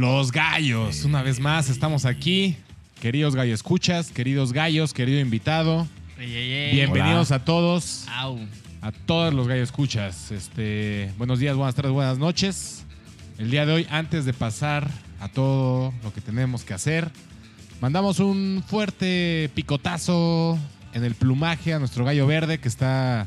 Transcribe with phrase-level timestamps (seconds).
[0.00, 2.56] Los gallos, una vez más estamos aquí.
[3.02, 5.86] Queridos gallo escuchas, queridos gallos, querido invitado.
[6.18, 6.72] Ey, ey, ey.
[6.74, 8.38] Bienvenidos a todos, Au.
[8.80, 10.30] a todos los gallo escuchas.
[10.30, 12.86] Este, buenos días, buenas tardes, buenas noches.
[13.36, 14.90] El día de hoy, antes de pasar
[15.20, 17.10] a todo lo que tenemos que hacer,
[17.82, 20.58] mandamos un fuerte picotazo
[20.94, 23.26] en el plumaje a nuestro gallo verde que está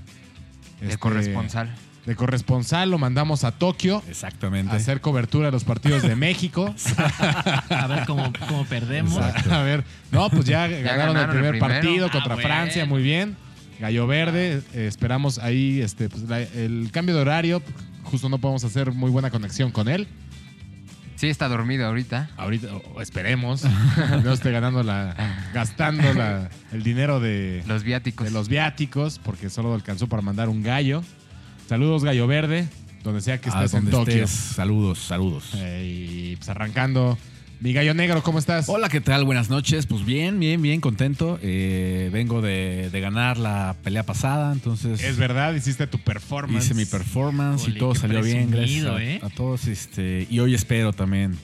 [0.82, 1.70] De este, corresponsal.
[2.06, 4.74] De corresponsal lo mandamos a Tokio Exactamente.
[4.74, 6.76] a hacer cobertura de los partidos de México.
[7.70, 9.16] A ver cómo, cómo perdemos.
[9.16, 9.54] Exacto.
[9.54, 12.50] A ver, no, pues ya, ganaron, el ganaron el primer partido Ah, contra bueno.
[12.50, 13.38] Francia, muy bien.
[13.80, 17.62] Gallo Verde, eh, esperamos ahí este, pues, la- el cambio de horario.
[18.04, 20.08] Justo no podemos hacer muy buena conexión con él.
[21.16, 22.30] Sí, está dormido ahorita.
[22.36, 22.68] Ahorita,
[23.00, 23.64] esperemos,
[24.24, 25.16] no esté ganando la,
[25.54, 28.26] gastando la- el dinero de, Los viáticos.
[28.26, 31.02] de los viáticos, porque solo alcanzó para mandar un gallo.
[31.68, 32.68] Saludos, Gallo Verde,
[33.04, 34.24] donde sea que Ah, estés en donde Tokio.
[34.26, 35.52] estés, Saludos, saludos.
[35.56, 37.18] Eh, y pues arrancando.
[37.60, 38.68] Mi gallo negro, ¿cómo estás?
[38.68, 39.24] Hola, ¿qué tal?
[39.24, 39.86] Buenas noches.
[39.86, 41.40] Pues bien, bien, bien contento.
[41.42, 46.66] Eh, vengo de, de ganar la pelea pasada, entonces Es verdad, hiciste tu performance.
[46.66, 49.20] hice mi performance Híjole, y todo salió bien, gracias a, ¿eh?
[49.24, 49.68] a todos.
[49.68, 51.38] Este, y hoy espero también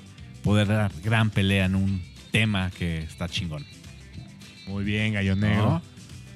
[0.43, 3.65] poder dar gran pelea en un tema que está chingón.
[4.67, 5.63] Muy bien, gallo negro.
[5.69, 5.81] ¿No?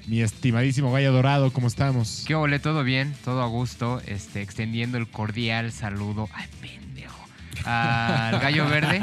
[0.06, 2.24] Mi estimadísimo gallo dorado, ¿cómo estamos?
[2.26, 2.58] ¿Qué ole?
[2.58, 3.14] ¿Todo bien?
[3.24, 4.02] ¿Todo a gusto?
[4.06, 6.28] Este, extendiendo el cordial saludo.
[6.34, 7.26] ¡Ay, pendejo!
[7.64, 9.00] Al Gallo Verde,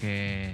[0.00, 0.52] que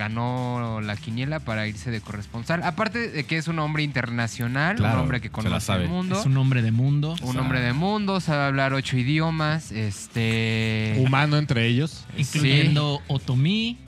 [0.00, 2.62] ganó la quiniela para irse de corresponsal.
[2.62, 5.84] Aparte de que es un hombre internacional, Claro, un hombre que conoce sabe.
[5.84, 6.18] el mundo.
[6.18, 7.14] Es un hombre de mundo.
[7.22, 10.96] Un hombre de mundo, sabe hablar ocho idiomas, este...
[10.98, 12.04] Humano entre ellos.
[12.16, 13.78] Incluyendo Otomí.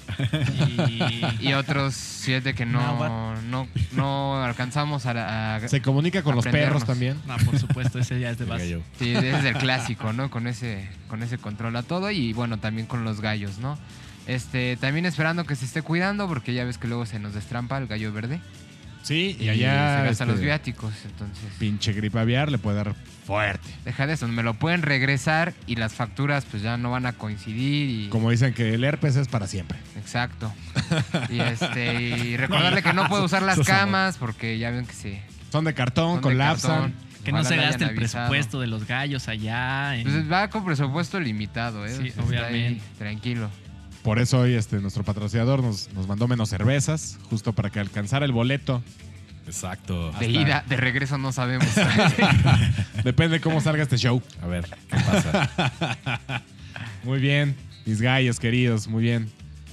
[0.88, 5.56] Y, Y otros siete que no, no, no alcanzamos a...
[5.56, 7.16] a- Se comunica con los perros también.
[7.26, 8.80] No, por supuesto, ese ya es de base.
[8.98, 10.30] Sí, ese es el clásico, ¿no?
[10.30, 13.78] Con ese, con ese control a todo y bueno, también con los gallos, ¿no?
[14.26, 17.78] Este, también esperando que se esté cuidando porque ya ves que luego se nos destrampa
[17.78, 18.40] el gallo verde
[19.02, 19.98] Sí, y, y, allá.
[19.98, 22.94] se gasta este, los viáticos, entonces Pinche gripe aviar le puede dar
[23.26, 23.68] fuerte.
[23.84, 27.14] deja de eso, me lo pueden regresar y las facturas pues ya no van a
[27.14, 29.76] coincidir y Como dicen que el herpes es para siempre.
[29.96, 30.52] exacto.
[31.30, 35.20] y este y recordarle que no puede usar las camas porque ya ven que se
[35.50, 36.70] Son de cartón, son de colapsan.
[36.92, 37.12] cartón.
[37.24, 38.26] Que no se gaste el avisado.
[38.28, 39.96] presupuesto de los gallos allá.
[39.96, 41.90] en- Pues va con presupuesto limitado, ¿eh?
[41.96, 42.82] Sí, ahí obviamente.
[42.98, 43.48] tranquilo.
[44.02, 48.24] Por eso hoy este, nuestro patrocinador nos, nos mandó menos cervezas, justo para que alcanzara
[48.26, 48.82] el boleto.
[49.46, 50.06] Exacto.
[50.10, 51.66] De Hasta- ida, de regreso no sabemos.
[53.04, 54.22] Depende cómo salga este show.
[54.42, 56.42] A ver, ¿qué pasa?
[57.04, 59.28] Muy bien, mis gallos queridos, muy bien.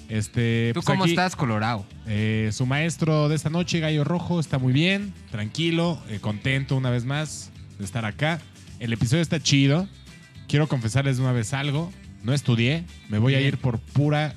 [0.09, 1.85] Este, ¿Tú pues cómo aquí, estás, Colorado?
[2.07, 6.89] eh, su maestro de esta noche, Gallo Rojo, está muy bien, tranquilo, eh, contento una
[6.89, 8.39] vez más de estar acá.
[8.79, 9.87] El episodio está chido.
[10.47, 11.91] Quiero confesarles de una vez algo.
[12.23, 14.33] No estudié, me voy a ir por pura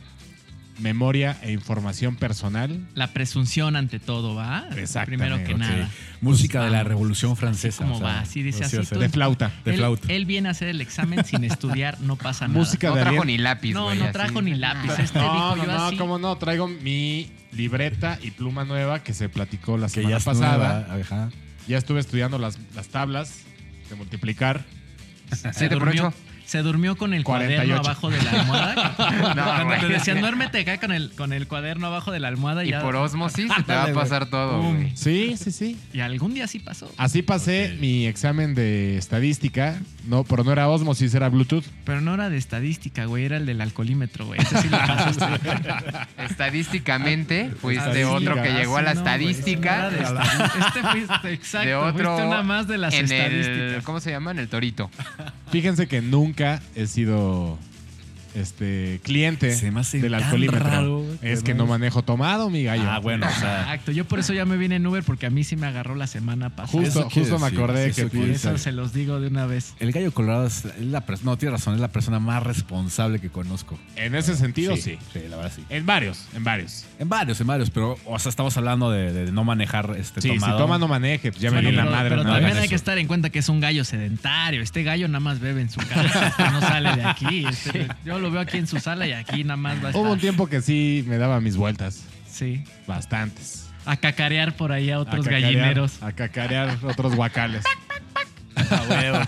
[0.78, 2.86] memoria e información personal.
[2.94, 4.64] La presunción ante todo, ¿va?
[4.76, 5.88] Exactamente, Primero que nada.
[6.20, 6.82] Música de la.
[6.84, 7.78] Revolución Francesa.
[7.84, 8.20] ¿Cómo o sea, va?
[8.20, 8.96] Así dice sí, así.
[8.96, 9.52] De flauta.
[9.64, 10.12] De él, flauta.
[10.12, 12.58] él viene a hacer el examen sin estudiar, no pasa nada.
[12.58, 14.12] Música No de trajo ni lápiz, No, no así.
[14.12, 14.90] trajo ni lápiz.
[14.98, 15.96] Este No, dijo no, yo no, así.
[15.96, 20.24] cómo no, traigo mi libreta y pluma nueva que se platicó la que semana ya
[20.24, 20.86] pasada.
[20.88, 21.30] nueva.
[21.68, 23.42] Ya estuve estudiando las, las tablas
[23.88, 24.64] de multiplicar.
[25.30, 26.14] se, ¿Sí te durmió, provecho?
[26.44, 27.66] Se durmió con el 48.
[27.66, 29.32] cuaderno abajo de la almohada.
[29.34, 32.64] No, Cuando te decían, duérmete acá con el, con el cuaderno abajo de la almohada.
[32.64, 34.62] Y ya- por osmosis se te va a pasar todo.
[34.94, 35.78] Sí, sí, sí.
[35.92, 36.90] Y algún día sí pasó.
[36.96, 37.80] Así pasé Ok.
[37.80, 41.64] mi examen de estadística, no, pero no era Osmosis, era Bluetooth.
[41.84, 43.24] Pero no era de estadística, güey.
[43.24, 44.40] Era el del alcoholímetro, güey.
[44.40, 45.24] Ese sí lo pasaste.
[46.24, 48.32] Estadísticamente fuiste Estadística.
[48.32, 49.82] otro que llegó a la no, estadística.
[49.82, 50.66] no de estadística.
[50.66, 51.68] Este fuiste, exacto.
[51.68, 53.84] de otro fuiste una más de las en el, estadísticas.
[53.84, 54.30] ¿cómo se llama?
[54.32, 54.90] En el torito.
[55.50, 56.31] Fíjense que nunca
[56.74, 57.58] he sido
[58.34, 60.64] este cliente Se me hace del tan alcoholímetro.
[60.64, 62.90] raro es que no- no manejo tomado, mi gallo.
[62.90, 63.92] Ah, bueno, o sea, Exacto.
[63.92, 66.06] Yo por eso ya me vine en Uber porque a mí sí me agarró la
[66.06, 66.68] semana pasada.
[66.82, 69.20] Justo, Eso quiere justo me decir, acordé eso que quiere Por eso se los digo
[69.20, 69.74] de una vez.
[69.80, 73.20] el gallo colorado es es la persona, no, tienes razón, es la persona más responsable
[73.20, 73.78] que conozco.
[73.96, 74.98] En ese sentido, sí.
[75.12, 75.64] Sí, la verdad sí.
[75.68, 76.84] En varios, en varios.
[76.98, 80.28] En varios, en varios, pero, o sea, estamos hablando de, de no manejar este Sí,
[80.28, 80.52] tomado.
[80.56, 82.08] si toma no maneje, pues ya me Bueno, di la pero, madre.
[82.10, 84.62] pero una también hay que estar en cuenta que es un gallo sedentario.
[84.62, 87.44] Este gallo nada más bebe en su casa, este no sale de aquí.
[87.46, 90.02] Este- yo lo veo aquí en su sala y aquí nada más va a estar.
[90.02, 92.04] Hubo un tiempo que sí me daba mis vueltas.
[92.30, 92.64] Sí.
[92.86, 93.68] Bastantes.
[93.84, 96.02] A cacarear por ahí a otros A cacarear- gallineros.
[96.02, 97.64] A cacarear otros guacales.
[98.54, 99.18] A huevo.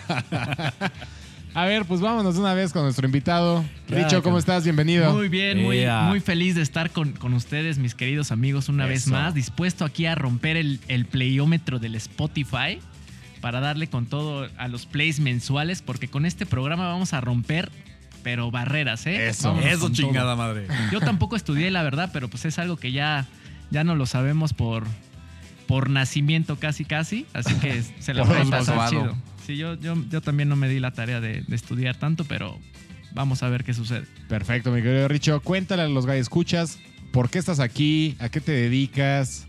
[1.54, 3.64] A ver, pues vámonos una vez con nuestro invitado.
[3.88, 4.64] Richo, ¿cómo estás?
[4.64, 5.12] Bienvenido.
[5.12, 9.06] Muy bien, muy, muy feliz de estar con, con ustedes, mis queridos amigos, una vez
[9.06, 9.34] más.
[9.34, 12.80] Dispuesto aquí a romper el, el playómetro del Spotify
[13.40, 17.70] para darle con todo a los plays mensuales, porque con este programa vamos a romper
[18.24, 19.28] pero barreras, ¿eh?
[19.28, 19.50] Eso.
[19.50, 19.92] Vámonos Eso, todo.
[19.92, 20.66] chingada madre.
[20.90, 23.26] Yo tampoco estudié, la verdad, pero pues es algo que ya,
[23.70, 24.84] ya no lo sabemos por,
[25.68, 29.16] por nacimiento casi casi, así que se la voy a pasar chido.
[29.46, 32.58] Sí, yo, yo, yo también no me di la tarea de, de estudiar tanto, pero
[33.12, 34.06] vamos a ver qué sucede.
[34.28, 35.40] Perfecto, mi querido Richo.
[35.40, 36.78] Cuéntale a los gallos escuchas
[37.12, 39.46] por qué estás aquí, a qué te dedicas,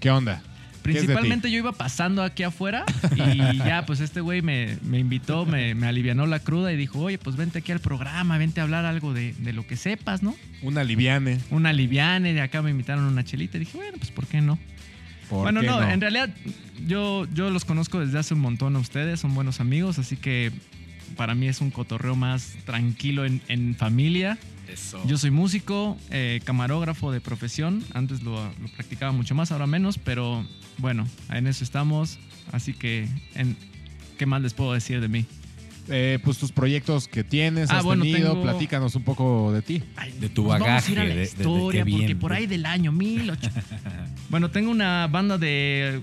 [0.00, 0.42] qué onda.
[0.92, 2.84] Principalmente yo iba pasando aquí afuera
[3.16, 7.00] y ya, pues este güey me, me invitó, me, me alivianó la cruda y dijo,
[7.00, 10.22] oye, pues vente aquí al programa, vente a hablar algo de, de lo que sepas,
[10.22, 10.34] ¿no?
[10.62, 11.38] Una liviane.
[11.50, 14.58] Una liviane, de acá me invitaron una chelita y dije, bueno, pues ¿por qué no?
[15.28, 16.30] ¿Por Bueno, qué no, en realidad
[16.86, 20.52] yo, yo los conozco desde hace un montón a ustedes, son buenos amigos, así que
[21.16, 24.38] para mí es un cotorreo más tranquilo en, en familia.
[24.68, 25.00] Eso.
[25.06, 29.96] Yo soy músico, eh, camarógrafo de profesión, antes lo, lo practicaba mucho más, ahora menos,
[29.98, 30.44] pero
[30.78, 32.18] bueno, en eso estamos,
[32.52, 33.56] así que en,
[34.18, 35.24] ¿qué más les puedo decir de mí?
[35.88, 39.62] Eh, pues tus proyectos que tienes, Ah, has bueno, tenido, tengo- platícanos un poco de
[39.62, 39.82] ti.
[40.20, 42.18] De tu Pues Vamos a ir a bagaje, la de- de- de historia, porque bien.
[42.18, 43.50] por ahí del año 1008.
[44.28, 46.02] bueno, tengo una banda de,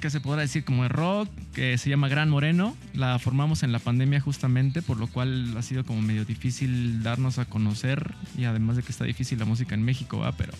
[0.00, 0.64] ¿qué se podrá decir?
[0.64, 2.76] Como de rock, que se llama Gran Moreno.
[2.94, 7.38] La formamos en la pandemia justamente, por lo cual ha sido como medio difícil darnos
[7.38, 8.14] a conocer.
[8.36, 10.32] Y además de que está difícil la música en México, ¿va?
[10.32, 10.52] Pero,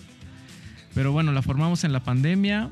[0.93, 2.69] pero bueno, la formamos en la pandemia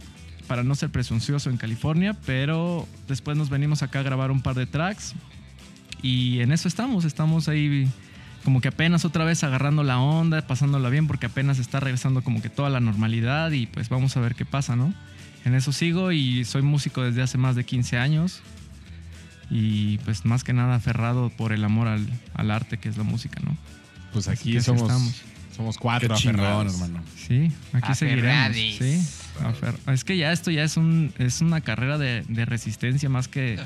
[0.48, 4.56] para no ser presuncioso en California, pero después nos venimos acá a grabar un par
[4.56, 5.16] de tracks.
[6.02, 7.88] Y en eso estamos, estamos ahí
[8.44, 12.44] como que apenas otra vez agarrando la onda, pasándola bien, porque apenas está regresando como
[12.44, 14.94] que toda la normalidad y pues vamos a ver qué pasa, ¿no?
[15.46, 18.42] En eso sigo y soy músico desde hace más de 15 años
[19.50, 23.04] y pues más que nada aferrado por el amor al, al arte que es la
[23.04, 23.56] música, ¿no?
[24.12, 25.22] Pues aquí somos, estamos.
[25.56, 26.74] Somos Qué cuatro chingón, aferrados.
[26.74, 27.04] hermano.
[27.16, 28.56] Sí, aquí seguiremos.
[28.56, 29.00] Sí,
[29.92, 33.60] es que ya esto ya es un es una carrera de, de resistencia más que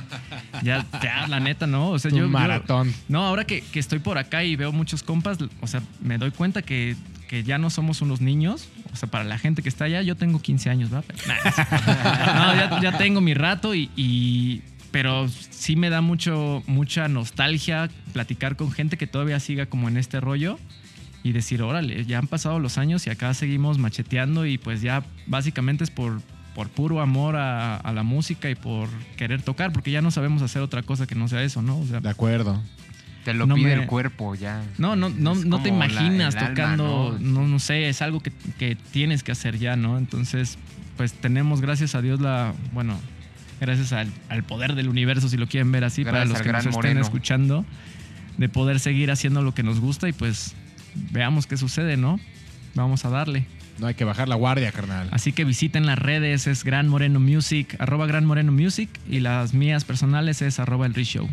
[0.64, 1.90] ya, ya la neta, ¿no?
[1.90, 2.94] O sea, Un yo, yo- maratón.
[3.08, 6.32] no, ahora que, que estoy por acá y veo muchos compas, o sea, me doy
[6.32, 6.96] cuenta que,
[7.28, 8.68] que ya no somos unos niños.
[8.92, 11.02] O sea, para la gente que está allá, yo tengo 15 años, nah,
[12.36, 14.62] no, ya, ya tengo mi rato y, y-
[14.92, 19.98] Pero sí me da mucho, mucha nostalgia platicar con gente que todavía siga como en
[19.98, 20.58] este rollo
[21.24, 25.04] y decir, órale, ya han pasado los años y acá seguimos macheteando y pues ya
[25.28, 26.22] básicamente es por,
[26.56, 28.88] por puro amor a, a la música y por
[29.18, 31.78] querer tocar, porque ya no sabemos hacer otra cosa que no sea eso, ¿no?
[31.80, 32.62] O sea, De acuerdo.
[33.26, 34.64] Te lo No pide me- el cuerpo ya.
[34.78, 37.42] no, no, no, no te la- imaginas alma, tocando, ¿no?
[37.42, 37.48] ¿no?
[37.50, 39.98] no, sé, es algo que, que tienes que hacer ya, ¿no?
[39.98, 40.58] Entonces,
[40.96, 42.98] pues tenemos, gracias a Dios, la, bueno,
[43.60, 46.60] gracias al, al poder del universo, si lo quieren ver así, para los que nos
[46.60, 47.02] estén Moreno.
[47.02, 47.66] escuchando,
[48.38, 50.56] de poder seguir haciendo lo que nos gusta y pues
[51.12, 52.20] veamos qué sucede, ¿no?
[52.76, 53.46] Vamos a darle.
[53.80, 55.08] No hay que bajar la guardia, carnal.
[55.12, 59.54] Así que visiten las redes, es Gran Moreno Music, arroba Gran Moreno Music, y las
[59.54, 61.30] mías personales es arroba el Rich Show.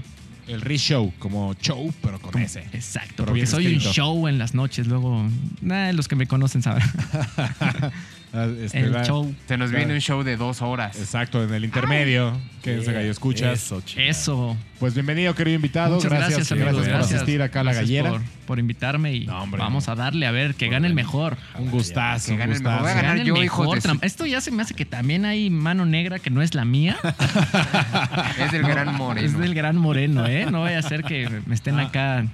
[0.46, 2.60] El Rich Show, como show, pero con ese.
[2.72, 3.88] Exacto, Pero porque soy escrito.
[3.88, 5.28] un show en las noches, luego
[5.60, 6.84] nah, los que me conocen saben.
[8.36, 9.34] Ah, este, el show.
[9.48, 10.96] Se nos viene un show de dos horas.
[10.98, 12.38] Exacto, en el intermedio.
[12.62, 13.72] Que ese gallo escuchas.
[13.96, 14.56] Eso.
[14.78, 15.94] Pues bienvenido, querido invitado.
[15.94, 16.72] Muchas gracias, gracias, amigos.
[16.72, 17.22] gracias por Gracias.
[17.22, 18.10] asistir acá a la gallera.
[18.10, 19.92] Por, por invitarme y No, hombre, vamos no.
[19.92, 21.38] a darle a ver que gane el mejor.
[21.58, 22.82] Un gustazo, Que un gane el gustazo.
[22.82, 22.82] mejor.
[22.82, 26.18] Voy a ganar yo, de Esto ya se me hace que también hay mano negra
[26.18, 26.98] que no es la mía.
[28.38, 29.26] Es del gran moreno.
[29.26, 30.46] Es del gran moreno, ¿eh?
[30.50, 32.26] No vaya a ser que me estén acá.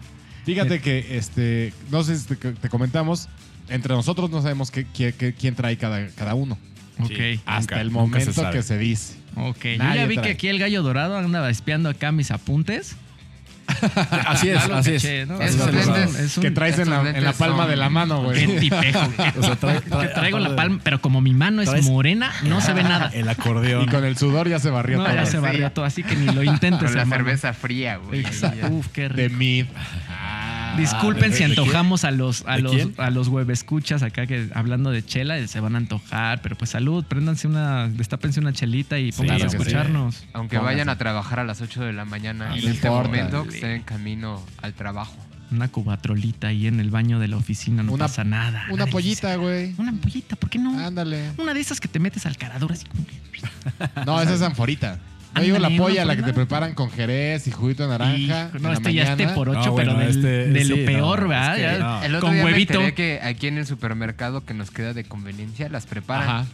[0.45, 3.29] Fíjate que, este, no sé si te, te comentamos,
[3.73, 6.59] entre nosotros no sabemos qué, qué- qué- quién trae cada, cada uno.
[6.99, 7.09] Ok.
[7.09, 7.41] Sí.
[7.47, 8.57] Hasta Nunca- el se momento sabe.
[8.57, 9.15] que se dice.
[9.37, 9.65] Ok.
[9.65, 10.27] Yo ya vi trae.
[10.27, 12.97] que aquí el gallo dorado andaba espiando acá mis apuntes.
[14.27, 14.75] Así es, ¿no?
[14.77, 16.21] Así Esos es, lentes- es.
[16.21, 18.61] es un- que traes en la, en palma son- de la mano, Qué güey.
[18.61, 18.99] tipejo.
[19.39, 22.61] O sea, trae- Que traigo la palma, pero como mi mano es Traes- morena, no
[22.61, 23.11] se ve nada.
[23.15, 23.85] El acordeón.
[23.85, 25.15] Y con el sudor ya se barrió No, todo.
[25.15, 25.37] ya se Sí.
[25.39, 27.25] barrió todo, así que ni lo intentes, Con la hermano.
[27.25, 28.21] cerveza fría, güey.
[28.21, 28.67] Exacto.
[28.69, 29.39] Uf, qué De rico.
[29.39, 29.67] mid.
[30.77, 32.95] Disculpen ¿de- si antojamos a los a ¿De los quién?
[32.99, 37.05] a los escuchas acá que hablando de chela se van a antojar, pero pues salud,
[37.05, 39.57] préndanse una, destápense una chelita y pónganse a sí.
[39.57, 40.25] escucharnos.
[40.33, 40.75] Aunque Póngase.
[40.75, 43.09] vayan a trabajar a las 8 de la mañana No en este importa.
[43.09, 45.17] momento, que estén en camino al trabajo.
[45.51, 48.65] Una cubatrolita ahí en el baño de la oficina, no Una- pasa nada.
[48.71, 49.75] Una pollita, güey.
[49.77, 50.79] Una pollita, ¿por qué no?
[50.79, 51.31] Ándale.
[51.37, 53.05] Una de esas que te metes al carador así como...
[54.07, 54.99] No, esa es anforita.
[55.35, 58.51] No digo la polla, la que te preparan con jerez y juguito de naranja.
[58.55, 59.35] En no, este ya esté mañana.
[59.35, 61.55] por ocho, No, pero bueno, del- este- de lo sí, no, peor, es ¿verdad?
[61.57, 62.03] que Ya- no.
[62.03, 62.81] El otro Con día huevito.
[62.81, 66.29] me que aquí en el supermercado que nos queda de conveniencia las preparan.
[66.29, 66.47] Ajá.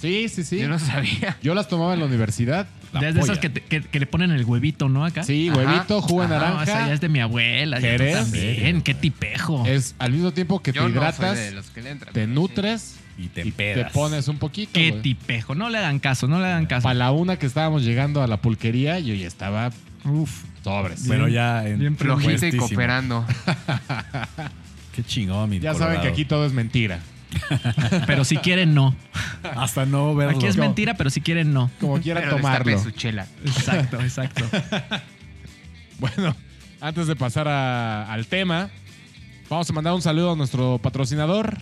[0.00, 0.58] Sí, sí, sí.
[0.58, 1.36] Yo no sabía.
[1.42, 2.66] Yo las tomaba en la universidad.
[2.92, 5.04] La Ya es de esas que, te- que- que le ponen el huevito, ¿no?
[5.04, 5.22] Acá.
[5.22, 5.58] Sí, Ajá.
[5.58, 6.86] huevito, jugo de Ah, no, esa naranja.
[6.88, 7.78] ya es de mi abuela.
[7.78, 8.16] ya tú ¿Jerez?
[8.16, 9.64] también, qué tipejo.
[9.66, 12.12] Es al mismo tiempo que Yo te no hidratas, soy de los que le entran.
[12.12, 12.34] te pero sí.
[12.34, 14.70] nutres Y te y te pones un poquito.
[14.74, 15.02] Qué güey.
[15.02, 15.54] tipejo.
[15.54, 16.84] No le hagan caso, no le hagan caso.
[16.84, 19.70] Para la una que estábamos llegando a la pulquería, yo ya estaba
[20.04, 20.44] Uf.
[20.64, 21.04] Sobres.
[21.08, 22.66] Pero ya en bien Flojito y puestísimo.
[22.68, 23.26] cooperando.
[24.94, 26.12] Qué chingón, mi Ya saben que Colorado.
[26.12, 27.00] aquí todo es mentira.
[28.06, 28.94] Pero si quieren, no.
[29.56, 30.36] Hasta no verlo.
[30.36, 31.70] Aquí es mentira, pero si quieren, no.
[31.80, 32.78] Como quieran Pero tomarlo.
[32.78, 33.26] su chela.
[33.44, 34.44] Exacto, exacto.
[35.98, 36.34] Bueno,
[36.80, 38.70] antes de pasar a- al tema,
[39.48, 41.58] vamos a mandar un saludo a nuestro patrocinador.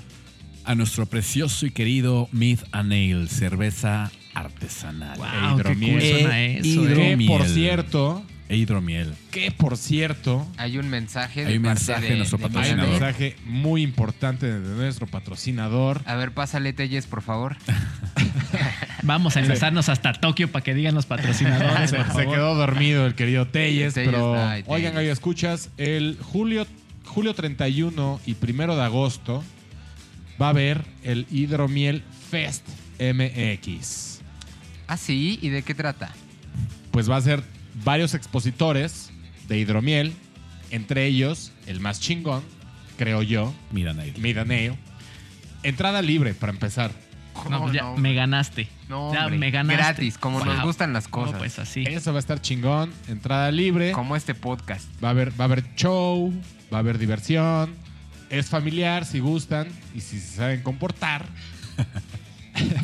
[0.64, 5.16] A nuestro precioso y querido Myth and Ale, cerveza artesanal.
[5.18, 5.92] Wow, qué hidromiel.
[5.92, 6.82] cool suena Eh, eso.
[6.86, 9.14] Que por cierto, E hidromiel.
[9.30, 12.48] que por cierto, Hay un mensaje Hay de un mensaje de, de nuestro de hay
[12.50, 12.90] un patrocinador.
[12.90, 16.02] Mensaje muy importante de nuestro patrocinador.
[16.04, 17.56] A ver, pásale, Telles, por favor.
[19.02, 21.90] Vamos a enlazarnos hasta Tokio para que digan los patrocinadores.
[21.90, 22.34] Se, por se favor.
[22.34, 26.66] quedó dormido el querido Telles, Telles, pero ay, oigan, gallo, escuchas, el julio,
[27.06, 29.42] julio 31 y primero de agosto
[30.40, 32.66] va a haber el Hidromiel Fest
[32.98, 34.20] MX.
[34.86, 36.10] Ah, sí, ¿y de qué trata?
[36.90, 37.42] Pues va a ser
[37.84, 39.10] varios expositores
[39.48, 40.12] de hidromiel,
[40.70, 42.42] entre ellos el más chingón,
[42.96, 44.14] creo yo, Mira, Nail.
[44.18, 44.76] Midaneo.
[45.62, 46.90] Entrada libre para empezar.
[47.48, 48.68] No, pues ya no, me ganaste.
[48.88, 49.82] no, ya hombre, me ganaste.
[49.82, 51.32] Gratis, como nos gustan las cosas.
[51.32, 51.84] No, pues así.
[51.86, 52.92] Eso va a estar chingón.
[53.08, 53.92] Entrada libre.
[53.92, 54.88] Como este podcast.
[55.02, 56.32] Va a haber, va a haber show,
[56.72, 57.74] va a haber diversión.
[58.30, 61.26] Es familiar si gustan y si se saben comportar.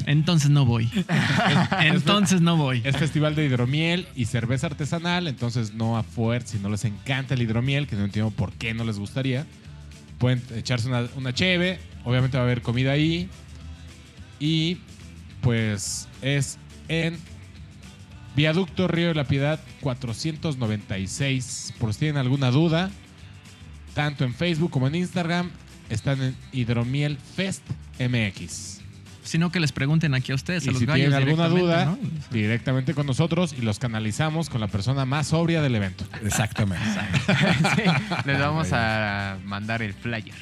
[0.07, 0.91] Entonces no voy.
[1.81, 2.83] Entonces no voy.
[2.85, 7.35] Es festival de hidromiel y cerveza artesanal, entonces no a fuerza, si no les encanta
[7.35, 9.47] el hidromiel, que no entiendo por qué no les gustaría.
[10.19, 13.29] Pueden echarse una, una cheve, obviamente va a haber comida ahí.
[14.39, 14.79] Y
[15.41, 17.19] pues es en
[18.35, 21.75] Viaducto Río de la Piedad 496.
[21.79, 22.91] Por si tienen alguna duda,
[23.97, 25.51] tanto en Facebook como en Instagram,
[25.89, 27.63] están en Hidromiel Fest
[27.99, 28.83] MX.
[29.25, 31.99] Sino que les pregunten aquí a ustedes, a los si gallos tienen alguna duda, ¿no?
[32.31, 36.05] directamente con nosotros y los canalizamos con la persona más sobria del evento.
[36.23, 36.85] Exactamente.
[37.75, 37.83] Sí,
[38.27, 40.35] les vamos a mandar el flyer.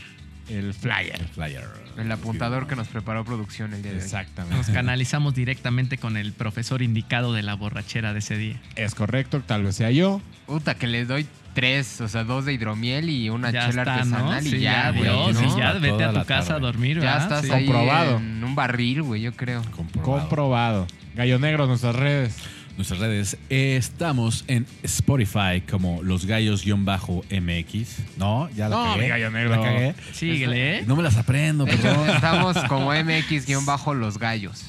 [0.48, 1.24] El flyer.
[1.32, 1.64] Flyer.
[1.96, 4.02] El apuntador que nos preparó producción el día de hoy.
[4.02, 4.72] Nos Exactamente.
[4.72, 8.60] canalizamos directamente con el profesor indicado de la borrachera de ese día.
[8.74, 10.20] Es correcto, tal vez sea yo.
[10.46, 14.04] Puta, que les doy tres, o sea, dos de hidromiel y una ya chela está,
[14.04, 14.16] ¿no?
[14.16, 15.02] artesanal y Sí, ya, güey.
[15.04, 15.42] Dios, ¿no?
[15.42, 17.50] y ya Toda vete a tu casa a dormir, Ya estás Sí.
[17.50, 18.16] ahí Comprobado.
[18.18, 19.62] en un barril, güey, yo creo.
[19.74, 20.20] Comprobado.
[20.20, 20.86] Comprobado.
[21.14, 22.36] Gallo Negro, nuestras redes.
[22.76, 23.36] Nuestras redes.
[23.50, 27.98] eh, estamos en Spotify como Los Gallos-MX.
[28.18, 29.02] No, ya la No, cagué.
[29.02, 29.50] mi gallo negro.
[29.50, 29.94] La cagué.
[30.12, 30.84] Síguele, ¿eh?
[30.84, 32.10] No me las aprendo, perdón.
[32.10, 34.64] Estamos como MX-los gallos.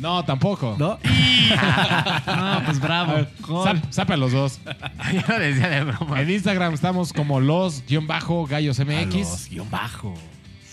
[0.00, 0.76] No, tampoco.
[0.78, 0.98] ¿No?
[2.26, 3.26] No, pues bravo.
[3.92, 4.60] zapa los dos.
[5.12, 6.20] Yo lo decía de broma.
[6.22, 9.14] En Instagram estamos como los-gallos A MX.
[9.16, 10.14] los guion bajo.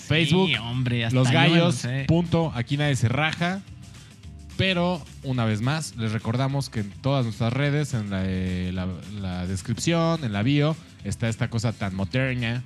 [0.07, 1.75] Facebook, Sí, hombre, hasta los gallos.
[1.75, 2.05] sé.
[2.07, 2.51] Punto.
[2.55, 3.61] Aquí nadie se raja.
[4.55, 8.87] Pero, una vez más, les recordamos que en todas nuestras redes, en la, eh, la-
[9.21, 12.63] la descripción, en la bio, está esta cosa tan moderna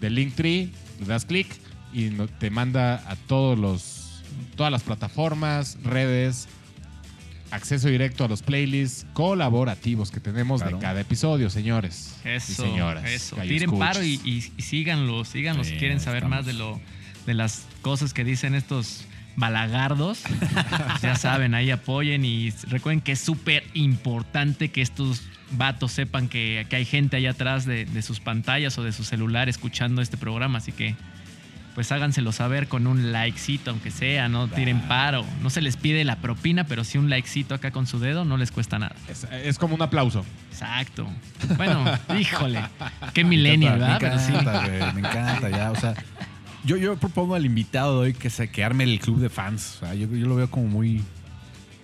[0.00, 0.70] de Linktree.
[1.00, 1.46] Le das clic
[1.92, 3.95] y no- te manda a todos los,
[4.56, 6.48] todas las plataformas, redes,
[7.50, 10.78] acceso directo a los playlists colaborativos que tenemos Claro.
[10.78, 13.04] de cada episodio, señores Eso, y señoras.
[13.08, 13.36] eso.
[13.36, 13.78] Tiren escuchas.
[13.78, 16.38] paro y, y- y síganlo, síganlo si quieren saber estamos.
[16.38, 16.80] más de lo
[17.26, 19.04] de las cosas que dicen estos
[19.36, 20.22] balagardos.
[21.02, 25.22] ya saben, ahí apoyen y recuerden que es súper importante que estos
[25.52, 29.04] vatos sepan que, que hay gente allá atrás de, de sus pantallas o de su
[29.04, 30.94] celular escuchando este programa, así que
[31.76, 35.26] pues háganselo saber con un likecito, aunque sea, no tiren paro.
[35.42, 38.38] No se les pide la propina, pero sí un likecito acá con su dedo no
[38.38, 38.96] les cuesta nada.
[39.10, 40.24] Es, es como un aplauso.
[40.50, 41.06] Exacto.
[41.58, 41.84] Bueno,
[42.18, 42.62] híjole.
[43.12, 44.00] Qué millennial, ¿verdad?
[44.00, 44.32] Me Pero sí.
[44.32, 45.70] encanta, güey, me encanta ya.
[45.70, 45.92] O sea,
[46.64, 49.76] yo, yo propongo al invitado de hoy que se que arme el club de fans.
[49.76, 51.04] O sea, yo, yo lo veo como muy,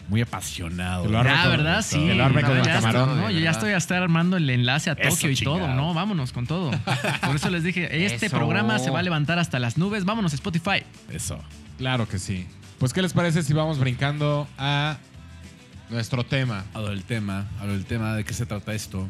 [0.08, 1.06] muy apasionado.
[1.06, 1.82] Lo Ya, ¿verdad?
[1.82, 1.98] Sí.
[1.98, 3.08] que lo arme con el ya camarón.
[3.10, 5.68] estoy- no, yo ya estoy hasta armando el enlace a Eso, Tokio y todo.
[5.74, 6.70] No, vámonos con todo.
[7.26, 8.36] Por eso les dije, este Eso.
[8.36, 10.04] programa se va a levantar hasta las nubes.
[10.04, 10.82] Vámonos, Spotify.
[11.10, 11.42] Eso.
[11.78, 12.46] Claro que sí.
[12.78, 14.98] Pues, ¿qué les parece si vamos brincando a
[15.88, 16.64] nuestro tema?
[16.74, 19.08] A lo del tema, a lo del tema, ¿de qué se trata esto?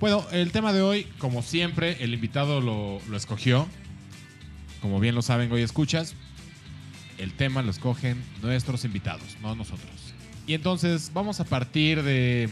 [0.00, 3.66] Bueno, el tema de hoy, como siempre, el invitado lo, lo escogió.
[4.82, 6.14] Como bien lo saben, hoy escuchas.
[7.18, 10.05] El tema lo escogen nuestros invitados, no nosotros.
[10.46, 12.48] Y entonces vamos a partir de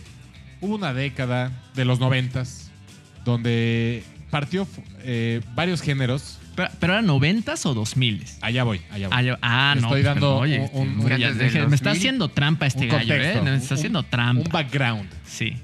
[0.60, 2.70] una década de los noventas
[3.24, 4.66] donde partió
[5.02, 6.38] eh, varios géneros.
[6.56, 8.38] Pero, pero eran noventas o dos miles.
[8.40, 9.16] Allá voy, allá voy.
[9.18, 9.80] Ah, yo- ah, no.
[9.88, 11.98] estoy pues, dando oye, un- un- ya dije, me está 2000.
[11.98, 13.42] haciendo trampa este Un gallo, contexto, ¿eh?
[13.42, 14.50] Me un- está haciendo un trampa.
[14.52, 15.08] background.
[15.26, 15.54] Sí.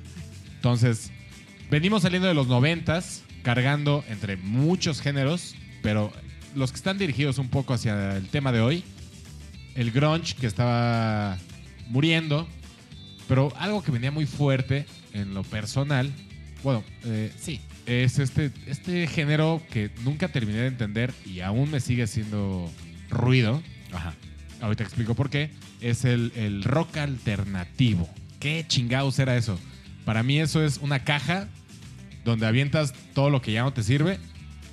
[0.57, 1.11] Entonces,
[1.71, 6.13] venimos saliendo de los noventas, cargando entre muchos géneros, pero
[6.57, 8.83] los que están dirigidos un poco hacia el tema de hoy,
[9.77, 11.39] el grunge que estaba
[11.91, 12.49] muriendo,
[13.29, 16.11] pero algo que venía muy fuerte en lo personal,
[16.63, 21.81] bueno, eh, sí, es este, este género que nunca terminé de entender y aún me
[21.81, 22.71] sigue haciendo
[23.09, 23.63] ruido.
[23.93, 24.15] Ajá.
[24.61, 25.51] Ahorita explico por qué.
[25.81, 28.09] Es el, el rock alternativo.
[28.39, 29.59] ¿Qué chingados era eso?
[30.05, 31.49] Para mí eso es una caja
[32.25, 34.19] donde avientas todo lo que ya no te sirve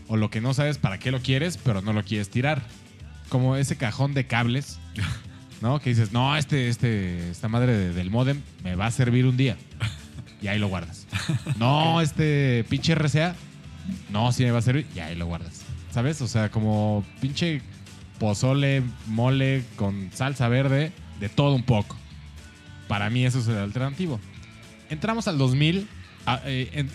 [0.08, 2.62] o lo que no sabes para qué lo quieres, pero no lo quieres tirar.
[3.30, 4.80] Como ese cajón de cables,
[5.62, 5.80] ¿no?
[5.80, 9.38] Que dices, no, este, este, esta madre de- del modem me va a servir un
[9.38, 9.58] día.
[10.42, 11.08] Y ahí lo guardas.
[11.58, 13.36] No, este pinche RCA,
[14.12, 15.64] no, sí me va a servir, y ahí lo guardas.
[15.92, 16.22] ¿Sabes?
[16.22, 17.62] O sea, como pinche
[18.20, 21.96] pozole, mole con salsa verde, de todo un poco.
[22.88, 24.20] Para mí eso es el alternativo.
[24.90, 25.88] Entramos al 2000,
[26.28, 26.92] a- eh, en-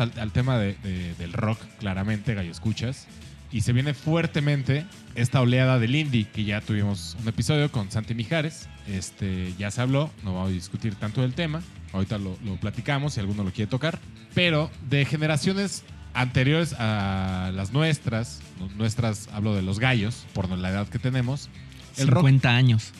[0.00, 3.06] al, al tema de- de- del rock, claramente, gallo escuchas.
[3.54, 4.84] Y se viene fuertemente
[5.14, 8.68] esta oleada del indie, que ya tuvimos un episodio con Santi Mijares.
[8.88, 11.62] Este, ya se habló, no vamos a discutir tanto del tema.
[11.92, 14.00] Ahorita lo, lo platicamos si alguno lo quiere tocar.
[14.34, 15.84] Pero de generaciones
[16.14, 21.48] anteriores a las nuestras, nu- nuestras, hablo de los gallos, por la edad que tenemos,
[21.96, 22.90] el rock 50 años.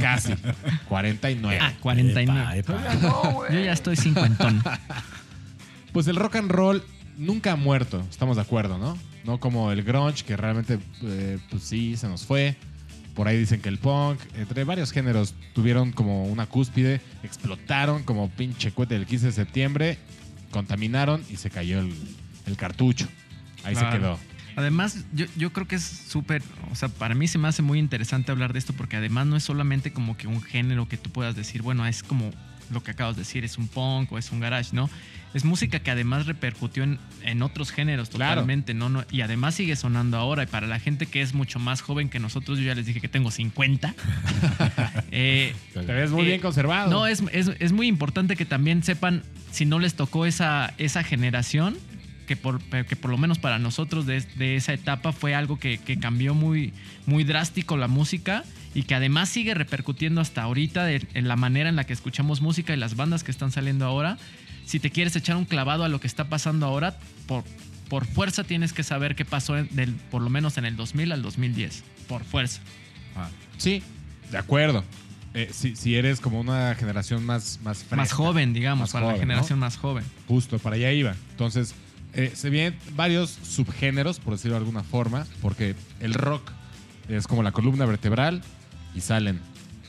[0.00, 0.32] casi,
[0.88, 1.58] 49.
[1.60, 2.58] Ah, 49.
[2.58, 3.02] Epa, epa.
[3.52, 4.62] Yo ya estoy cincuentón.
[5.92, 6.82] Pues el rock and roll
[7.18, 8.96] nunca ha muerto, estamos de acuerdo, ¿no?
[9.24, 12.56] No como el grunge, que realmente, eh, pues sí, se nos fue.
[13.14, 18.30] Por ahí dicen que el punk, entre varios géneros, tuvieron como una cúspide, explotaron como
[18.30, 19.98] pinche cohete del 15 de septiembre,
[20.50, 21.92] contaminaron y se cayó el,
[22.46, 23.08] el cartucho.
[23.64, 24.18] Ahí se quedó.
[24.56, 27.78] Además, yo, yo creo que es súper, o sea, para mí se me hace muy
[27.78, 31.10] interesante hablar de esto porque además no es solamente como que un género que tú
[31.10, 32.30] puedas decir, bueno, es como
[32.70, 34.88] lo que acabas de decir, es un punk o es un garage, ¿no?
[35.32, 38.32] Es música que además repercutió en, en otros géneros Claro.
[38.40, 38.88] totalmente, ¿no?
[38.88, 39.04] ¿no?
[39.12, 40.42] Y además sigue sonando ahora.
[40.42, 43.00] Y para la gente que es mucho más joven que nosotros, yo ya les dije
[43.00, 43.94] que tengo 50.
[45.12, 46.90] eh, Te ves muy Eh, bien conservado.
[46.90, 51.02] no, es, es- es muy importante que también sepan, si no les tocó esa, esa
[51.04, 51.76] generación,
[52.26, 55.78] que por, que por lo menos para nosotros de, de esa etapa fue algo que,
[55.78, 56.72] que cambió muy,
[57.06, 61.68] muy drástico la música y que además sigue repercutiendo hasta ahorita de- en la manera
[61.68, 64.16] en la que escuchamos música y las bandas que están saliendo ahora.
[64.64, 67.42] Si te quieres echar un clavado a lo que está pasando ahora, por,
[67.88, 71.10] por fuerza tienes que saber qué pasó en- del, por lo menos en el 2000
[71.12, 71.82] al 2010.
[72.08, 72.60] Por fuerza.
[73.16, 73.28] Ah,
[73.58, 73.82] Sí,
[74.30, 74.84] de acuerdo.
[75.34, 77.96] Eh, si, si eres como una generación más, más fresca.
[77.96, 80.04] Más joven, digamos, Más para joven, la generación más joven.
[80.26, 81.14] Justo, para allá iba.
[81.32, 81.74] Entonces,
[82.14, 86.50] eh, se vienen varios subgéneros, por decirlo de alguna forma, porque el rock
[87.08, 88.42] es como la columna vertebral
[88.94, 89.40] y salen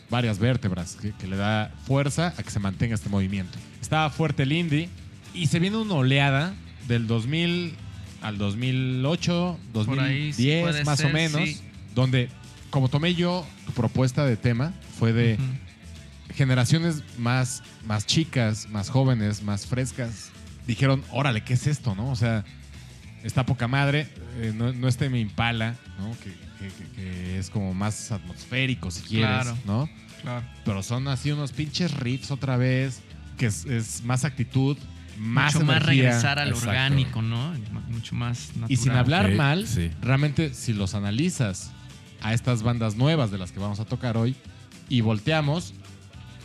[0.10, 3.58] varias vértebras que, que le da fuerza a que se mantenga este movimiento.
[3.82, 4.90] Estaba fuerte el indie
[5.34, 6.54] y se viene una oleada
[6.88, 7.76] del 2000
[8.22, 11.62] al 2008, Por ahí 2010 puede más o menos, sí.
[11.96, 12.30] donde,
[12.70, 15.38] como tomé yo tu propuesta de tema, fue de
[16.36, 20.30] generaciones más, más chicas, más jóvenes, más frescas,
[20.68, 21.96] dijeron, órale, ¿qué es esto?
[21.96, 22.12] ¿no?
[22.12, 22.46] O sea,
[23.24, 26.12] está poca madre, eh, no, no este mi impala, ¿no?
[26.24, 29.58] Que, que- que- que es como más atmosférico, si quieres, Claro.
[29.66, 29.90] ¿no?
[30.22, 30.46] Claro.
[30.66, 33.02] Pero son así unos pinches riffs otra vez,
[33.38, 34.78] que es, es más actitud,
[35.18, 36.70] más mucho más regresar al Exacto.
[36.70, 37.54] orgánico, ¿no?
[37.90, 38.72] Mucho más natural.
[38.72, 39.92] Y sin hablar mal, sí.
[40.02, 41.72] realmente si los analizas
[42.22, 44.36] a estas bandas nuevas de las que vamos a tocar hoy
[44.90, 45.74] y volteamos,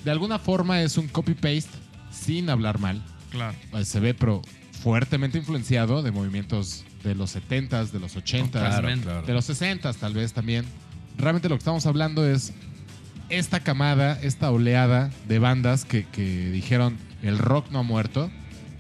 [0.05, 1.69] de alguna forma es un copy-paste
[2.11, 3.03] sin hablar mal.
[3.31, 3.55] Claro.
[3.75, 4.41] Eh, Se ve, pero
[4.83, 9.23] fuertemente influenciado de movimientos de los 70s, de los 80s, Claro, claro.
[9.27, 10.65] de los 60s tal vez también.
[11.17, 12.53] Realmente lo que estamos hablando es
[13.29, 18.31] esta camada, esta oleada de bandas que, que dijeron el rock no ha muerto,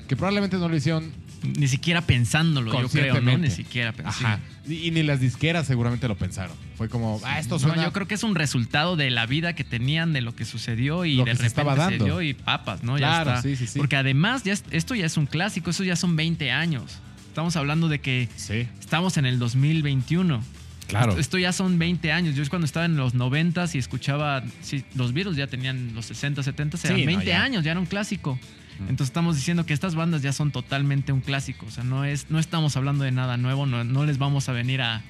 [0.08, 1.12] que probablemente no lo hicieron
[1.56, 3.38] Ni siquiera pensándolo, yo creo, ¿no?
[3.38, 4.26] Ni siquiera pensando.
[4.28, 4.40] Ajá.
[4.68, 6.56] Y, y ni las disqueras seguramente lo pensaron.
[6.76, 7.76] Fue como, ah, esto suena.
[7.76, 10.44] No, yo creo que es un resultado de la vida que tenían, de lo que
[10.44, 12.04] sucedió y Lo de que se repente estaba se dando.
[12.04, 12.96] dio y papas, ¿no?
[12.96, 13.48] Claro, ya está.
[13.48, 13.78] sí, sí, sí.
[13.78, 16.98] Porque además ya es- esto ya es un clásico, eso ya son 20 años.
[17.36, 18.66] Estamos hablando de que Sí.
[18.80, 20.42] estamos en el 2021.
[20.86, 21.10] Claro.
[21.10, 22.34] Esto, esto ya son 20 años.
[22.34, 26.06] Yo es cuando estaba en los 90 y escuchaba, sí, los Beatles ya tenían los
[26.06, 27.42] 60, 70, eran Sí, no, 20 ya.
[27.42, 28.38] años, ya era un clásico.
[28.80, 31.66] Entonces estamos diciendo que estas bandas ya son totalmente un clásico.
[31.66, 34.52] O sea, no, es, no estamos hablando de nada nuevo, no, no les vamos a
[34.52, 35.02] venir a,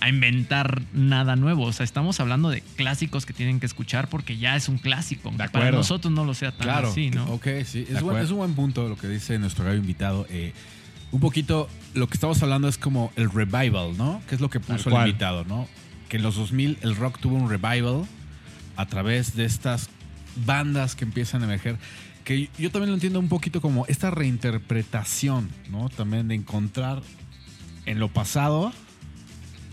[0.00, 1.64] a inventar nada nuevo.
[1.66, 5.28] O sea, estamos hablando de clásicos que tienen que escuchar porque ya es un clásico.
[5.28, 6.88] aunque Para nosotros no lo sea tan Claro.
[6.88, 7.26] así, ¿no?
[7.26, 7.80] Ok, sí.
[7.80, 8.20] De Es, buen- acuerdo.
[8.24, 10.26] es un buen punto lo que dice nuestro gallo invitado.
[10.30, 10.54] Eh,
[11.12, 14.20] un poquito lo que estamos hablando es como el revival, ¿no?
[14.28, 15.68] Que es lo que puso el invitado, ¿no?
[16.08, 18.04] Que en los 2000 el rock tuvo un revival
[18.76, 19.88] a través de estas
[20.44, 21.76] bandas que empiezan a emerger.
[22.24, 25.88] Que yo también lo entiendo un poquito como esta reinterpretación, ¿no?
[25.88, 27.02] También de encontrar
[27.84, 28.72] en lo pasado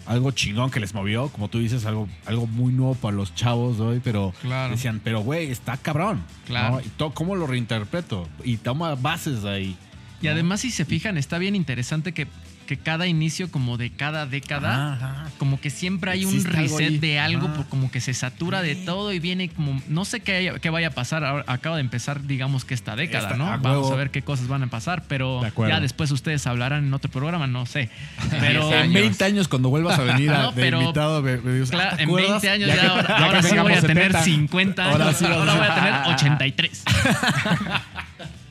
[0.05, 3.77] algo chingón que les movió, como tú dices, algo, algo muy nuevo para los chavos
[3.77, 4.71] de hoy, pero Claro.
[4.71, 6.23] decían, pero güey, está cabrón.
[6.47, 6.75] Claro.
[6.77, 6.81] ¿no?
[6.81, 8.27] Y to- ¿Cómo lo reinterpreto?
[8.43, 9.77] Y toma bases de ahí.
[10.21, 12.27] Y además, si se fijan, está bien interesante que,
[12.67, 15.25] que cada inicio, como de cada década, Ajá.
[15.39, 16.97] como que siempre hay un Existe algo reset ahí.
[16.99, 17.55] de algo, Ajá.
[17.55, 20.69] por- como que se satura de todo y viene como, no sé qué, haya- qué
[20.69, 23.47] vaya a pasar, ahora acaba de empezar, digamos que esta década, Esta- ¿no?
[23.51, 26.85] a Vamos a ver qué cosas van a pasar, pero De ya después ustedes hablarán
[26.85, 27.89] en otro programa, no sé.
[28.39, 28.93] Pero En años.
[28.93, 31.91] 20 años, cuando vuelvas a venir a, No, de pero- invitado, me, me dices, claro,
[31.93, 33.81] "Ah, ¿te en acuerdas?" 20 años Ya ya, que- ahora, ya ahora sí voy a
[33.81, 34.23] tener 70.
[34.23, 36.83] 50 años, Ahora ahora, sí vas a- voy a tener 83.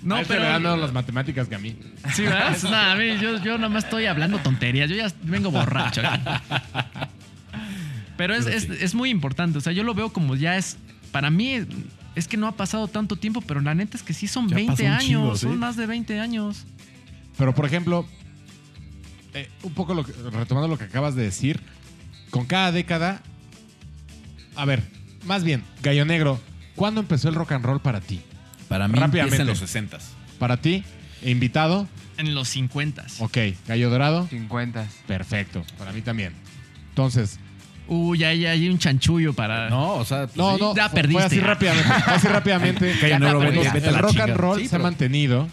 [0.09, 0.42] No, no, pero...
[0.42, 0.77] pero...
[0.77, 1.77] las matemáticas que a mí.
[2.14, 2.57] Sí, ¿verdad?
[2.64, 4.88] Nada, a mí, yo, yo nada más estoy hablando tonterías.
[4.90, 6.03] Yo ya vengo borracho.
[8.16, 9.59] Pero es, es, es muy importante.
[9.59, 10.77] O sea, yo lo veo como ya es.
[11.12, 11.61] Para mí,
[12.14, 14.57] es que no ha pasado tanto tiempo, pero la neta es que sí son Ya
[14.57, 15.03] 20 pasó un años.
[15.07, 15.47] chingo, ¿sí?
[15.47, 16.64] Son más de 20 años.
[17.37, 18.07] Pero, por ejemplo,
[19.35, 21.61] eh, un poco lo que- retomando lo que acabas de decir,
[22.31, 23.23] con cada década,
[24.57, 24.83] a ver,
[25.25, 26.40] más bien, Gallo Negro,
[26.75, 28.21] ¿cuándo empezó el rock and roll para ti?
[28.69, 29.21] Para mí Rápidamente.
[29.37, 29.99] empieza en los 60
[30.39, 30.85] Para ti,
[31.23, 33.07] invitado, En los 50.
[33.21, 34.87] ok, Gallo Dorado, 50.
[35.07, 36.33] perfecto, para mí también.
[36.91, 37.39] Entonces,
[37.91, 39.71] Uy, ahí hay un chanchullo para.
[39.71, 40.61] No, o sea, pues no, sí.
[40.61, 41.19] no, ya fue, perdiste.
[41.23, 42.95] fue así rápidamente, fue así rápidamente.
[43.01, 43.19] Ya
[43.73, 45.49] vete a el la rock and roll Sí, se ha pero- mantenido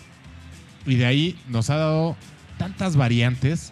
[0.86, 2.18] y de ahí nos ha dado
[2.58, 3.72] tantas variantes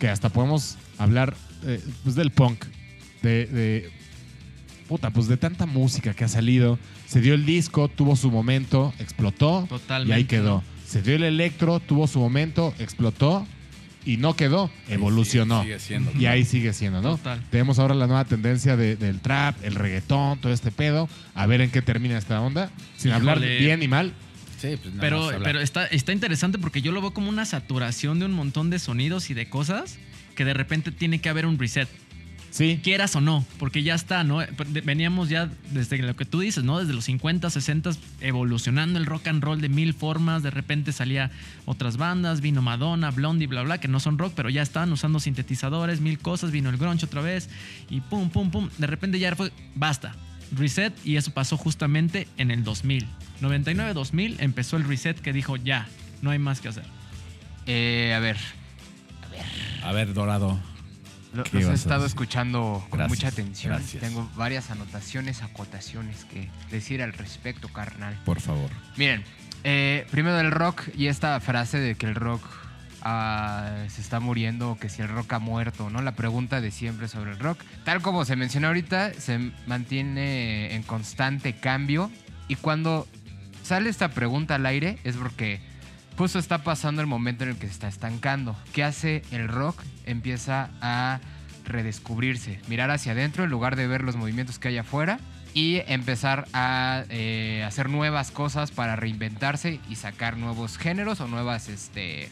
[0.00, 2.64] que hasta podemos hablar eh, pues del punk,
[3.22, 3.92] de, de-
[4.90, 6.76] puta, pues de tanta música que ha salido.
[7.06, 10.10] Se dio el disco, tuvo su momento, explotó Totalmente.
[10.10, 10.64] y ahí quedó.
[10.84, 13.46] Se dio el electro, tuvo su momento, explotó
[14.04, 15.62] y no quedó, evolucionó.
[15.62, 16.10] Sigue siendo.
[16.18, 17.18] Y ahí sigue siendo, ¿no?
[17.18, 17.40] Total.
[17.50, 21.08] Tenemos ahora la nueva tendencia de- del trap, el reggaetón, todo este pedo.
[21.36, 22.68] A ver en qué termina esta onda.
[22.96, 24.12] Sin hablar bien y mal.
[24.60, 27.44] Sí, pues nada Pero, más pero está, está interesante porque yo lo veo como una
[27.46, 29.98] saturación de un montón de sonidos y de cosas
[30.34, 31.88] que de repente tiene que haber un reset.
[32.50, 32.80] Sí.
[32.82, 34.38] quieras o no, porque ya está, ¿no?
[34.84, 36.78] Veníamos ya desde lo que tú dices, ¿no?
[36.80, 41.30] Desde los 50, 60 evolucionando el rock and roll de mil formas, de repente salía
[41.64, 45.20] otras bandas, vino Madonna, Blondie, bla, bla, que no son rock, pero ya estaban usando
[45.20, 47.48] sintetizadores, mil cosas, vino el grunge otra vez
[47.88, 50.14] y pum, pum, pum, de repente ya fue, basta,
[50.52, 53.06] reset y eso pasó justamente en el 2000.
[53.40, 55.86] 99-2000 empezó el reset que dijo, ya,
[56.20, 56.84] no hay más que hacer.
[57.66, 58.36] Eh, a ver,
[59.84, 60.48] A ver, Dorado.
[60.48, 60.69] lo- ¿Qué
[61.32, 63.74] los he estado escuchando con Gracias, mucha atención.
[63.74, 64.02] gracias.
[64.02, 68.18] Tengo varias anotaciones, acotaciones que decir al respecto, carnal.
[68.24, 68.70] Por favor.
[68.96, 69.24] Miren,
[69.64, 72.42] eh, primero del rock y esta frase de que el rock
[73.02, 76.02] ah, se está muriendo que si el rock ha muerto, ¿no?
[76.02, 77.60] La pregunta de siempre sobre el rock.
[77.84, 82.10] Tal como se mencionó ahorita, se mantiene en constante cambio
[82.48, 83.06] y cuando
[83.62, 85.60] sale esta pregunta al aire es porque
[86.20, 88.54] justo está pasando el momento en el que se está estancando.
[88.74, 89.82] ¿Qué hace el rock?
[90.04, 91.18] Empieza a
[91.64, 95.18] redescubrirse, mirar hacia adentro en lugar de ver los movimientos que hay afuera
[95.54, 101.70] y empezar a eh, hacer nuevas cosas para reinventarse y sacar nuevos géneros o nuevas
[101.70, 102.28] este,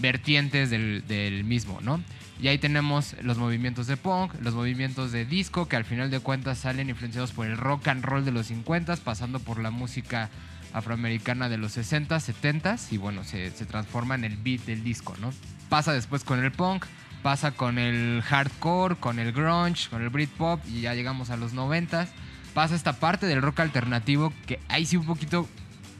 [0.00, 2.02] vertientes del, del mismo, ¿no?
[2.40, 6.18] Y ahí tenemos los movimientos de punk, los movimientos de disco, que al final de
[6.18, 10.28] cuentas salen influenciados por el rock and roll de los 50, pasando por la música
[10.72, 15.14] afroamericana de los 60, 70 y bueno, se, se transforma en el beat del disco,
[15.20, 15.32] ¿no?
[15.68, 16.84] Pasa después con el punk,
[17.22, 21.52] pasa con el hardcore, con el grunge, con el Britpop y ya llegamos a los
[21.52, 22.06] 90
[22.54, 25.48] Pasa esta parte del rock alternativo que ahí sí un poquito,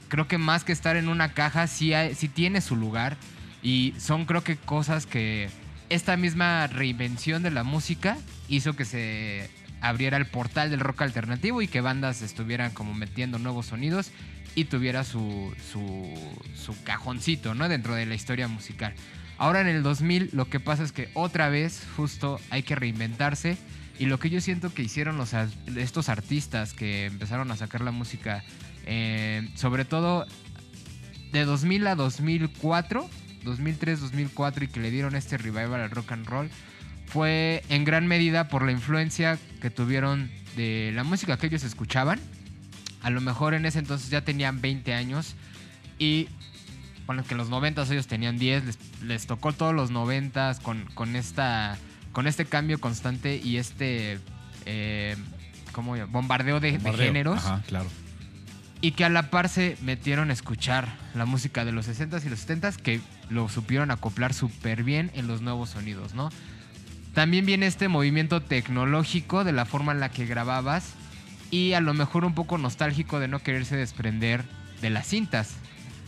[0.09, 3.17] creo que más que estar en una caja, sí, hay- sí tiene su lugar
[3.63, 5.51] y son creo que cosas que
[5.89, 8.17] esta misma reinvención de la música
[8.49, 9.51] hizo que se
[9.81, 14.11] abriera el portal del rock alternativo y que bandas estuvieran como metiendo nuevos sonidos
[14.59, 17.69] y tuviera su, su, cajoncito, ¿no?
[17.69, 18.93] Dentro de la historia musical.
[19.37, 23.57] Ahora en el 2000 lo que pasa es que otra vez justo hay que reinventarse
[24.01, 25.33] y lo que yo siento que hicieron los,
[25.77, 28.43] estos artistas que empezaron a sacar la música,
[28.85, 30.27] eh, sobre todo
[31.31, 33.09] de 2000 a 2004,
[33.45, 36.51] 2003-2004 y que le dieron este revival al rock and roll,
[37.07, 42.19] fue en gran medida por la influencia que tuvieron de la música que ellos escuchaban.
[43.03, 45.35] A lo mejor en ese entonces ya tenían 20 años
[45.99, 46.29] y
[47.07, 50.85] bueno, que en los 90 ellos tenían 10, les, les tocó todos los 90 con,
[50.95, 51.79] con, esta,
[52.13, 54.19] con este cambio constante y este
[54.67, 55.17] eh,
[55.73, 57.07] ¿cómo bombardeo de, de Bombardeo.
[57.07, 57.87] géneros Ajá, claro.
[58.83, 62.29] y que a la par se metieron a escuchar la música de los 60s y
[62.29, 66.31] los 70s que lo supieron acoplar súper bien en los nuevos sonidos, ¿no?
[67.15, 70.93] También viene este movimiento tecnológico de la forma en la que grababas
[71.51, 74.45] y a lo mejor un poco nostálgico de no quererse desprender
[74.83, 75.55] de las cintas.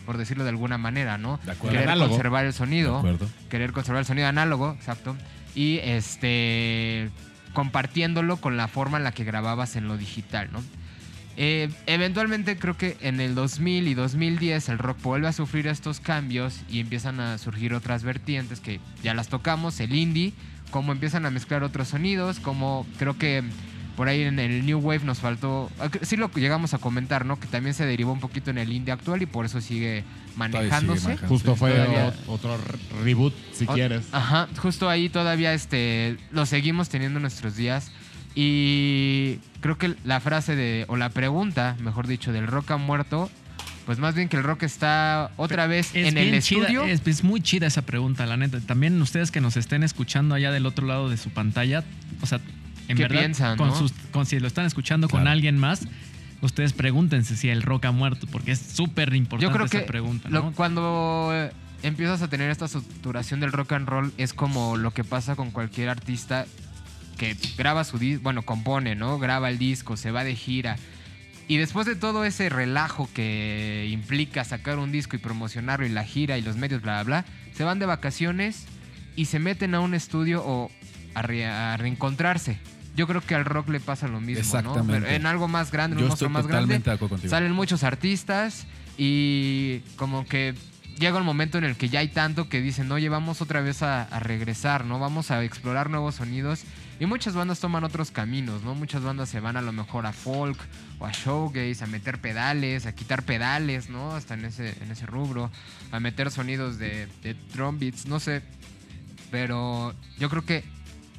[0.07, 1.39] por decirlo de alguna manera, ¿no?
[1.45, 1.73] De acuerdo.
[1.75, 2.11] Querer Análogo.
[2.11, 3.29] conservar el De sonido acuerdo.
[3.49, 5.17] querer conservar el sonido análogo, exacto,
[5.55, 7.11] y este
[7.53, 10.63] compartiéndolo con la forma en la que grababas en lo digital, ¿no?
[11.37, 16.01] Eh, eventualmente creo que en el 2000 y 2010 el rock vuelve a sufrir estos
[16.01, 20.33] cambios y empiezan a surgir otras vertientes que ya las tocamos, el indie,
[20.71, 23.45] cómo empiezan a mezclar otros sonidos, como creo que
[24.01, 27.39] por ahí en el New Wave nos faltó, ah, sí lo llegamos a comentar, ¿no?
[27.39, 30.05] Que también se derivó un poquito en el indie actual y por eso sigue
[30.37, 31.19] manejándose.
[31.19, 34.07] Justo fue Todavía- otro re- reboot, si Ot- quieres.
[34.13, 37.91] Ajá, justo ahí todavía este, lo seguimos teniendo en nuestros días.
[38.35, 43.29] Y creo que la frase de, o la pregunta, mejor dicho, del rock ha muerto,
[43.85, 46.85] pues más bien que el rock está otra vez Es en el chida, estudio.
[46.87, 48.61] es, es muy chida esa pregunta, la neta.
[48.61, 51.85] También ustedes que nos estén escuchando allá del otro lado de su pantalla,
[52.23, 52.41] o sea,
[52.91, 53.77] en ¿Qué verdad, piensan, con no?
[53.77, 55.87] sus- con- si lo están escuchando con alguien más,
[56.43, 59.85] ustedes pregúntense si el rock ha muerto, porque es súper importante Yo creo esa que
[59.87, 60.29] pregunta.
[60.29, 60.53] lo- ¿no?
[60.53, 61.51] cuando eh,
[61.83, 65.51] empiezas a tener esta saturación del rock and roll, es como lo que pasa con
[65.51, 66.47] cualquier artista
[67.19, 69.19] que graba su disco, bueno, compone, ¿no?
[69.19, 70.77] Graba el disco, se va de gira.
[71.49, 76.05] Y después de todo ese relajo que implica sacar un disco y promocionarlo y la
[76.05, 77.25] gira y los medios, bla, bla, bla,
[77.55, 78.65] se van de vacaciones
[79.17, 80.71] y se meten a un estudio o
[81.15, 82.57] a, re- a reencontrarse.
[82.97, 84.87] Yo creo que al rock le pasa lo mismo, ¿no?
[84.87, 86.83] Pero en algo más grande, en un monstruo más grande.
[87.29, 88.67] Salen muchos artistas
[88.99, 90.55] y como que
[90.99, 93.83] llega un momento en el que ya hay tanto que dicen, oye, vamos otra vez
[93.83, 94.99] a, a regresar, ¿no?
[94.99, 96.65] Vamos a explorar nuevos sonidos.
[96.99, 98.75] Y muchas bandas toman otros caminos, ¿no?
[98.75, 100.59] Muchas bandas se van a lo mejor a folk
[100.99, 104.15] o a showgaze, a meter pedales, a quitar pedales, ¿no?
[104.15, 105.51] Hasta en ese, en ese rubro,
[105.93, 108.43] a meter sonidos de, de drum beats, no sé.
[109.31, 110.63] Pero yo creo que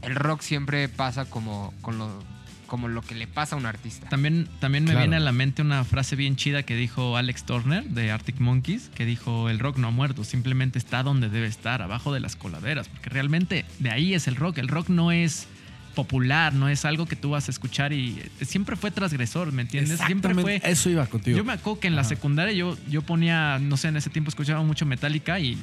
[0.01, 2.23] el rock siempre pasa como, con lo,
[2.67, 4.07] como lo que le pasa a un artista.
[4.09, 5.01] También, también me Claro.
[5.01, 8.89] viene a la mente una frase bien chida que dijo Alex Turner de Arctic Monkeys,
[8.95, 12.35] que dijo, el rock no ha muerto, simplemente está donde debe estar, abajo de las
[12.35, 14.57] coladeras, porque realmente de ahí es el rock.
[14.59, 15.47] El rock no es
[15.95, 19.63] popular, no es algo que tú vas a escuchar y eh, siempre fue transgresor, ¿me
[19.63, 19.99] entiendes?
[20.05, 20.61] Siempre fue...
[20.63, 21.37] Eso iba contigo.
[21.37, 24.29] Yo me acuerdo que en la secundaria yo, yo ponía, no sé, en ese tiempo
[24.29, 25.57] escuchaba mucho Metallica y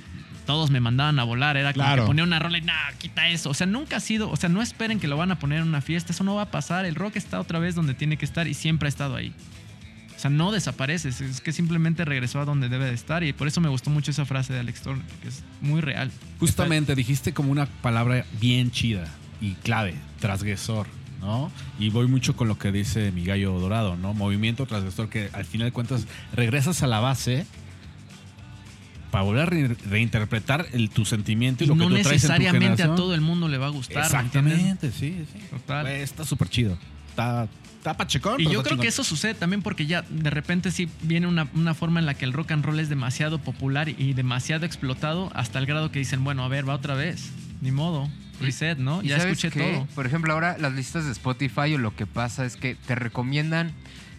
[0.48, 1.58] todos me mandaban a volar.
[1.58, 2.02] Era como Claro.
[2.04, 3.50] que ponía una rola y nada, quita eso.
[3.50, 5.68] O sea, nunca ha sido, o sea, no esperen que lo van a poner en
[5.68, 6.86] una fiesta, eso no va a pasar.
[6.86, 9.34] El rock está otra vez donde tiene que estar y siempre ha estado ahí.
[10.16, 13.34] O sea, no desaparece, es- es que simplemente regresó a donde debe de estar y
[13.34, 16.10] por eso me gustó mucho esa frase de Alex Turner, que es muy real.
[16.40, 19.06] Justamente dijiste como una palabra bien chida
[19.42, 20.86] y clave, transgresor,
[21.20, 21.52] ¿no?
[21.78, 24.14] Y voy mucho con lo que dice mi gallo dorado, ¿no?
[24.14, 27.46] Movimiento transgresor, que al final de cuentas regresas a la base
[29.10, 32.06] para volver a re- reinterpretar el, tu sentimiento y, Y lo no que tú traes
[32.06, 32.96] en tu necesariamente a generación.
[32.96, 34.04] todo el mundo le va a gustar.
[34.04, 35.38] Exactamente, sí, sí.
[35.50, 35.86] Total.
[35.86, 36.78] Está súper chido.
[37.10, 38.40] Está, está pachecón.
[38.40, 41.74] Y yo creo que eso sucede también porque ya de repente sí viene una, una
[41.74, 45.58] forma en la que el rock and roll es demasiado popular y demasiado explotado hasta
[45.58, 47.30] el grado que dicen, bueno, a ver, va otra vez.
[47.60, 48.08] Ni modo.
[48.40, 49.02] Reset, ¿no?
[49.02, 49.60] ¿Y Ya escuché qué?
[49.72, 49.86] todo.
[49.96, 53.72] Por ejemplo, ahora las listas de Spotify o lo que pasa es que te recomiendan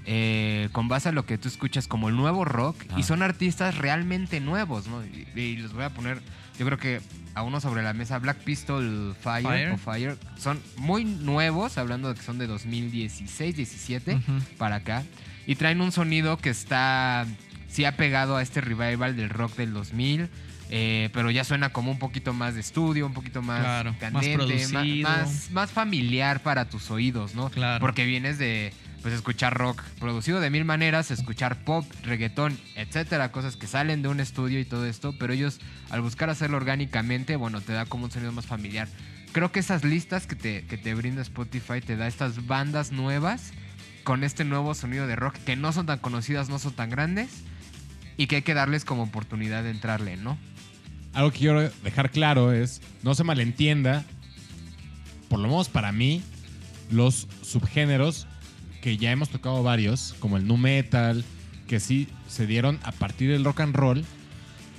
[0.05, 2.95] eh, con base a lo que tú escuchas como el nuevo rock Ah.
[2.97, 5.03] y son artistas realmente nuevos, ¿no?
[5.05, 6.19] Y, y les voy a poner,
[6.57, 7.01] yo creo que
[7.35, 9.71] a uno sobre la mesa, Black Pistol Fire, Fire.
[9.71, 14.31] o Fire, son muy nuevos, hablando de que son de 2016, 17 Ujú.
[14.57, 15.03] para acá.
[15.45, 17.25] Y traen un sonido que está,
[17.67, 20.29] sí ha pegado a este revival del rock del 2000.
[20.71, 24.67] eh, pero ya suena como un poquito más de estudio, un poquito más Claro, candente,
[25.01, 27.49] más, más familiar para tus oídos, ¿no?
[27.49, 27.79] Claro.
[27.81, 33.55] Porque vienes de pues escuchar rock producido de mil maneras, escuchar pop, reggaetón, etcétera, cosas
[33.55, 35.59] que salen de un estudio y todo esto, pero ellos
[35.89, 38.87] al buscar hacerlo orgánicamente, bueno, te da como un sonido más familiar.
[39.31, 43.53] Creo que esas listas que te, que te brinda Spotify te da estas bandas nuevas
[44.03, 47.29] con este nuevo sonido de rock que no son tan conocidas, no son tan grandes
[48.17, 50.37] y que hay que darles como oportunidad de entrarle, ¿no?
[51.13, 54.03] Algo que quiero dejar claro es, no se malentienda,
[55.29, 56.21] por lo menos para mí,
[56.91, 58.27] los subgéneros
[58.81, 61.23] que ya hemos tocado varios, como el nu metal,
[61.67, 64.05] que sí se dieron a partir del rock and roll,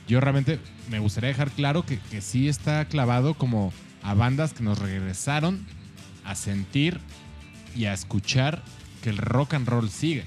[0.09, 0.59] yo realmente
[0.91, 5.65] me gustaría dejar claro que, que sí está clavado como a bandas que nos regresaron
[6.25, 6.99] a sentir
[7.77, 8.63] y a escuchar
[9.03, 10.25] que el rock and roll sigue.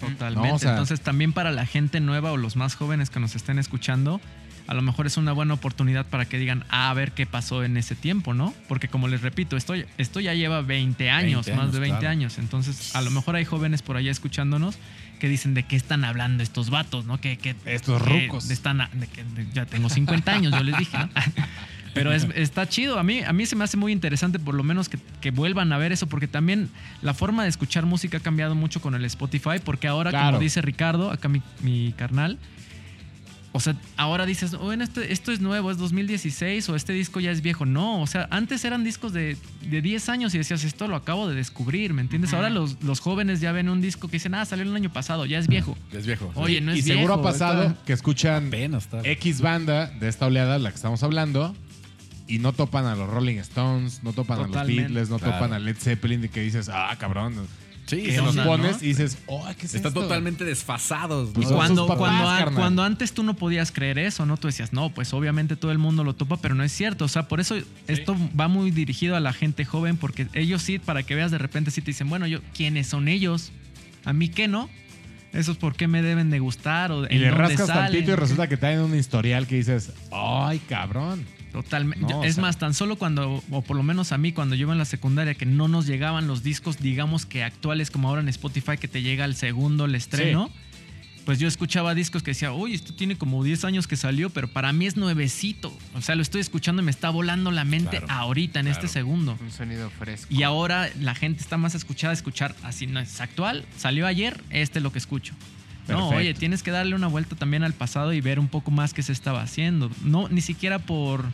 [0.00, 0.48] Totalmente.
[0.48, 3.34] No, o sea- Entonces, también para la gente nueva o los más jóvenes que nos
[3.36, 4.20] estén escuchando,
[4.66, 7.64] a lo mejor es una buena oportunidad para que digan, ah, a ver qué pasó
[7.64, 8.54] en ese tiempo, ¿no?
[8.68, 11.98] Porque como les repito, esto, esto ya lleva 20 años, 20 más de años, 20
[12.00, 12.10] claro.
[12.12, 12.38] años.
[12.38, 14.76] Entonces, a lo mejor hay jóvenes por allá escuchándonos
[15.20, 17.20] que dicen de qué están hablando estos vatos, ¿no?
[17.20, 18.50] Que, que Estos que rucos.
[18.50, 21.08] están a- de que- de- ya tengo 50 años, yo les dije, ¿no?
[21.94, 22.98] Pero es- está chido.
[22.98, 25.72] A mí, a mí se me hace muy interesante, por lo menos, que, que vuelvan
[25.72, 26.68] a ver eso, porque también
[27.02, 30.26] la forma de escuchar música ha cambiado mucho con el Spotify, porque ahora, Claro.
[30.32, 32.36] como dice Ricardo, acá mi, mi carnal,
[33.56, 37.30] o sea, ahora dices, bueno, esto, esto es nuevo, es 2016 o este disco ya
[37.30, 37.64] es viejo.
[37.64, 41.28] No, o sea, antes eran discos de, de 10 años y decías, esto lo acabo
[41.28, 42.32] de descubrir, ¿me entiendes?
[42.34, 45.24] Ahora los, los jóvenes ya ven un disco que dicen, ah, salió el año pasado,
[45.24, 45.78] ya es viejo.
[45.92, 46.32] Es viejo.
[46.34, 48.88] Oye, no es y seguro ha viejo, pasado está- que escuchan Apenas.
[49.04, 51.54] X banda de esta oleada, la que estamos hablando,
[52.26, 54.66] y no topan a los Rolling Stones, no topan a los.
[54.66, 55.34] Beatles, no Claro.
[55.34, 57.34] topan a Led Zeppelin, y que dices, ah, cabrón.
[57.86, 58.84] Sí, Y ¿Qué se los onda, pones no?
[58.84, 60.00] y dices, oh, ¿qué es Están esto?
[60.02, 61.30] totalmente desfasados.
[61.34, 61.48] Pues ¿no?
[61.50, 62.54] son Cuando, sus papás, cuando, a- carnal.
[62.54, 64.36] cuando antes tú no podías creer eso, ¿no?
[64.38, 67.04] Tú decías, no, pues obviamente todo el mundo lo topa, pero no es cierto.
[67.04, 70.78] O sea, por eso esto va muy dirigido a la gente joven, porque ellos sí,
[70.78, 73.52] para que veas de repente, sí te dicen, bueno, yo, ¿quiénes son ellos?
[74.06, 74.70] ¿A mí qué no?
[75.34, 76.92] ¿Eso es por qué me deben de gustar?
[76.92, 77.92] O Y le rascas salen?
[77.92, 81.24] tantito y resulta que traen un historial que dices, ay, cabrón.
[81.52, 82.12] Totalmente.
[82.12, 84.54] No, o es sea- más, tan solo cuando, o por lo menos a mí, cuando
[84.56, 88.08] yo iba en la secundaria, que no nos llegaban los discos, digamos que actuales, como
[88.08, 90.50] ahora en Spotify, que te llega el segundo, el estreno.
[91.24, 94.48] Pues yo escuchaba discos que decía, uy, esto tiene como 10 años que salió, pero
[94.48, 95.74] para mí es nuevecito.
[95.94, 98.78] O sea, lo estoy escuchando y me está volando la mente Claro, ahorita, en claro.
[98.78, 99.38] este segundo.
[99.40, 100.26] Un sonido fresco.
[100.28, 104.42] Y ahora la gente está más escuchada a escuchar así, no es actual, salió ayer,
[104.50, 105.34] este es lo que escucho.
[105.88, 108.94] No, oye, tienes que darle una vuelta también al pasado y ver un poco más
[108.94, 109.90] qué se estaba haciendo.
[110.02, 111.26] No, ni siquiera por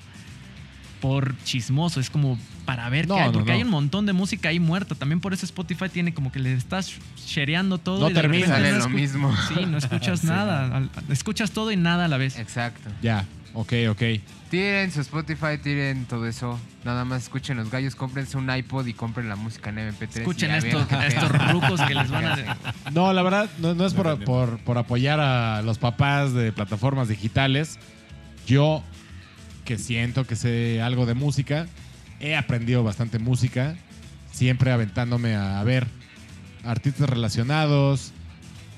[1.00, 3.56] por chismoso, es como para ver No, qué hay, no, porque no.
[3.56, 4.94] hay un montón de música ahí muerta.
[4.94, 6.92] También por eso Spotify tiene como que le estás
[7.26, 8.00] shareando todo.
[8.00, 8.46] No y termina.
[8.46, 9.34] Sale no lo mismo.
[9.48, 10.82] Sí, no escuchas Sí, nada.
[11.10, 12.38] escuchas todo y nada a la vez.
[12.38, 12.90] Exacto.
[13.02, 14.02] Ya, ok, ok.
[14.50, 16.58] Tiren su Spotify, tiren todo eso.
[16.84, 20.18] Nada más escuchen los gallos, cómprense un iPod y compren la música en MP3.
[20.18, 20.58] Escuchen y a
[21.06, 22.56] estos rucos que les van a...
[22.92, 27.06] No, la verdad, no, no es por, por- por apoyar a los papás de plataformas
[27.08, 27.78] digitales.
[28.46, 28.82] Yo,
[29.78, 31.66] siento que sé algo de música,
[32.20, 33.76] he aprendido bastante música,
[34.32, 35.86] siempre aventándome a, ver
[36.64, 38.12] artistas relacionados,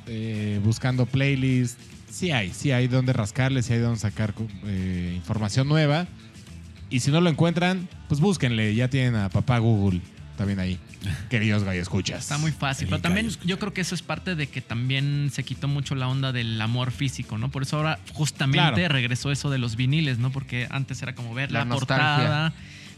[0.06, 1.82] eh, buscando playlists.
[2.10, 4.34] Sí hay, sí hay donde rascarle, sí hay donde sacar
[4.66, 6.06] eh, información nueva.
[6.90, 10.00] Y si no lo encuentran, pues búsquenle, ya tienen a papá Google
[10.42, 10.78] también ahí.
[11.30, 12.20] Queridos gallo escuchas.
[12.20, 12.88] Está muy fácil.
[12.88, 16.08] Pero también yo creo que eso es parte de que también se quitó mucho la
[16.08, 17.50] onda del amor físico, ¿no?
[17.50, 18.88] Por eso ahora justamente Claro.
[18.92, 20.30] regresó eso de los viniles, ¿no?
[20.30, 22.52] Porque antes era como ver La la, nostalgia.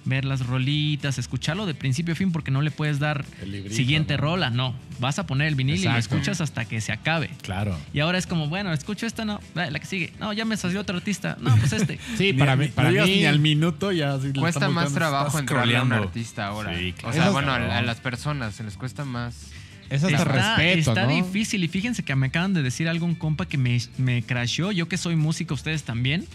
[0.06, 4.14] Ver las rolitas, escucharlo de principio a fin porque no le puedes dar librito, siguiente
[4.16, 4.20] ¿no?
[4.22, 4.74] rola, no.
[5.00, 7.30] Vas a poner el vinil y lo escuchas hasta que se acabe.
[7.42, 7.76] Claro.
[7.92, 10.12] Y ahora es como, bueno, escucho esta, no, dale, la que sigue.
[10.20, 11.36] No, ya me salió otro artista.
[11.40, 11.98] No, pues este.
[12.18, 14.16] Sí, Ni- para ni- mí, para mí ni al minuto ya.
[14.18, 16.78] le Cuesta más trabajo entrarle a un artista ahora.
[16.78, 17.12] Sí, o claro.
[17.12, 19.48] sea, Eso es bueno, a, las personas se les cuesta más.
[19.90, 20.24] es hasta está,
[20.56, 21.14] respeto, está ¿no?
[21.14, 24.86] difícil y fíjense que me acaban de decir algún compa que me, me crasheó, yo
[24.88, 26.26] que soy músico, ustedes también,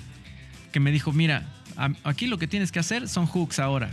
[0.71, 1.47] que me dijo, mira,
[2.03, 3.89] aquí lo que tienes que hacer son hooks ahora.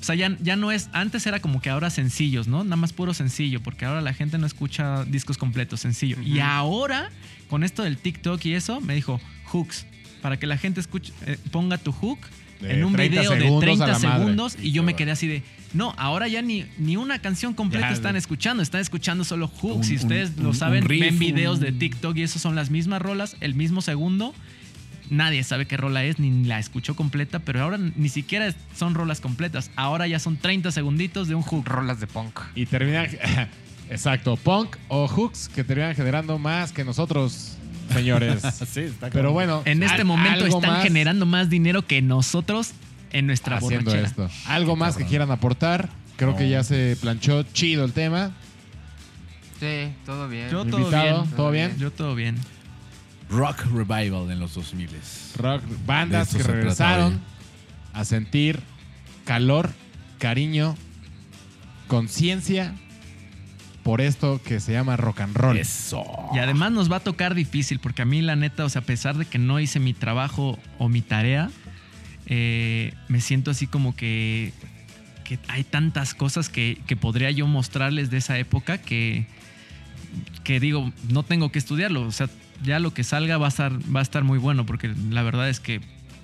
[0.00, 2.62] O sea, ya, ya no es, antes era como que ahora sencillos, ¿no?
[2.62, 6.20] Nada más puro sencillo, porque ahora la gente no escucha discos completos, sencillo.
[6.22, 7.10] Y ahora,
[7.48, 9.86] con esto del TikTok y eso, me dijo, hooks,
[10.20, 12.18] para que la gente escuche, eh, ponga tu hook
[12.60, 14.18] De en un 30 video de segundos a 30 la madre.
[14.18, 17.54] segundos y Y yo me quedé así de, no, ahora ya ni, ni una canción
[17.54, 19.76] completa Ya, están de- escuchando, están escuchando solo hooks.
[19.76, 22.68] Un- si ustedes un- lo saben, riff, ven videos de TikTok y eso son las
[22.70, 24.34] mismas rolas, el mismo segundo.
[25.10, 29.20] Nadie sabe qué rola es, ni la escuchó completa, pero ahora ni siquiera son rolas
[29.20, 29.70] completas.
[29.76, 31.66] Ahora ya son 30 segunditos de un hook.
[31.66, 32.40] Rolas de punk.
[32.54, 33.08] Y terminan.
[33.90, 37.56] Exacto, punk o hooks que terminan generando más que nosotros,
[37.92, 38.42] señores.
[38.66, 42.72] Sí, está Pero bueno, En este al- momento están más generando más dinero que nosotros
[43.12, 44.08] en nuestra haciendo borrachera.
[44.08, 44.30] esto.
[44.50, 45.90] Algo más que quieran aportar.
[46.16, 48.32] Creo que ya se planchó chido el tema.
[49.60, 50.48] Sí, todo bien.
[50.50, 51.36] Yo todo Invitado, bien.
[51.36, 51.78] ¿todo bien?
[51.78, 52.36] Yo todo bien.
[53.34, 54.88] Rock Revival en los 2000
[55.38, 57.20] Rock, bandas que regresaron
[57.92, 58.60] a sentir
[59.24, 59.70] calor,
[60.18, 60.76] cariño,
[61.88, 62.74] conciencia
[63.82, 65.56] por esto que se llama rock and roll.
[65.56, 66.04] Eso.
[66.32, 68.84] Y además nos va a tocar difícil, porque a mí la neta, o sea, a
[68.84, 71.50] pesar de que no hice mi trabajo o mi tarea,
[72.26, 74.52] eh, me siento así como que,
[75.24, 79.26] que hay tantas cosas que, que podría yo mostrarles de esa época que,
[80.44, 82.02] que digo, no tengo que estudiarlo.
[82.02, 82.28] O sea,
[82.62, 85.48] ya lo que salga va a estar, va a estar muy bueno, porque la verdad
[85.48, 85.80] es que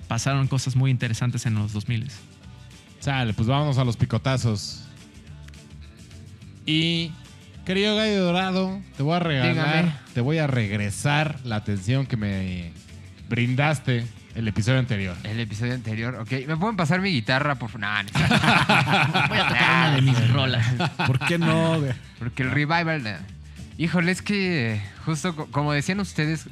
[0.07, 2.07] pasaron cosas muy interesantes en los 2000.
[2.99, 4.83] Sale, pues vámonos a los picotazos.
[6.65, 7.11] Y,
[7.65, 9.53] querido Gallo Dorado, te voy a regalar,
[9.83, 9.93] Dígame.
[10.13, 12.71] te voy a regresar la atención que me
[13.29, 14.05] brindaste
[14.35, 15.15] el episodio anterior.
[15.23, 16.31] El episodio anterior, ok.
[16.47, 17.87] ¿Me pueden pasar mi guitarra, por favor?
[17.87, 18.09] No, no,
[19.29, 20.67] Voy a tocar una de mis rolas.
[21.07, 21.81] ¿Por qué no?
[22.19, 23.05] Porque el revival.
[23.07, 23.17] eh,
[23.81, 26.45] Híjole, es que justo co- como decían ustedes,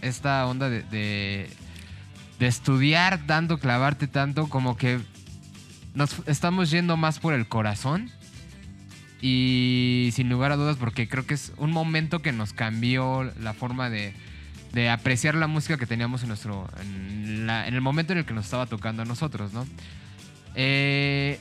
[0.00, 5.00] esta onda de, de, estudiar tanto, clavarte tanto, como que
[5.94, 8.12] nos estamos yendo más por el corazón.
[9.20, 13.54] Y sin lugar a dudas, porque creo que es un momento que nos cambió la
[13.54, 14.14] forma de,
[14.72, 18.34] de apreciar la música que teníamos en nuestro en, en el momento en el que
[18.34, 19.66] nos estaba tocando a nosotros, ¿no?
[20.54, 21.40] Eh,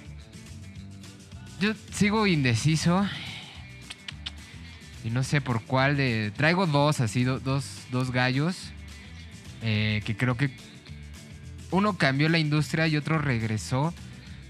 [1.60, 3.06] yo sigo indeciso
[5.08, 8.72] y no sé por cuál de traigo dos así do- dos, dos gallos
[9.64, 10.52] eh, que creo que
[11.72, 13.94] uno cambió la industria y otro regresó.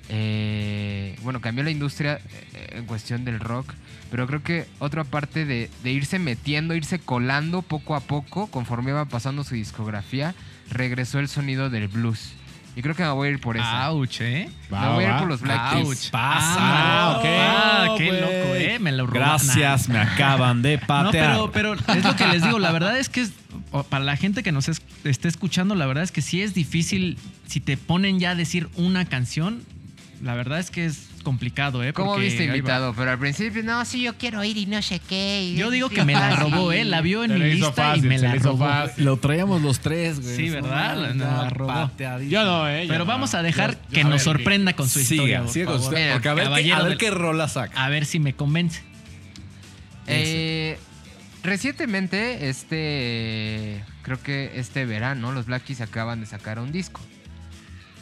[0.09, 2.19] Eh, bueno, cambió la industria
[2.53, 3.73] eh, en cuestión del rock,
[4.09, 8.91] pero creo que otra parte de, de irse metiendo, irse colando poco a poco, conforme
[8.91, 10.33] iba pasando su discografía,
[10.69, 12.31] regresó el sonido del blues.
[12.77, 13.65] Y creo que me voy a ir por eso.
[13.89, 14.49] Ouch, ¿eh?
[14.71, 15.17] Va, me voy a ir va.
[15.19, 15.83] por los Black Ouch.
[15.87, 16.09] Keys.
[16.11, 16.55] Pasa.
[16.59, 17.25] Ah, ok.
[17.27, 18.21] Ah, qué güey.
[18.21, 18.77] loco, ¿eh?
[18.79, 19.27] Me lo robaron.
[19.47, 21.33] Gracias, me acaban de No, patear.
[21.51, 22.59] pero, pero es lo que les digo.
[22.59, 23.33] La verdad es que es-
[23.89, 27.17] para la gente que nos es- esté escuchando, la verdad es que sí es difícil.
[27.47, 29.63] Si te ponen ya a decir una canción,
[30.21, 31.91] la verdad es que es complicado, ¿eh?
[31.91, 32.93] ¿Cómo viste invitado?
[32.95, 35.43] Pero al principio, no, sí, yo quiero ir y no sé qué.
[35.43, 36.85] y Yo digo que me la robó, ¿eh?
[36.85, 38.65] La vio en Se mi lista fácil, y me la robó.
[38.65, 39.03] fácil.
[39.03, 40.35] Lo traíamos los tres, güey.
[40.37, 41.13] Sí, ¿verdad?
[41.13, 41.91] No, No, la robó.
[42.29, 42.83] Yo no, eh.
[42.83, 43.05] yo Pero no.
[43.05, 45.25] vamos a dejar Yo- yo- que a nos ver, sorprenda con su historia.
[45.25, 45.89] Siga, por siga con favor.
[45.89, 47.83] usted, Mira, porque a ver, qué, caballero a ver del- qué rola saca.
[47.85, 48.81] A ver si me convence.
[50.07, 50.77] Eh,
[51.43, 53.83] recientemente, este.
[54.03, 57.01] Creo que este verano, los Black Keys acaban de sacar un disco.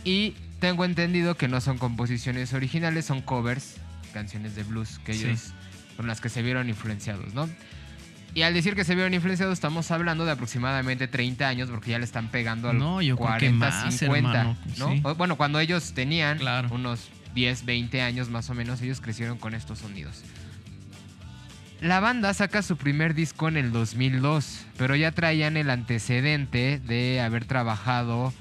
[0.04, 0.36] Y
[0.66, 3.76] tengo entendido que no son composiciones originales, son covers,
[4.14, 5.26] canciones de blues que Sí.
[5.26, 5.52] ellos.
[5.96, 7.48] con las que se vieron influenciados, ¿no?
[8.34, 12.00] Y al decir que se vieron influenciados, estamos hablando de aproximadamente 30 años, porque ya
[12.00, 14.92] le están pegando al No, yo creo que 40, más, 50, hermano, ¿no?
[14.92, 15.00] sí.
[15.06, 16.68] O- Bueno, cuando ellos tenían Claro.
[16.74, 20.24] unos 10, 20 años más o menos, ellos crecieron con estos sonidos.
[21.80, 27.22] La banda saca su primer disco en el 2002, pero ya traían el antecedente de
[27.22, 28.34] haber trabajado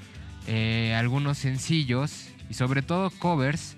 [0.47, 3.75] eh, algunos sencillos y sobre todo covers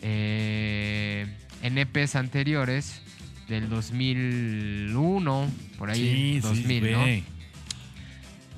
[0.00, 1.26] eh,
[1.62, 3.00] en EPs anteriores
[3.48, 7.00] del 2001, por ahí, 2000, ¿no?
[7.00, 7.24] güey.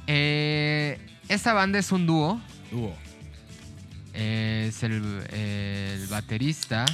[0.07, 2.95] Eh, esta banda es un dúo, Dúo.
[4.13, 6.85] es el, el baterista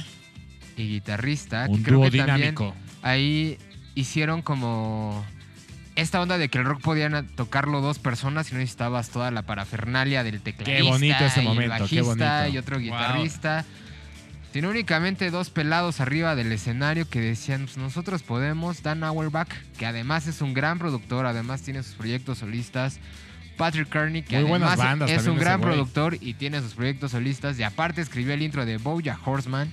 [0.77, 2.73] y guitarrista, que Un creo dúo que también dinámico.
[3.01, 3.57] ahí
[3.95, 5.23] hicieron como
[5.95, 9.41] esta onda de que el rock podían tocarlo dos personas y no necesitabas toda la
[9.43, 12.53] parafernalia del tecladista bonito ese y el momento, qué bajista bonito.
[12.55, 12.83] y otro Wow.
[12.83, 13.65] guitarrista.
[14.53, 19.85] Sino únicamente dos pelados arriba del escenario que decían, "Pues nosotros podemos, Dan Auerbach, que
[19.85, 22.99] además es un gran productor, además tiene sus proyectos solistas,
[23.57, 27.57] Patrick Kearney, que Muy además bandas es un gran productor y tiene sus proyectos solistas,
[27.59, 29.71] y aparte escribió el intro de Bojack Horseman.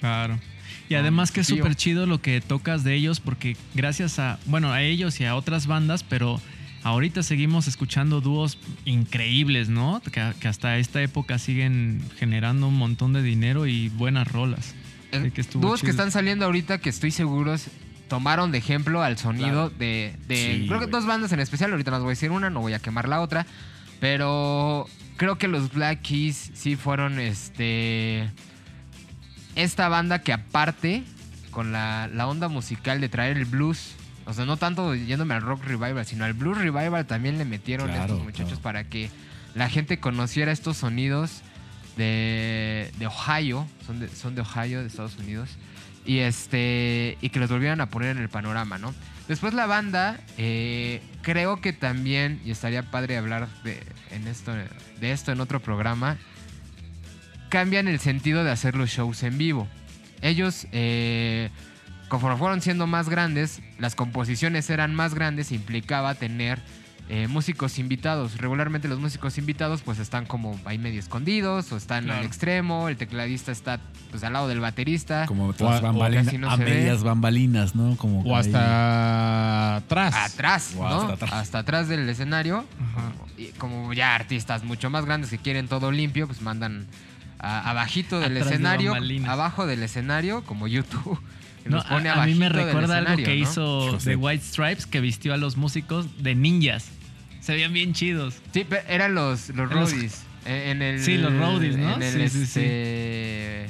[0.00, 0.38] Claro.
[0.88, 4.72] Y además que es súper chido lo que tocas de ellos porque gracias a, bueno,
[4.72, 6.40] a ellos y a otras bandas, pero
[6.84, 10.00] ahorita seguimos escuchando dúos increíbles, ¿no?
[10.12, 14.74] Que, que hasta esta época siguen generando un montón de dinero y buenas rolas.
[15.12, 17.54] Eh, que Dúos que están saliendo ahorita que estoy seguro
[18.08, 21.90] tomaron de ejemplo al sonido de, de- Sí, creo que dos bandas en especial, ahorita
[21.90, 23.46] nos voy a decir una, no voy a quemar la otra,
[24.00, 28.30] pero creo que los Black Keys sí fueron este
[29.56, 31.02] esta banda que aparte
[31.50, 33.94] con la, la onda musical de traer el blues,
[34.26, 37.90] o sea, no tanto yéndome al rock revival, sino al blues revival también le metieron
[37.90, 38.62] a estos muchachos claro.
[38.62, 39.10] para que
[39.54, 41.40] la gente conociera estos sonidos
[41.96, 45.48] de, de Ohio, son de, son de Ohio, de Estados Unidos,
[46.04, 48.94] y este y que los volvieran a poner en el panorama, ¿no?
[49.26, 53.82] Después la banda, eh, creo que también, y estaría padre hablar de,
[54.12, 54.52] en esto,
[55.00, 56.16] de esto en otro programa,
[57.48, 59.68] cambian el sentido de hacer los shows en vivo.
[60.22, 61.50] Ellos, eh,
[62.08, 66.60] conforme fueron siendo más grandes, las composiciones eran más grandes, implicaba tener
[67.08, 68.36] eh, músicos invitados.
[68.38, 72.18] Regularmente los músicos invitados pues están como ahí medio escondidos o están Claro.
[72.20, 73.78] al extremo, el tecladista está
[74.10, 75.24] pues al lado del baterista.
[75.26, 76.64] Como tras bambalinas, no a ve.
[76.64, 77.96] medias bambalinas, ¿no?
[77.96, 78.40] Como O ahí.
[78.40, 80.14] hasta atrás.
[80.16, 80.88] Atrás, O ¿no?
[80.88, 81.54] hasta Hasta atrás.
[81.54, 81.88] atrás.
[81.88, 82.64] del escenario.
[82.80, 83.12] Ajá.
[83.38, 86.86] Y como ya artistas mucho más grandes que quieren todo limpio, pues mandan
[87.46, 88.94] a- abajito del Atrás escenario,
[89.28, 91.18] abajo del escenario, como YouTube.
[91.64, 93.34] No, los pone a, a mí me recuerda algo que ¿no?
[93.34, 96.86] hizo The de- White Stripes que vistió a los músicos de ninjas.
[97.40, 98.34] Se veían bien chidos.
[98.52, 100.22] Sí, pe- eran los, los roadies.
[100.48, 101.96] En, el, Sí, los roadies, ¿no?
[101.96, 102.60] En el, Sí, sí, sí.
[102.60, 103.66] este,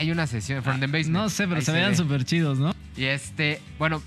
[0.00, 1.10] Hay una sesión, From the Basement.
[1.12, 1.96] No sé, pero Ahí se veían ve.
[1.98, 2.74] súper chidos, ¿no?
[2.96, 4.02] Y este, bueno,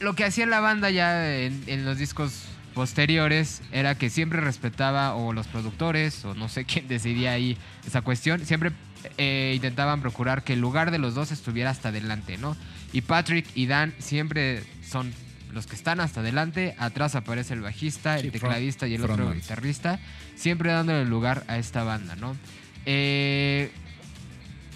[0.00, 2.42] lo que hacía la banda ya en, en los discos
[2.74, 7.56] posteriores era que siempre respetaba o los productores o no sé quién decidía ahí
[7.86, 8.72] esa cuestión, siempre
[9.18, 12.56] eh, intentaban procurar que el lugar de los dos estuviera hasta adelante, ¿no?
[12.92, 15.12] Y Patrick y Dan siempre son
[15.52, 19.04] los que están hasta adelante, atrás aparece el bajista, Sí, el front- tecladista y el
[19.04, 20.00] otro guitarrista,
[20.34, 22.36] siempre dándole lugar a esta banda, ¿no?
[22.86, 23.70] Eh,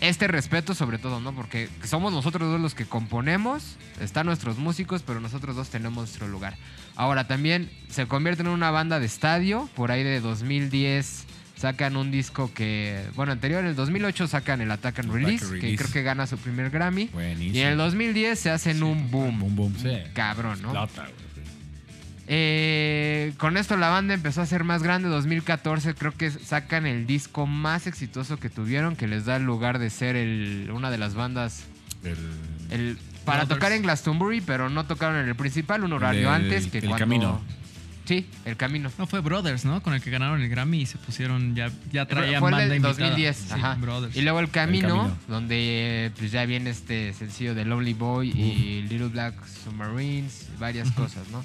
[0.00, 1.34] este respeto sobre todo, ¿no?
[1.34, 6.28] Porque somos nosotros dos los que componemos, están nuestros músicos, pero nosotros dos tenemos nuestro
[6.28, 6.54] lugar.
[6.98, 11.26] Ahora también se convierte en una banda de estadio, por ahí de 2010
[11.56, 15.44] sacan un disco que, bueno, anterior, en el 2008 sacan el Attack and Attack Release,
[15.44, 15.76] and que Release.
[15.82, 17.06] creo que gana su primer Grammy.
[17.12, 17.54] Buenísimo.
[17.56, 19.38] Y en el 2010 se hacen un boom.
[19.38, 19.76] Boom, boom.
[19.80, 19.90] Sí.
[20.12, 20.72] Cabrón, ¿no?
[20.72, 21.08] Explota.
[22.26, 25.08] Eh, con esto la banda empezó a ser más grande.
[25.08, 29.78] 2014 creo que sacan el disco más exitoso que tuvieron, que les da el lugar
[29.78, 31.62] de ser el- una de las bandas
[32.04, 32.16] El-
[32.70, 33.58] el, para Brothers.
[33.60, 36.84] tocar en Glastonbury, pero no tocaron en el principal, un horario El- antes que el
[36.88, 36.98] cuando...
[37.04, 37.40] Camino.
[38.04, 38.90] Sí, el camino.
[38.96, 39.82] No, fue Brothers, ¿no?
[39.82, 42.74] Con el que ganaron el Grammy y se pusieron, ya, ya traían Fue el banda
[42.74, 42.94] invitada.
[42.94, 43.74] 2010, Sí, ajá.
[43.74, 44.16] Brothers.
[44.16, 45.18] Y luego el camino, Camino.
[45.28, 51.28] donde pues ya viene este sencillo de Lonely Boy y Little Black Submarines, varias cosas,
[51.28, 51.44] ¿no?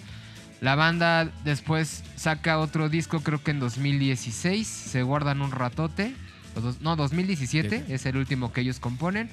[0.62, 6.16] La banda después saca otro disco, creo que en 2016, se guardan un ratote,
[6.56, 9.30] dos- no, 2017 es el último que ellos componen,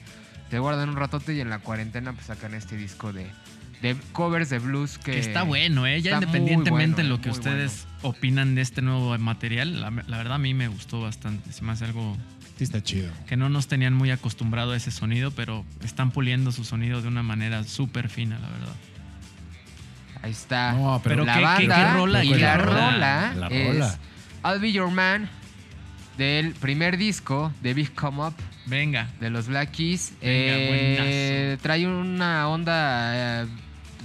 [0.50, 3.26] se guardan un ratote y en la cuarentena pues sacan este disco de,
[3.82, 5.12] de covers de blues que...
[5.12, 6.02] Que está bueno, ¿eh?
[6.02, 10.16] Ya independientemente bueno, de lo eh, que ustedes opinan de este nuevo material, la, la
[10.18, 11.52] verdad a mí me gustó bastante.
[11.52, 12.16] Se me hace algo
[12.58, 13.10] Sí, está chido.
[13.26, 17.08] que no nos tenían muy acostumbrado a ese sonido, pero están puliendo su sonido de
[17.08, 18.74] una manera súper fina, la verdad.
[20.22, 20.72] Ahí está.
[20.72, 23.30] No, pero, Pero la qué- banda qué rola, y qué la rola.
[23.32, 23.98] rola, La es.
[24.44, 25.28] I'll Be Your Man
[26.20, 28.34] del primer disco de Big Come Up
[28.66, 29.08] Venga.
[29.20, 30.12] de los Black Keys.
[30.20, 30.54] Venga,
[31.02, 33.46] Eh, trae una onda eh,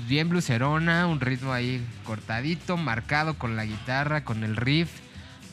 [0.07, 4.89] bien blucerona, un ritmo ahí cortadito, marcado con la guitarra, con el riff.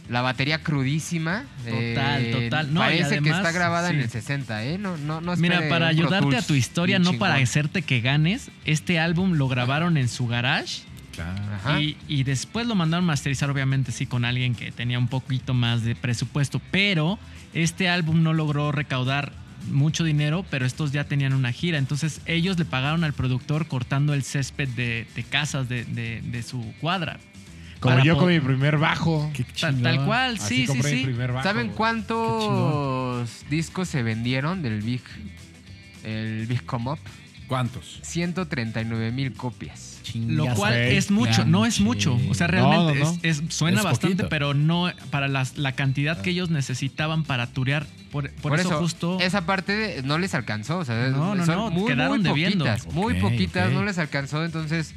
[0.08, 1.44] La batería crudísima.
[1.64, 2.72] Total, Eh, total.
[2.72, 4.78] No, parece que está grabada en el 60, ¿eh?
[4.78, 7.42] No, no, no Mira, para ayudarte a tu historia, no para chingón.
[7.42, 10.82] hacerte que ganes, este álbum lo grabaron en su garage
[11.12, 11.80] Claro.
[11.80, 15.82] Y, y después lo mandaron masterizar, obviamente sí, con alguien que tenía un poquito más
[15.84, 17.18] de presupuesto, pero
[17.54, 19.32] este álbum no logró recaudar
[19.70, 24.12] mucho dinero, pero estos ya tenían una gira, entonces ellos le pagaron al productor cortando
[24.14, 27.18] el césped de, de casas de, de- de su cuadra.
[27.78, 29.30] Como Para yo con mi primer bajo.
[29.34, 31.02] Qué Tal, cual, Así sí, sí, sí.
[31.04, 31.42] primer bajo.
[31.46, 35.02] ¿Saben cuántos discos se vendieron del Big,
[36.04, 36.98] el Big Come Up?
[37.48, 37.98] ¿Cuántos?
[38.02, 39.91] 139 mil copias.
[40.14, 42.18] Lo cual es mucho, no es mucho.
[42.28, 43.18] O sea, realmente no, no.
[43.22, 44.28] Es, es- suena Es bastante, poquito.
[44.28, 47.86] pero no para las- la cantidad que ellos necesitaban para turear.
[48.10, 49.18] Por, por eso, justo.
[49.20, 50.78] esa parte de- no les alcanzó.
[50.78, 52.64] O sea, No, no, son no, muy, quedaron muy debiendo.
[52.66, 52.92] poquitas.
[52.94, 54.44] Muy poquitas, no les alcanzó.
[54.44, 54.94] Entonces,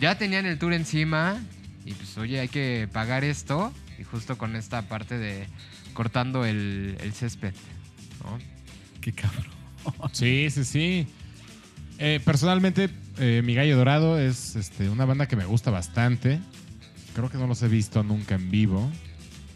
[0.00, 1.38] ya tenían el tour encima.
[1.86, 3.72] Y pues, oye, hay que pagar esto.
[3.98, 5.46] Y justo con esta parte de
[5.94, 7.54] cortando el, el césped.
[8.24, 8.38] ¿no?
[9.00, 9.44] Qué cabrón.
[10.12, 11.06] Sí, sí, sí.
[12.02, 12.88] Eh, personalmente,
[13.18, 16.40] eh, Mi Gallo Dorado es este, una banda que me gusta bastante.
[17.14, 18.90] Creo que no los he visto nunca en vivo.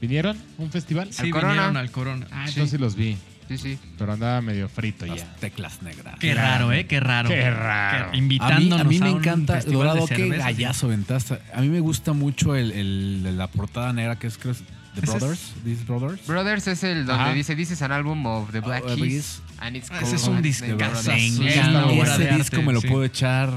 [0.00, 0.36] ¿Vinieron?
[0.36, 1.08] a ¿Un festival?
[1.12, 1.52] sí, al Corona.
[1.52, 2.26] vinieron al Corona.
[2.30, 2.50] Ah, sí.
[2.54, 3.16] entonces sí los vi.
[3.48, 3.78] Sí, sí.
[3.98, 5.16] Pero andaba medio frito ya.
[5.16, 6.16] Las teclas negras.
[6.18, 6.86] Qué raro, ¿eh?
[6.86, 7.28] Qué raro.
[7.28, 8.08] Qué raro.
[8.08, 11.38] A mí, invitándonos a mí me un encanta, festival de Dorado, qué cerveza, gallazo ventaste.
[11.54, 15.04] A mí me gusta mucho el, el- la portada negra que es, creo, The Ese
[15.04, 15.52] es- Brothers.
[15.64, 16.26] These Brothers.
[16.26, 17.32] Brothers es el donde Ajá.
[17.34, 19.40] dice: This is an album of the Black Oh, uh, Keys.
[19.58, 19.68] Ah,
[20.02, 22.88] ese es un de Ese disco me lo sí.
[22.88, 23.50] puedo echar.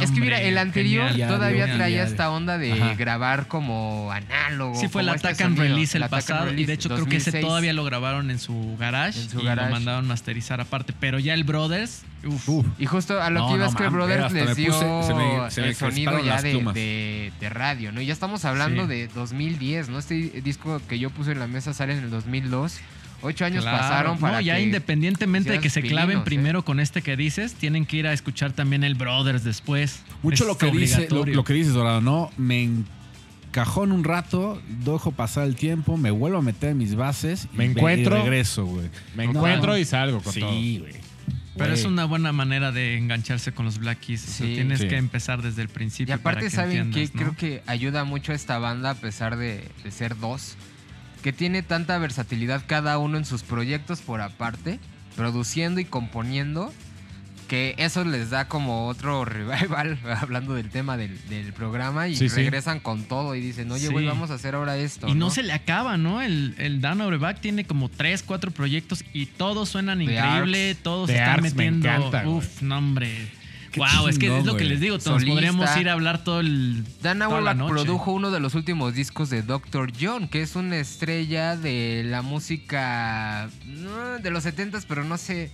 [0.00, 1.28] Es que mira, el anterior genial.
[1.28, 2.08] todavía Genial, traía genial.
[2.12, 2.94] esta onda de Ajá.
[2.94, 4.78] grabar como análogo.
[4.78, 6.52] Sí, fue el este Attack and sonido, Release el pasado.
[6.52, 7.44] Y de hecho, creo que ese 2006.
[7.46, 9.20] todavía lo grabaron en su garage.
[9.20, 9.68] En su y garage.
[9.68, 10.92] lo mandaron masterizar aparte.
[10.98, 12.66] Pero ya el Brothers, uf, Uf.
[12.78, 15.06] Y justo a lo No, que iba no es que mames, Brothers les dio puse-
[15.06, 16.74] se me- se me el sonido ya de, plumas.
[16.74, 18.00] de- de radio, ¿no?
[18.00, 18.88] Y ya estamos hablando Sí.
[18.88, 19.98] de 2010, ¿no?
[19.98, 22.78] Este disco que yo puse en la mesa sale en el 2002.
[23.20, 23.78] Ocho años Claro.
[23.78, 26.22] pasaron para no, ya que independientemente de que se claven ¿eh?
[26.24, 30.02] primero con este que dices, tienen que ir a escuchar también el Brothers después.
[30.22, 32.30] Mucho Es lo que, dice, lo, que dices, Dorado, ¿no?
[32.36, 32.62] Me
[33.48, 37.48] encajó en un rato, dejo pasar el tiempo, me vuelvo a meter en mis bases.
[37.52, 38.16] y Me encuentro.
[38.18, 38.88] Y regreso, güey.
[39.16, 39.30] Me No.
[39.32, 40.50] encuentro y salgo con Sí, todo.
[40.52, 41.08] güey.
[41.56, 44.22] Pero es una buena manera de engancharse con los Black Keys.
[44.22, 44.54] O sea, Sí.
[44.54, 44.86] tienes Sí.
[44.86, 46.14] que empezar desde el Y principio.
[46.14, 47.02] aparte, para que ¿saben qué?
[47.02, 47.20] entiendas, ¿no?
[47.20, 50.54] Creo que ayuda mucho a esta banda, a pesar de, de ser dos,
[51.22, 54.78] que tiene tanta versatilidad cada uno en sus proyectos por aparte,
[55.16, 56.72] produciendo y componiendo,
[57.48, 62.28] que eso les da como otro revival, hablando del tema del, del programa, y Sí,
[62.28, 62.36] sí.
[62.36, 64.08] regresan con todo y dicen, oye, güey, Sí.
[64.08, 65.08] vamos a hacer ahora esto.
[65.08, 66.20] Y no, se le acaba, ¿no?
[66.22, 70.82] El, el Dan Auerbach tiene como tres, cuatro proyectos y todos suenan The increíble, Arcs.
[70.82, 71.88] todos The están Arcs me metiendo.
[71.88, 72.36] encanta, güey.
[72.36, 73.28] uf, no, hombre.
[73.70, 75.30] Qué wow, es que es lo que les digo, Solista.
[75.32, 76.84] podríamos ir a hablar todo el.
[77.02, 79.92] Dan Auerbach produjo uno de los últimos discos de Dr.
[80.00, 83.48] John, que es una estrella de la música
[84.22, 85.50] de los 70s, pero no sé.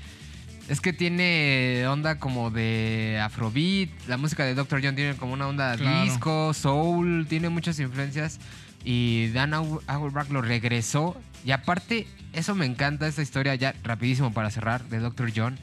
[0.68, 3.90] Es que tiene onda como de Afrobeat.
[4.08, 4.80] La música de Dr.
[4.82, 6.04] John tiene como una onda Claro.
[6.04, 8.38] disco, soul, tiene muchas influencias.
[8.82, 11.20] Y Dan Au- Auerbach lo regresó.
[11.44, 15.32] Y aparte, eso me encanta, esta historia, ya rapidísimo para cerrar, de Dr.
[15.36, 15.58] John.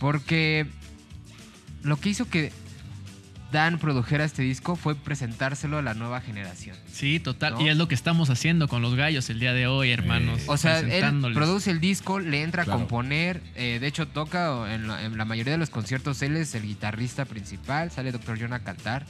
[0.00, 0.66] Porque
[1.82, 2.52] lo que hizo que
[3.52, 6.76] Dan produjera este disco fue presentárselo a la nueva generación.
[6.92, 7.54] Sí, total.
[7.54, 7.60] ¿No?
[7.62, 10.42] Y es lo que estamos haciendo con los gallos el día de hoy, hermanos.
[10.46, 12.76] O sea, él produce el disco, le entra Claro.
[12.78, 13.42] a componer.
[13.56, 16.22] eh, de hecho, toca en la, en la mayoría de los conciertos.
[16.22, 17.90] Él es el guitarrista principal.
[17.90, 18.38] Sale Dr.
[18.40, 19.04] John a cantar.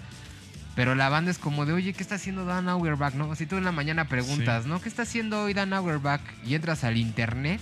[0.74, 3.12] Pero la banda es como de, oye, ¿qué está haciendo Dan Auerbach?
[3.12, 3.34] ¿No?
[3.36, 4.80] Si tú en la mañana preguntas, ¿no?
[4.80, 6.22] ¿Qué está haciendo hoy Dan Auerbach?
[6.46, 7.60] Y entras al internet.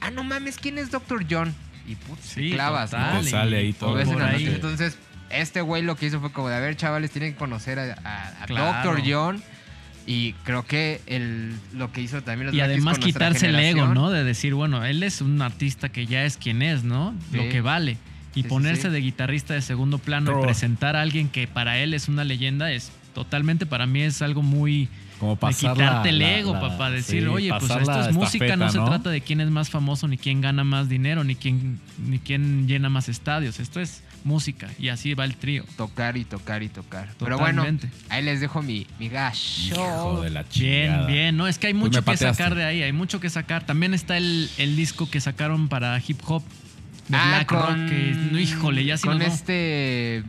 [0.00, 1.26] Ah, no mames, ¿quién es Dr.
[1.28, 1.54] John?
[1.90, 3.20] Y putz, te Sí, clavas, total, ¿no?
[3.22, 3.94] Te sale ahí y todo.
[3.94, 4.46] Ves en ahí.
[4.46, 4.96] Entonces,
[5.30, 7.94] este güey lo que hizo fue como de, a ver, chavales, tienen que conocer a,
[8.04, 8.90] a- a Claro.
[8.90, 9.02] Dr.
[9.06, 9.42] John.
[10.06, 13.88] Y creo que el, lo que hizo también los Y además con quitarse el ego,
[13.88, 14.10] ¿no?
[14.10, 17.14] De decir, bueno, él es un artista que ya es quien es, ¿no?
[17.32, 17.96] Lo que vale.
[18.34, 18.88] Y Sí, ponerse sí.
[18.90, 22.72] de guitarrista de segundo plano y presentar a alguien que para él es una leyenda
[22.72, 24.88] es totalmente, para mí es algo muy...
[25.20, 26.90] Como De pasar quitarte la- el ego, la- papá.
[26.90, 30.08] Decir, sí, oye, pues esto es música, no se trata de quién es más famoso,
[30.08, 33.60] ni quién gana más dinero, ni quién, ni quién llena más estadios.
[33.60, 35.64] Esto es música y así va el trío.
[35.76, 37.08] tocar y tocar y tocar.
[37.18, 37.90] Pero bueno, Totalmente.
[38.08, 39.06] ahí les dejo mi, mi.
[39.06, 41.06] Hijo de la Bien, chingada.
[41.06, 41.36] bien.
[41.36, 42.42] No, es que hay mucho que pateaste.
[42.42, 43.64] sacar de ahí, hay mucho que sacar.
[43.66, 46.42] También está el, el disco que sacaron para hip hop
[47.08, 50.22] de Ah, Black Rock, que no, híjole, ya sí Con este...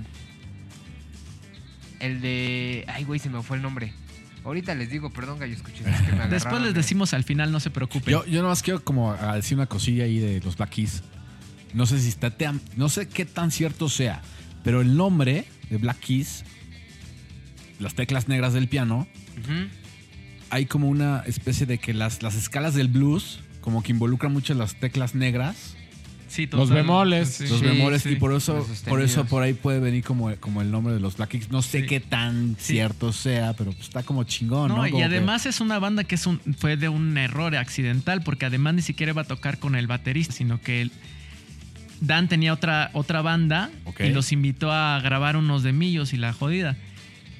[1.99, 2.83] El de...
[2.87, 3.93] Ay, güey, se me fue el nombre.
[4.43, 5.83] Ahorita les digo, perdón, gallo, escuché.
[5.89, 8.11] es que me Después les decimos al final, no se preocupen.
[8.11, 11.03] Yo, yo nomás quiero como decir una cosilla ahí de los Black Keys.
[11.73, 14.21] No sé si está tan- no sé qué tan cierto sea,
[14.63, 16.43] pero el nombre de Black Keys,
[17.79, 19.07] las teclas negras del piano,
[20.49, 24.53] hay como una especie de que las, las escalas del blues como que involucran mucho
[24.53, 25.75] las teclas negras,
[26.31, 27.27] Sí, Los bemoles.
[27.35, 27.47] Sí.
[27.47, 28.09] los bemoles sí.
[28.11, 31.17] y por eso por eso por ahí puede venir como, como el nombre de los
[31.17, 31.51] Black Keys.
[31.51, 31.87] No sé Sí.
[31.87, 32.73] qué tan Sí.
[32.73, 34.77] cierto sea, pero pues está como chingón, ¿no?
[34.77, 37.53] No, y Como que- además es una banda que es un, fue de un error
[37.57, 40.89] accidental, porque además ni siquiera iba a tocar con el baterista, sino que
[41.99, 43.69] Dan tenía otra, otra banda
[43.99, 46.75] y los invitó a grabar unos de millos y la jodida.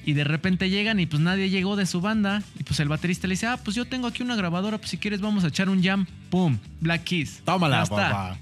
[0.04, 2.42] Y de repente llegan y pues nadie llegó de su banda.
[2.58, 4.98] Y pues el baterista le dice, ah, pues yo tengo aquí una grabadora, pues si
[4.98, 6.06] quieres vamos a echar un jam.
[6.30, 6.58] ¡Pum!
[6.80, 7.40] Black Keys.
[7.44, 8.36] Tómala, Ya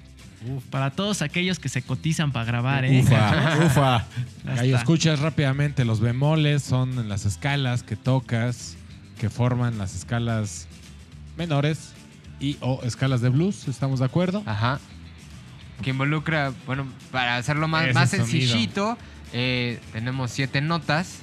[0.70, 3.00] Para todos aquellos que se cotizan para grabar, ¿eh?
[3.00, 4.06] Ufa, ufa.
[4.58, 8.76] Ahí escuchas rápidamente, los bemoles son las escalas que tocas,
[9.18, 10.66] que forman las escalas
[11.36, 11.92] menores
[12.40, 14.42] y o escalas de blues, ¿estamos de acuerdo?
[14.46, 14.80] Ajá.
[15.82, 18.96] Que involucra, bueno, para hacerlo más, más sencillito,
[19.32, 21.18] eh, tenemos siete notas,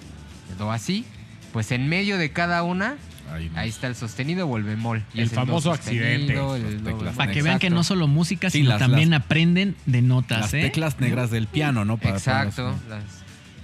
[0.58, 1.06] do así.
[1.54, 2.98] Pues en medio de cada una,
[3.32, 3.60] Ahí no.
[3.60, 5.04] ahí está el sostenido o el bemol.
[5.14, 6.68] Y El do famoso sostenido, accidente.
[6.78, 7.16] el teclas.
[7.16, 10.40] Para que vean que no solo música, Sí, sino las- también las- aprenden de notas,
[10.42, 10.62] Las ¿eh?
[10.62, 11.98] teclas negras del piano, ¿no?
[11.98, 13.04] Para Exacto, las,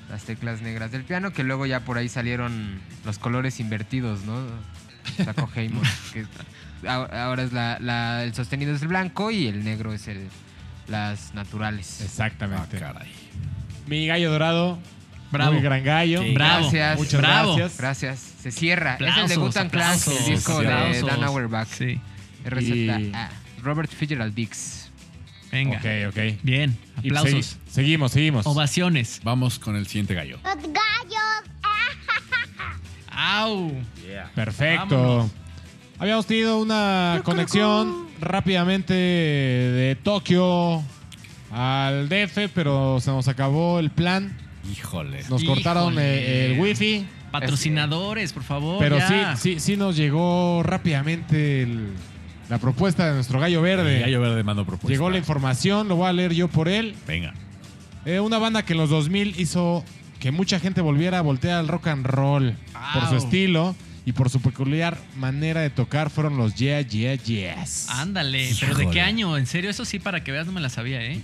[0.09, 4.45] las teclas negras del piano, que luego ya por ahí salieron los colores invertidos, ¿no?
[5.24, 5.70] Sacó que
[6.88, 10.28] ahora es la, la- el sostenido es el blanco y el negro es el
[10.88, 11.99] las naturales.
[12.01, 12.78] Ah, Exactamente.
[12.78, 13.09] caray.
[13.88, 14.80] Mi gallo dorado,
[15.34, 15.54] Bravo.
[15.54, 16.22] muy gran gallo.
[16.24, 16.34] Sí.
[16.34, 16.62] Bravo.
[16.62, 16.98] Gracias.
[16.98, 17.56] Muchas Bravo.
[17.56, 17.78] gracias.
[17.80, 18.20] Gracias.
[18.42, 18.94] Se cierra.
[18.96, 21.02] es el de Aplausos, Gutan Clan, el disco de.
[21.02, 21.68] Dan Auerbach.
[21.68, 22.00] Sí,
[22.46, 23.30] RZA.
[23.62, 24.90] Robert Fitzgerald Dix.
[25.52, 25.78] venga.
[25.78, 26.40] Ok, ok.
[26.44, 27.32] Bien, Y aplausos.
[27.34, 28.46] segui- seguimos, seguimos.
[28.48, 29.22] Ovaciones.
[29.24, 30.40] Vamos con el siguiente gallo.
[30.44, 31.44] Los gallos.
[33.10, 33.72] ¡Au!
[34.36, 34.98] Perfecto.
[34.98, 35.32] Vámonos.
[36.00, 40.84] Habíamos tenido una conexión rápidamente de Tokio
[41.52, 44.36] al DF, pero se nos acabó el plan.
[44.72, 45.24] Híjole.
[45.30, 45.61] Nos Híjole.
[45.64, 48.80] cortaron eh, el wifi, Patrocinadores, por favor.
[48.80, 49.36] pero ya.
[49.36, 51.89] sí, sí, sí nos llegó rápidamente el-
[52.49, 53.97] la propuesta de nuestro gallo verde.
[53.97, 54.89] El gallo verde mando propuesta.
[54.93, 56.95] Llegó la información, lo voy a leer yo por él.
[57.07, 57.34] Venga.
[58.05, 59.84] Eh, una banda que en los 2000 hizo
[60.20, 62.55] que mucha gente volviera a voltear al rock and roll
[62.93, 67.88] por su estilo y por su peculiar manera de tocar fueron los Yeah Yeah Yes.
[67.89, 68.93] Ándale, pero ¿de Híjole.
[68.93, 69.38] qué año?
[69.38, 71.22] En serio, eso sí, para que veas, no me la sabía, ¿eh?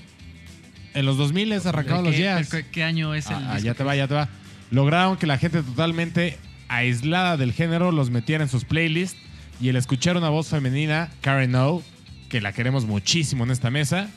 [0.93, 2.49] En los 2000 les arrancaron ¿De los Yes.
[2.49, 4.29] ¿qué, qué año es el Ah, disco ya te va, ya te va.
[4.71, 6.37] Lograron que la gente totalmente
[6.67, 9.17] aislada del género los metiera en sus playlists
[9.61, 11.83] y el escuchar una voz femenina, Karen O,
[12.29, 14.09] que la queremos muchísimo en esta mesa,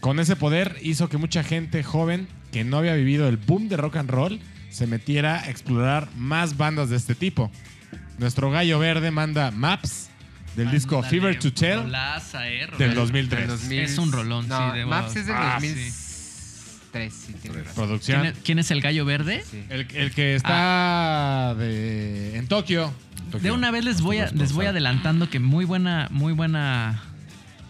[0.00, 3.76] con ese poder hizo que mucha gente joven que no había vivido el boom de
[3.76, 4.40] rock and roll
[4.70, 7.50] se metiera a explorar más bandas de este tipo.
[8.18, 10.10] Nuestro gallo verde manda Maps
[10.56, 12.94] del disco Ándale, Fever to Tell rolaza, eh, del rolaza.
[12.94, 13.40] 2003.
[13.40, 13.80] Del 2000.
[13.80, 17.74] Es un rolón, no, sí, debo- Maps es del Ah, 2003, sí, tiene razón.
[17.74, 18.20] Producción.
[18.22, 19.44] ¿Quién es, quién es el gallo verde?
[19.50, 19.64] Sí.
[19.68, 22.92] El, el que está de, en Tokio.
[23.42, 27.02] De una vez les voy, a- les voy adelantando que muy buena, muy buena,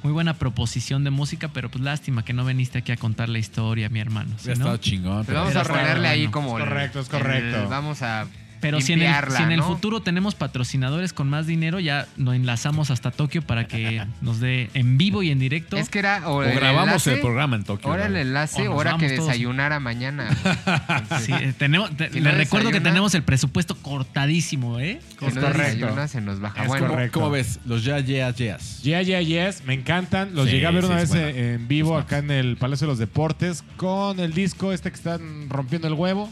[0.02, 3.38] muy buena proposición de música, pero pues lástima que no viniste aquí a contar la
[3.38, 4.34] historia, mi hermano.
[4.38, 5.16] Si estado no- chingón.
[5.24, 6.50] Pues pero- vamos a ponerle ahí como.
[6.50, 7.68] correcto, es el- correcto.
[7.68, 8.26] vamos a
[8.60, 9.66] Pero si en, el, limpiarla, si en el ¿no?
[9.66, 14.70] futuro tenemos patrocinadores con más dinero, ya nos enlazamos hasta Tokio para que nos dé
[14.74, 15.76] en vivo y en directo.
[15.76, 17.90] Es que era o, O el grabamos enlace, el programa en Tokio.
[17.90, 19.26] Ahora el enlace, ahora que vamos todos.
[19.28, 20.28] desayunara mañana.
[21.20, 25.00] Sí, eh, tenemos, te- Si no recuerdo que tenemos el presupuesto cortadísimo, ¿eh?
[25.18, 26.08] si Es no correcto.
[26.08, 26.62] se nos baja.
[26.62, 27.18] Es bueno, correcto.
[27.20, 27.60] ¿Cómo ves?
[27.66, 28.82] Los ya, ya, yes.
[28.82, 30.34] Yeah, yeah, yes, me encantan.
[30.34, 32.86] Los Sí, llegué a ver sí, una vez eh, en vivo acá en el Palacio
[32.86, 36.30] de los Deportes con el disco este que están rompiendo el huevo,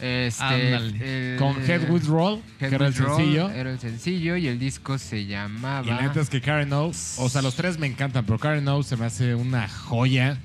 [0.00, 3.50] este, el- con Head With Roll, que era el sencillo.
[3.50, 5.86] Era el sencillo y el disco se Y llamaba.
[5.86, 8.82] la neta es que Karen O, o sea, los tres me encantan, pero Karen O
[8.82, 10.38] se me hace una joya.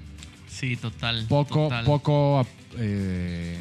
[0.48, 1.26] Sí, total.
[1.28, 1.86] Poco, total.
[1.86, 2.48] poco,
[2.78, 3.60] eh,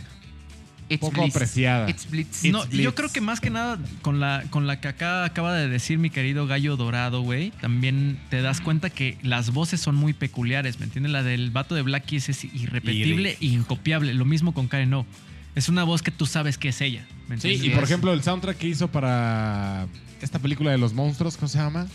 [0.88, 1.34] It's poco Blitz.
[1.36, 1.88] apreciada.
[1.88, 2.44] It's Blitz.
[2.44, 5.54] No, It's yo creo que más que nada con la, con la que acá acaba
[5.54, 9.94] de decir mi querido gallo dorado, güey, también te das cuenta que las voces son
[9.94, 11.12] muy peculiares, ¿me entiendes?
[11.12, 14.12] La del vato de Black Keys es irrepetible e incopiable.
[14.12, 15.06] Lo mismo con Karen O.
[15.54, 17.06] Es una voz que tú sabes que es ella.
[17.28, 19.86] ¿me Sí, y por ejemplo, el soundtrack que hizo para
[20.20, 21.86] esta película de los monstruos, ¿cómo se llama?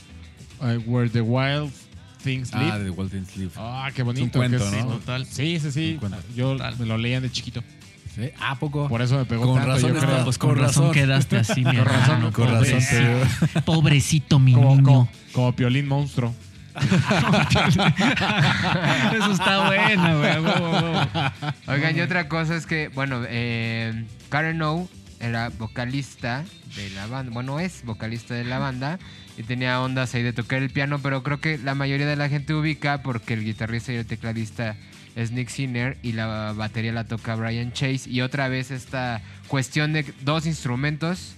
[0.62, 1.72] Eh, Where the Wild
[2.24, 2.72] Things Live.
[2.72, 3.51] Ah, de Walton Sleeve.
[3.55, 4.26] Ah, qué bonito.
[4.26, 4.91] Es un cuento, que es- ¿no?
[4.93, 5.26] Total.
[5.26, 5.99] Sí, sí, sí.
[6.36, 6.78] Yo Total.
[6.78, 7.64] me lo leía de chiquito.
[8.16, 8.30] ¿Sí?
[8.39, 8.88] ¿A poco?
[8.89, 10.24] Por eso me pegó Con tanto, razón yo creo.
[10.24, 10.93] Pues con, Con razón, razón.
[10.93, 11.99] quedaste así, mi Con hermano.
[11.99, 14.84] razón, con razón Pobrecito, mi Como, niño.
[14.84, 16.34] como, como Piolín Monstruo.
[19.17, 20.38] Eso está bueno, güey.
[21.67, 24.88] Oigan, y otra cosa es que, bueno, eh, Karen O
[25.19, 27.34] era vocalista de la banda.
[27.34, 28.99] Bueno, es vocalista de la banda.
[29.38, 32.30] Y tenía ondas ahí de tocar el piano, pero creo que la mayoría de la
[32.30, 34.75] gente ubica porque el guitarrista y el tecladista
[35.15, 38.09] es Nick Sinner y la batería la toca Brian Chase.
[38.09, 41.36] Y otra vez esta cuestión de dos instrumentos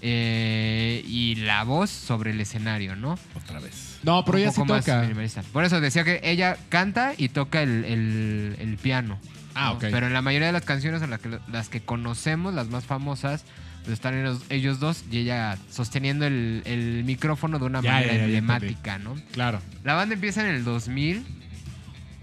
[0.00, 3.18] eh, y la voz sobre el escenario, ¿no?
[3.34, 3.83] Otra vez.
[4.04, 5.00] No, pero ella sí toca.
[5.02, 5.42] minimalista.
[5.52, 9.18] Por eso decía que ella canta y toca el, el- el piano.
[9.54, 9.72] Ah, ¿no?
[9.76, 9.84] ok.
[9.90, 12.84] Pero en la mayoría de las canciones, en las que, las que conocemos, las más
[12.84, 13.44] famosas,
[13.82, 18.12] pues están ellos, ellos dos y ella sosteniendo el, el micrófono de una Ya, manera
[18.12, 19.14] ya, ya, ya emblemática, ¿no?
[19.32, 19.60] Claro.
[19.84, 21.24] La banda empieza en el 2000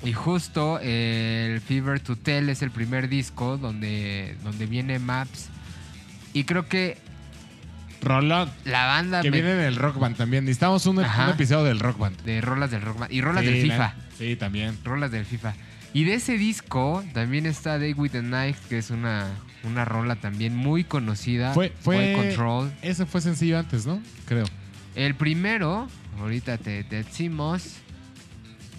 [0.03, 5.49] y justo eh, el Fever to Tell es el primer disco donde, donde viene Maps.
[6.33, 6.97] Y creo que
[8.01, 10.45] Rolón, la banda que me- viene del Rock Band también.
[10.45, 10.99] Necesitamos un,
[11.29, 12.21] episodio del Rock Band.
[12.23, 13.95] de rolas del rock band- y rolas Sí, del la- FIFA.
[14.17, 14.77] Sí, también.
[14.83, 15.53] rolas del FIFA.
[15.93, 19.27] Y de ese disco también está Day with the Knife, que es una,
[19.63, 21.53] una rola también muy conocida.
[21.53, 22.71] Fue, fue, Control.
[22.81, 24.01] Ese fue sencillo antes, ¿no?
[24.25, 24.45] Creo.
[24.95, 25.87] El primero,
[26.19, 27.75] ahorita te, te decimos.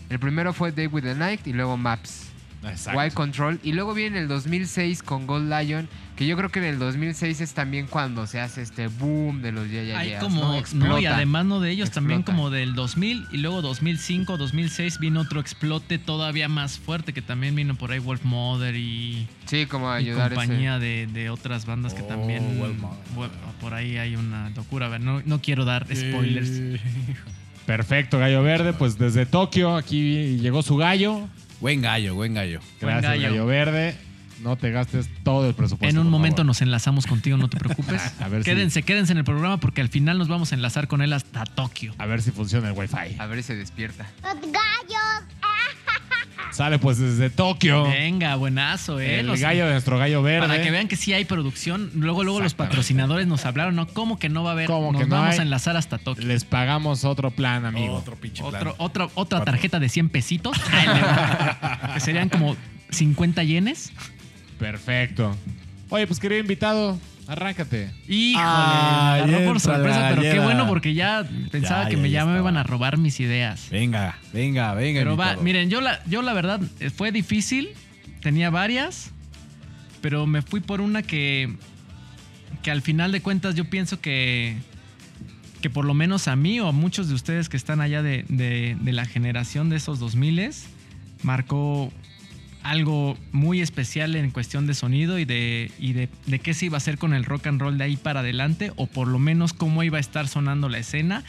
[0.09, 2.29] El primero fue Day with the Night y luego Maps.
[2.65, 2.99] Exacto.
[2.99, 3.61] Wild Control.
[3.63, 5.89] Y luego viene el 2006 con Gold Lion,
[6.23, 9.53] que yo creo que en el 2006 es también cuando se hace este boom de
[9.53, 10.49] los ya ya Hay como, ¿no?
[10.51, 11.17] no, y Explota.
[11.17, 12.37] además no de ellos, también Explota.
[12.37, 17.55] como del 2000 y luego 2005, 2006 vino otro explote todavía más fuerte que también
[17.57, 22.03] vino por ahí Wolf Mother y, Sí, como ayudar compañía de, de otras bandas que
[22.03, 22.99] Oh, también Wolf Mother.
[23.15, 24.87] bueno, por ahí hay una locura.
[24.87, 26.49] A ver, no, no quiero dar spoilers.
[26.51, 26.81] Eh,
[27.67, 28.73] Perfecto, Gallo Verde.
[28.73, 31.29] Pues desde Tokio aquí llegó su gallo.
[31.61, 32.61] Buen gallo, buen gallo.
[32.81, 33.29] Buen Gracias, gallo.
[33.31, 33.47] gallo.
[33.47, 33.97] Verde.
[34.43, 35.89] No te gastes todo el presupuesto.
[35.89, 36.47] En un momento favor.
[36.47, 38.03] nos enlazamos contigo, no te preocupes.
[38.21, 40.89] A ver si- quédense, quédense en el programa porque al final nos vamos a enlazar
[40.89, 41.95] con él hasta Tokio.
[41.99, 43.17] A ver si funciona el Wi-Fi.
[43.19, 44.07] A ver si se despierta.
[44.23, 45.29] Los gallos.
[46.53, 47.85] Sale pues desde Tokio.
[47.85, 49.21] Venga, buenazo, eh.
[49.21, 50.47] El Los- gallo de nuestro gallo verde.
[50.49, 51.91] Para que vean que sí hay producción.
[51.95, 53.87] Luego, luego los patrocinadores nos hablaron, ¿no?
[53.87, 54.67] ¿Cómo que no va a haber?
[54.67, 55.39] ¿Cómo nos que no vamos hay?
[55.39, 56.27] a enlazar hasta Tokio.
[56.27, 57.95] Les pagamos otro plan, amigo.
[57.95, 58.55] Otro pinche plan.
[58.55, 60.59] Otro, otra, otra tarjeta de 100 pesitos.
[61.95, 62.57] Que serían como
[62.91, 63.93] 50 yenes.
[64.63, 65.37] Perfecto.
[65.91, 67.91] Oye, pues querido invitado, arráncate.
[68.09, 70.45] Híjole, Ay, agarró por entra la sorpresa, pero qué gallera.
[70.45, 72.39] bueno porque ya pensaba Ya, que ya, me, ya ya me estaba.
[72.51, 73.69] iban a robar mis ideas.
[73.71, 75.01] Venga, venga, venga.
[75.01, 75.43] Pero va, invitado.
[75.45, 77.71] miren, yo la, yo la verdad eh, fue difícil,
[78.23, 79.11] tenía varias,
[80.01, 81.55] pero me fui por una que,
[82.63, 84.57] que al final de cuentas yo pienso que,
[85.61, 88.25] que por lo menos a mí o a muchos de ustedes que están allá de,
[88.29, 90.51] de- de la generación de esos 2000
[91.23, 91.93] marcó
[92.63, 96.77] algo muy especial en cuestión de sonido y de, y de, de qué se iba
[96.77, 99.53] a hacer con el rock and roll de ahí para adelante, o por lo menos
[99.53, 101.25] cómo iba a estar sonando la escena,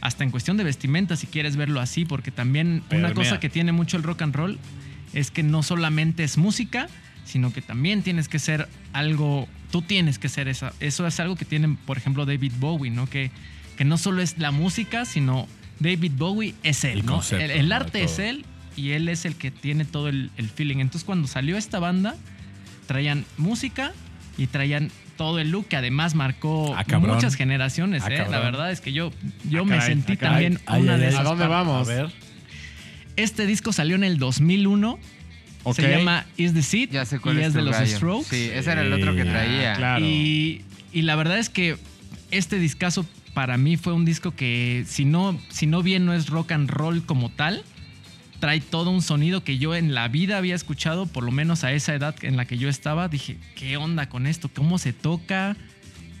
[0.00, 3.20] hasta en cuestión de vestimenta, si quieres verlo así, porque también Pero una mira.
[3.22, 4.58] cosa que tiene mucho el rock and roll
[5.12, 6.88] es que no solamente es música,
[7.24, 10.72] sino que también tienes que ser algo, tú tienes que ser esa.
[10.80, 13.08] Eso es algo que tiene, por ejemplo, David Bowie, ¿no?
[13.08, 13.30] Que,
[13.76, 15.46] que no solo es la música, sino
[15.80, 17.14] David Bowie es él, El ¿no?
[17.14, 18.44] concepto, el, el arte es él
[18.78, 20.78] y él es el que tiene todo el, el feeling.
[20.78, 22.16] Entonces cuando salió esta banda,
[22.86, 23.92] traían música
[24.36, 28.04] y traían todo el look que además marcó Ah, muchas generaciones.
[28.04, 28.26] Ah, ¿eh?
[28.30, 29.10] La verdad es que yo,
[29.48, 30.32] yo Ah, me caray, sentí ah, caray.
[30.44, 31.12] también Ay, una ay, de ay.
[31.12, 31.20] esas.
[31.20, 31.66] ¿A dónde partes.
[31.66, 31.88] vamos?
[31.88, 32.10] A ver.
[33.16, 34.98] Este disco salió en el 2001.
[35.64, 35.74] Ok.
[35.74, 37.76] Se llama Is the Seed Ya sé cuál y es, es de los.
[37.76, 38.24] Strokes.
[38.30, 39.74] Sí, ese era el otro que traía.
[39.74, 40.04] claro.
[40.04, 40.62] Y
[40.92, 41.76] y la verdad es que
[42.30, 43.04] este discazo
[43.34, 46.70] para mí fue un disco que, si no, si no bien no es rock and
[46.70, 47.62] roll como tal,
[48.40, 51.72] trae todo un sonido que yo en la vida había escuchado, por lo menos a
[51.72, 53.08] esa edad en la que yo estaba.
[53.08, 54.48] Dije, ¿qué onda con esto?
[54.48, 55.56] ¿Cómo se toca?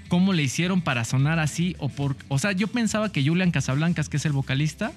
[0.08, 1.76] ¿Cómo le hicieron para sonar así?
[1.78, 4.92] O, por, o sea, yo pensaba que Julian Casablancas, que es el vocalista,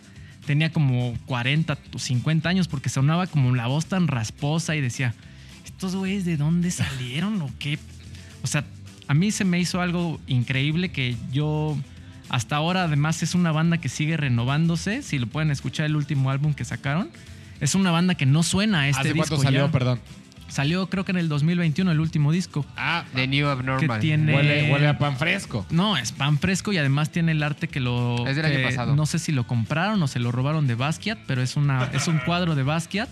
[0.45, 5.13] tenía como 40 o 50 años porque sonaba como la voz tan rasposa y decía,
[5.65, 7.78] ¿estos güeyes de dónde salieron o qué?
[8.43, 8.63] O sea,
[9.07, 11.78] a mí se me hizo algo increíble que yo
[12.32, 16.32] hasta ahora además es una banda que sigue renovándose, si lo pueden escuchar el último
[16.32, 17.09] álbum que sacaron,
[17.59, 19.65] es una banda que no suena a este ¿Hace disco cuánto salió?
[19.65, 19.71] ya.
[19.71, 19.99] Perdón.
[20.47, 22.65] Salió creo que en el 2021 el último disco.
[22.75, 23.99] Ah, The New Abnormal.
[23.99, 25.65] Que tiene- huele, huele a pan fresco.
[25.69, 28.27] No, es pan fresco y además tiene el arte que lo.
[28.27, 28.95] Es del año pasado.
[28.95, 32.07] No sé si lo compraron o se lo robaron de Basquiat, pero es, una, es
[32.09, 33.07] un cuadro de Basquiat.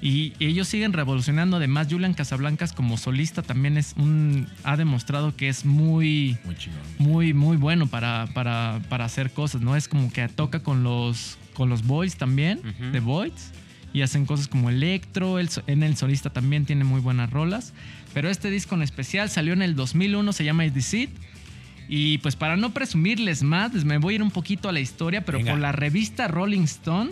[0.00, 1.56] Y, ellos siguen revolucionando.
[1.56, 4.46] Además, Julian Casablancas como solista también es un.
[4.64, 6.38] ha demostrado que es muy.
[6.44, 6.80] Muy chingón.
[6.98, 9.76] Muy, muy bueno para, para, para hacer cosas, ¿no?
[9.76, 12.92] Es como que toca con los, con los Boys también, Ujú.
[12.92, 13.52] The Boys,
[13.92, 17.72] y hacen cosas como electro, el, en el solista también tiene muy buenas rolas.
[18.14, 21.10] Pero este disco en especial salió en el 2001, se llama Is This It?
[21.88, 25.24] Y pues para no presumirles más, me voy a ir un poquito a la historia,
[25.24, 25.52] pero Venga.
[25.52, 27.10] por la revista Rolling Stone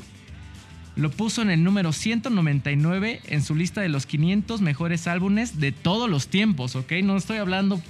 [0.97, 5.71] lo puso en el número 199 en su lista de los 500 mejores álbumes de
[5.71, 6.93] todos los tiempos, ¿ok?
[7.05, 7.81] No estoy hablando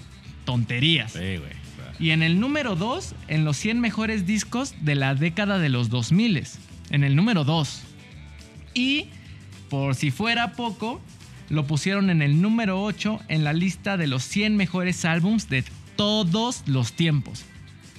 [0.45, 1.13] tonterías.
[1.13, 1.67] Sí, güey.
[1.99, 5.89] Y en el número 2, en los 100 mejores discos de la década de los
[5.89, 6.43] 2000.
[6.91, 7.83] En el número 2.
[8.75, 9.07] Y,
[9.71, 11.01] por si fuera poco,
[11.49, 15.65] lo pusieron en el número 8 en la lista de los 100 mejores álbums de
[15.97, 17.45] todos los tiempos.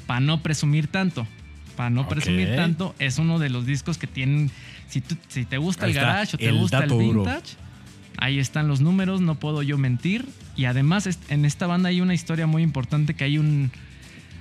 [0.05, 1.25] Para no presumir tanto.
[1.75, 4.51] Para no presumir tanto, es uno de los discos que tienen...
[4.89, 7.23] Si, tú- si te gusta Ahí el garage o te el gusta el duro.
[7.23, 7.55] vintage,
[8.19, 10.25] Ahí están los números, no puedo yo mentir.
[10.55, 13.71] Y además en esta banda hay una historia muy importante que hay un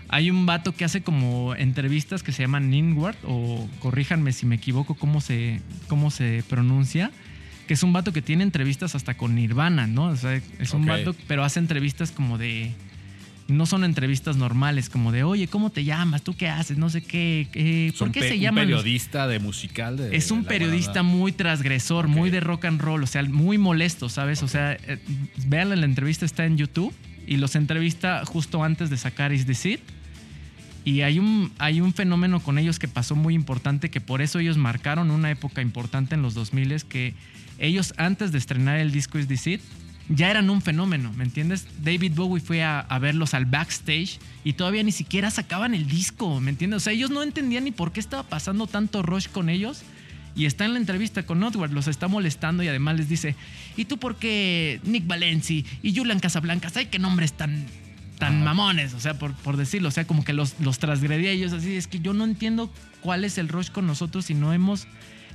[0.09, 4.55] hay un vato que hace como entrevistas que se llama Ninward o corríjanme si me
[4.55, 7.11] equivoco cómo se cómo se pronuncia,
[7.66, 10.05] que es un vato que tiene entrevistas hasta con Nirvana, ¿no?
[10.07, 10.88] O sea, es un Ok.
[10.88, 12.70] vato pero hace entrevistas como de
[13.49, 16.22] no son entrevistas normales, como de, oye, ¿cómo te llamas?
[16.22, 16.78] ¿Tú qué haces?
[16.78, 17.49] No sé qué.
[17.55, 19.97] eh, Es ¿Por un qué se un llaman los- periodista de musical.
[19.97, 21.16] de- es un periodista banda.
[21.16, 24.42] muy transgresor, muy de rock and roll, o sea, muy molesto, ¿sabes?
[24.42, 24.99] O sea, eh,
[25.47, 26.92] véanla, la entrevista está en YouTube
[27.26, 29.80] y los entrevista justo antes de sacar Is This It.
[30.84, 34.38] Y hay un, hay un fenómeno con ellos que pasó muy importante, que por eso
[34.38, 37.14] ellos marcaron una época importante en los 2000 que
[37.59, 39.61] ellos antes de estrenar el disco Is This It,
[40.09, 41.67] ya eran un fenómeno, ¿me entiendes?
[41.83, 46.41] David Bowie fue a, a verlos al backstage y todavía ni siquiera sacaban el disco,
[46.41, 46.79] ¿me entiendes?
[46.79, 49.83] O sea, ellos no entendían ni por qué estaba pasando tanto rush con ellos.
[50.37, 53.35] Y está en la entrevista con Notward, los está molestando y además les dice,
[53.75, 56.77] ¿y tú por qué Nick Valenci y Julian Casablancas?
[56.77, 57.65] ¡Ay, qué nombres tan,
[58.19, 58.93] tan mamones!
[58.93, 61.75] O sea, por, por decirlo, o sea, como que los, los transgredía ellos así.
[61.75, 64.87] Es que yo no entiendo cuál es el rush con nosotros si no hemos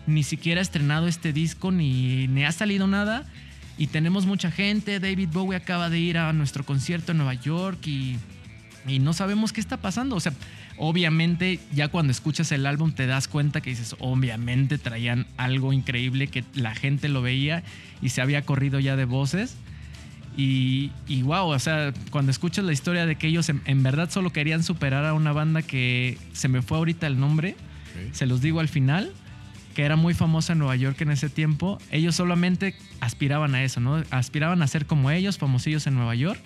[0.06, 3.26] ni siquiera estrenado este disco ni, ni ha salido nada.
[3.78, 5.00] Y tenemos mucha gente.
[5.00, 8.18] David Bowie acaba de ir a nuestro concierto en Nueva York y,
[8.88, 10.16] y no sabemos qué está pasando.
[10.16, 10.34] O sea,
[10.78, 16.28] obviamente ya cuando escuchas el álbum te das cuenta que dices, obviamente traían algo increíble
[16.28, 17.64] que la gente lo veía
[18.02, 19.58] y se había corrido ya de voces.
[20.38, 24.10] Y, y wow, o sea, cuando escuchas la historia de que ellos en, en verdad
[24.10, 27.56] solo querían superar a una banda que se me fue ahorita el nombre,
[28.14, 29.12] se los digo al final,
[29.74, 33.80] que era muy famosa en Nueva York en ese tiempo, ellos solamente aspiraban a eso,
[33.80, 34.04] ¿no?
[34.12, 36.42] Aspiraban a ser como ellos, famosillos en Nueva York.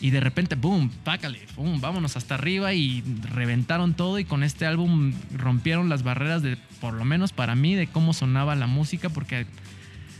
[0.00, 3.02] Y de repente, boom, pácale, boom, vámonos hasta arriba y
[3.34, 7.74] reventaron todo y con este álbum rompieron las barreras de, por lo menos para mí,
[7.74, 9.46] de cómo sonaba la música, porque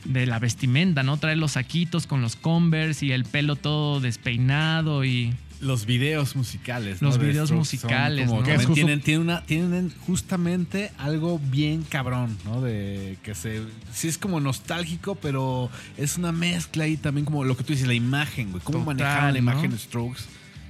[0.04, 1.16] de la vestimenta, ¿no?
[1.16, 5.34] Trae los saquitos con los Converse y el pelo todo despeinado y...
[5.60, 7.02] Los videos musicales.
[7.02, 8.48] Los videos musicales, como ¿no?
[8.48, 12.60] es tienen, tienen, una, tienen justamente algo bien cabrón, ¿no?
[12.60, 13.62] De que se.
[13.92, 17.88] Sí, es como nostálgico, pero es una mezcla ahí también, como lo que tú dices,
[17.88, 18.62] la imagen, güey.
[18.62, 19.38] Cómo manejaban la ¿no?
[19.38, 20.22] imagen de Strokes.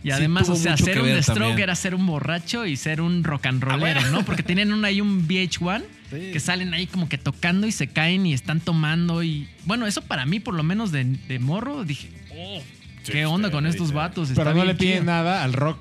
[0.03, 1.59] Y además, o sea, ser un stroke también.
[1.59, 4.25] era ser un borracho y ser un rock and rollero, ¿no?
[4.25, 6.31] Porque tienen un, ahí un VH1 Sí.
[6.33, 9.47] que salen ahí como que tocando y se caen y están tomando y...
[9.67, 12.63] Bueno, eso para mí, por lo menos de, de morro, dije, oh,
[13.11, 14.31] ¿qué onda con estos vatos?
[14.35, 15.05] Pero no bien le piden chido".
[15.05, 15.79] nada al rock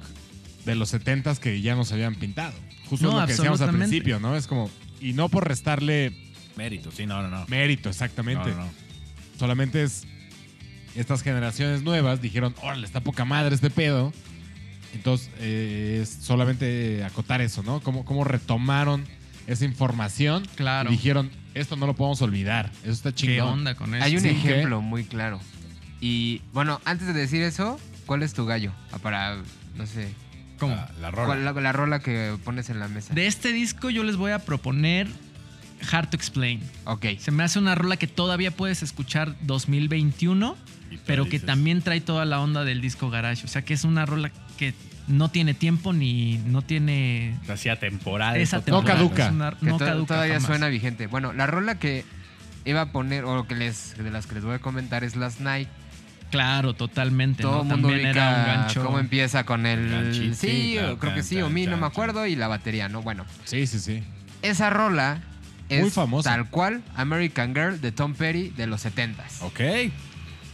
[0.66, 2.54] de los 70s que ya nos habían pintado.
[2.90, 3.88] Justo No, lo que decíamos al absolutamente.
[3.90, 4.36] principio, ¿no?
[4.36, 4.70] Es como,
[5.02, 6.14] y no por restarle
[6.56, 7.46] Mérito, sí, no, no, no.
[7.48, 8.50] mérito, exactamente.
[8.50, 8.72] No, no, no.
[9.38, 10.06] Solamente es
[10.96, 14.12] estas generaciones nuevas dijeron, órale, está poca madre este pedo.
[14.96, 17.82] Entonces, eh, es solamente acotar eso, ¿no?
[17.82, 19.06] Cómo, cómo retomaron
[19.46, 20.90] esa información Claro.
[20.90, 22.72] y dijeron, esto no lo podemos olvidar.
[22.82, 23.50] Eso está ¿Qué chingón.
[23.50, 24.04] onda con eso?
[24.04, 25.40] Hay un Sí, ejemplo muy claro.
[26.02, 28.72] Y bueno, antes de decir eso, ¿cuál es tu gallo?
[28.92, 29.38] Ah, para,
[29.76, 30.14] no sé,
[30.60, 30.76] ¿Cómo?
[30.76, 31.26] La, la rola.
[31.28, 33.14] ¿cuál- la, la rola que pones en la mesa.
[33.14, 35.08] De este disco yo les voy a proponer
[35.92, 36.62] Hard to Explain.
[36.86, 37.06] Ok.
[37.20, 40.56] Se me hace una rola que todavía puedes escuchar 2021,
[40.92, 43.46] Y tú pero que dices, también trae toda la onda del disco garage.
[43.46, 44.74] O sea que es una rola que
[45.08, 48.38] no tiene tiempo ni no tiene Se hacía temporal.
[48.38, 48.96] esa temporada.
[48.96, 49.26] caduca.
[49.28, 50.48] Es una- Que no to- caduca todavía jamás.
[50.48, 51.06] suena vigente.
[51.08, 52.04] Bueno, la rola que
[52.66, 55.40] iba a poner, o que les, de las que les voy a comentar, es Last
[55.40, 55.70] Night.
[56.32, 57.42] Claro, totalmente.
[57.44, 57.62] Todo ¿no?
[57.62, 58.84] el mundo También era un gancho.
[58.84, 59.90] cómo empieza con el...
[59.90, 63.02] Ganchito, sí, claro, creo que sí, o mi, no me acuerdo, y la batería, ¿no?
[63.02, 64.04] Bueno, Sí, sí, sí.
[64.42, 65.22] esa rola
[65.70, 66.32] es Muy famosa.
[66.32, 69.42] tal cual American Girl de Tom Petty de los 70s.
[69.42, 69.60] Ok.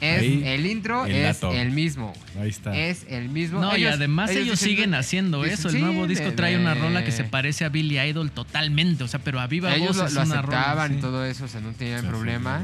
[0.02, 1.54] Es, Ahí, el intro el es dato.
[1.54, 2.12] el mismo.
[2.38, 2.76] Ahí está.
[2.76, 3.62] Es el mismo.
[3.62, 5.68] No, y además ellos, siguen haciendo dicen, eso.
[5.70, 9.06] El sí, nuevo disco de- trae una rola que se parece a Billy Idol totalmente.
[9.06, 10.94] O sea, pero a viva Ellos voz lo, es lo una aceptaban rola.
[10.94, 11.02] y sí.
[11.02, 12.64] todo eso, o sea, no tenían sí, problema.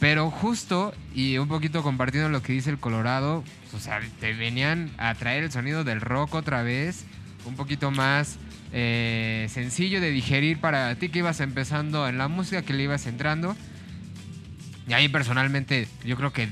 [0.00, 3.42] Pero justo, y un poquito compartiendo lo que dice el Colorado,
[3.74, 7.04] o sea, te venían a traer el sonido del rock otra vez,
[7.44, 8.38] un poquito más
[8.72, 13.06] eh, sencillo de digerir para ti que ibas empezando en la música, que le ibas
[13.06, 13.56] entrando.
[14.86, 16.48] Y ahí personalmente, yo creo que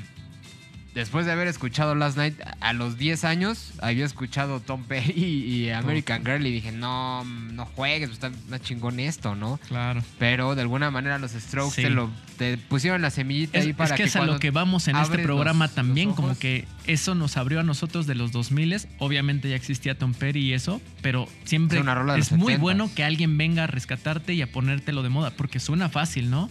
[0.96, 5.70] después de haber escuchado Last Night a los 10 años, había escuchado Tom Petty y
[5.70, 9.58] American Girl y dije, no, no juegues, está, está chingón esto, ¿no?
[9.68, 10.02] Claro.
[10.18, 11.82] Pero de alguna manera los Strokes Sí.
[11.82, 14.50] te, lo, te pusieron la semillita Es, ahí para es que, es a lo que
[14.50, 18.14] vamos en este programa los- también, los como que eso nos abrió a nosotros de
[18.16, 22.20] los 2000 Obviamente ya existía Tom Petty y eso, pero siempre Es una rola de
[22.20, 22.58] es los muy 70s.
[22.60, 26.50] bueno que alguien venga a rescatarte y a ponértelo de moda, porque suena fácil, ¿no?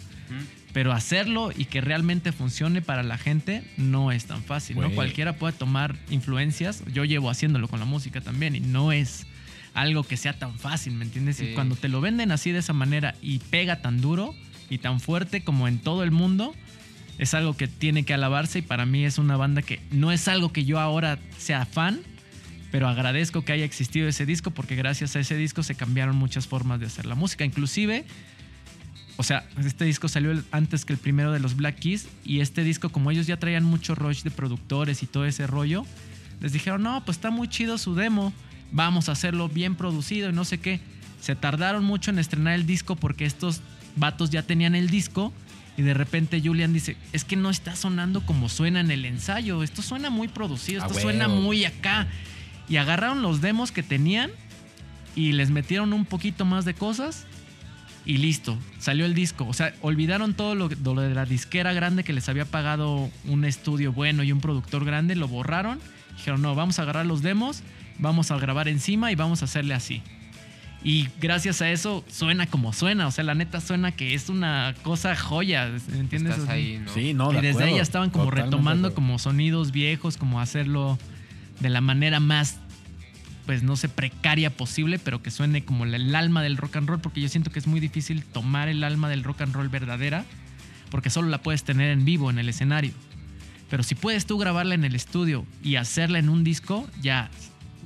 [0.75, 4.91] Pero hacerlo y que realmente funcione para la gente no es tan fácil, ¿no?
[4.91, 6.83] Cualquiera puede tomar influencias.
[6.91, 9.25] Yo llevo haciéndolo con la música también y no es
[9.73, 11.37] algo que sea tan fácil, ¿me entiendes?
[11.37, 11.45] Sí.
[11.45, 14.35] Y cuando te lo venden así de esa manera y pega tan duro
[14.69, 16.53] y tan fuerte como en todo el mundo,
[17.19, 20.27] es algo que tiene que alabarse y para mí es una banda que no es
[20.27, 22.01] algo que yo ahora sea fan,
[22.69, 26.47] pero agradezco que haya existido ese disco porque gracias a ese disco se cambiaron muchas
[26.47, 28.03] formas de hacer la música, inclusive
[29.17, 32.63] o sea, este disco salió antes que el primero de los Black Keys y este
[32.63, 35.85] disco como ellos ya traían mucho rush de productores y todo ese rollo,
[36.41, 38.33] les dijeron, "No, pues está muy chido su demo,
[38.71, 40.81] vamos a hacerlo bien producido y no sé qué."
[41.21, 43.61] Se tardaron mucho en estrenar el disco porque estos
[43.95, 45.31] vatos ya tenían el disco
[45.77, 49.63] y de repente Julian dice, "Es que no está sonando como suena en el ensayo,
[49.63, 52.07] esto suena muy producido, A esto suena muy acá."
[52.67, 54.31] Y agarraron los demos que tenían
[55.15, 57.25] y les metieron un poquito más de cosas
[58.05, 59.47] y listo, salió el disco.
[59.47, 63.45] O sea, olvidaron todo lo, lo de la disquera grande que les había pagado un
[63.45, 65.79] estudio bueno y un productor grande, lo borraron.
[66.15, 67.61] Dijeron, no, vamos a agarrar los demos,
[67.97, 70.01] vamos a grabar encima y vamos a hacerle así.
[70.83, 73.07] Y gracias a eso suena como suena.
[73.07, 75.71] O sea, la neta suena que es una cosa joya.
[75.91, 76.35] ¿Me entiendes?
[76.35, 76.93] Estás ahí, ¿no?
[76.93, 77.77] Sí, no, y de desde ahí acuerdo.
[77.77, 80.99] ya estaban como Totalmente retomando como sonidos viejos, como hacerlo
[81.59, 82.59] de la manera más,
[83.45, 86.99] pues no sé, precaria posible, pero que suene como el, alma del rock and roll,
[86.99, 90.25] porque yo siento que es muy difícil tomar el alma del rock and roll verdadera,
[90.89, 92.93] porque solo la puedes tener en vivo, en el escenario.
[93.69, 97.29] Pero si puedes tú grabarla en el estudio y hacerla en un disco, ya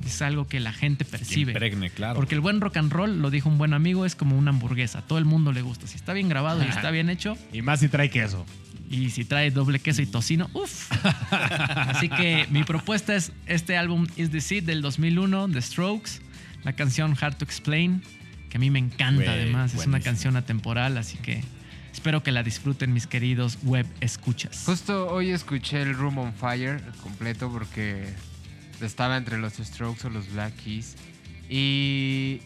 [0.05, 1.51] es algo que la gente percibe.
[1.51, 2.15] impregne, claro.
[2.15, 5.01] Porque el buen rock and roll, lo dijo un buen amigo, es como una hamburguesa.
[5.01, 5.87] Todo el mundo le gusta.
[5.87, 8.45] Si está bien grabado y está bien hecho, Y más si trae queso.
[8.89, 10.91] Y si trae doble queso y tocino, uff.
[11.31, 16.21] Así que mi propuesta es este álbum Is the Seed del 2001, The Strokes,
[16.63, 18.01] la canción Hard to Explain,
[18.49, 21.43] que a mí me encanta además, es una canción atemporal, así que
[21.93, 24.63] espero que la disfruten mis queridos web escuchas.
[24.65, 28.11] Justo hoy escuché el Room on Fire completo porque
[28.81, 30.95] estaba entre los Strokes o los Black Keys.
[31.47, 32.41] Y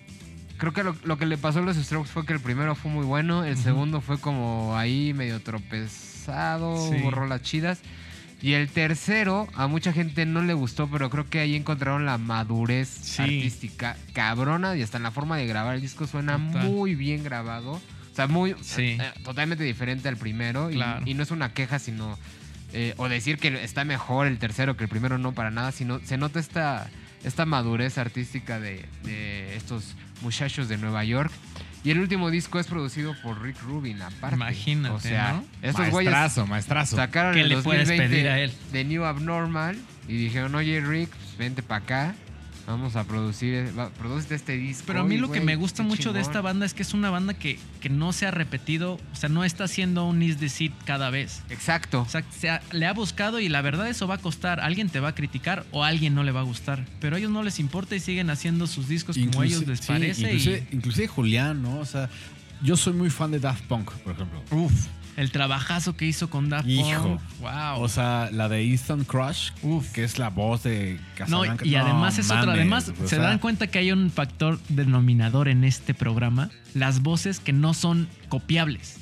[0.58, 2.92] creo que lo, lo que le pasó a los Strokes fue que el primero fue
[2.92, 5.40] muy bueno, el segundo fue como ahí medio
[6.24, 6.98] tropezado, Sí.
[7.02, 7.80] hubo rolas chidas.
[8.42, 12.18] Y el tercero, a mucha gente no le gustó, pero creo que ahí encontraron la
[12.18, 13.22] madurez Sí.
[13.22, 16.70] artística cabrona y hasta en la forma de grabar el disco suena Total.
[16.70, 17.74] muy bien grabado.
[17.74, 18.98] O sea, muy Sí.
[19.00, 20.70] eh, totalmente diferente al primero.
[20.70, 21.04] y- Claro.
[21.06, 22.18] Y, no es una queja, sino.
[22.76, 26.00] eh, o decir que está mejor el tercero que el primero, no para nada, sino
[26.00, 26.90] se nota esta,
[27.24, 31.32] esta madurez artística de, de estos muchachos de Nueva York.
[31.84, 34.36] Y el último disco es producido por Rick Rubin, aparte.
[34.36, 35.46] Imagínate, O sea, ¿no?
[35.62, 36.96] estos güeyes Maestrazo, maestrazo.
[36.96, 38.54] sacaron ¿Qué en le puedes 2020 pedir a él?
[38.72, 39.78] de New Abnormal
[40.08, 42.16] y dijeron, oye Rick, pues, vente para acá,
[42.68, 44.84] vamos a producir, va, produce este disco.
[44.88, 47.10] Pero a mí lo que me gusta mucho de esta banda es que es una
[47.10, 50.50] banda que, que no se ha repetido, o sea, no está haciendo un Is the
[50.50, 51.42] Seed cada vez.
[51.50, 52.02] Exacto.
[52.02, 54.60] O sea, se ha- le ha buscado y la verdad eso va a costar.
[54.62, 56.86] Alguien te va a criticar o a alguien no le va a gustar.
[57.00, 59.80] Pero a ellos no les importa y siguen haciendo sus discos como a ellos les
[59.80, 60.22] sí, parece.
[60.22, 61.80] y- Inclusive, inclusive Julián, ¿no?
[61.80, 62.10] O sea,
[62.62, 64.42] yo soy muy fan de Daft Punk, por ejemplo.
[64.52, 64.88] Uf,
[65.18, 67.04] el trabajazo que hizo con Daft Hijo.
[67.04, 67.22] Punk.
[67.42, 67.82] Wow.
[67.84, 69.52] O sea, la de Easton Crush,
[69.94, 71.66] que es la voz de no, Casablanca.
[71.66, 72.54] y además es otra.
[72.54, 76.50] Además, o se sea, dan cuenta que hay un factor denominador en este programa.
[76.74, 78.98] Las voces que no son copiables.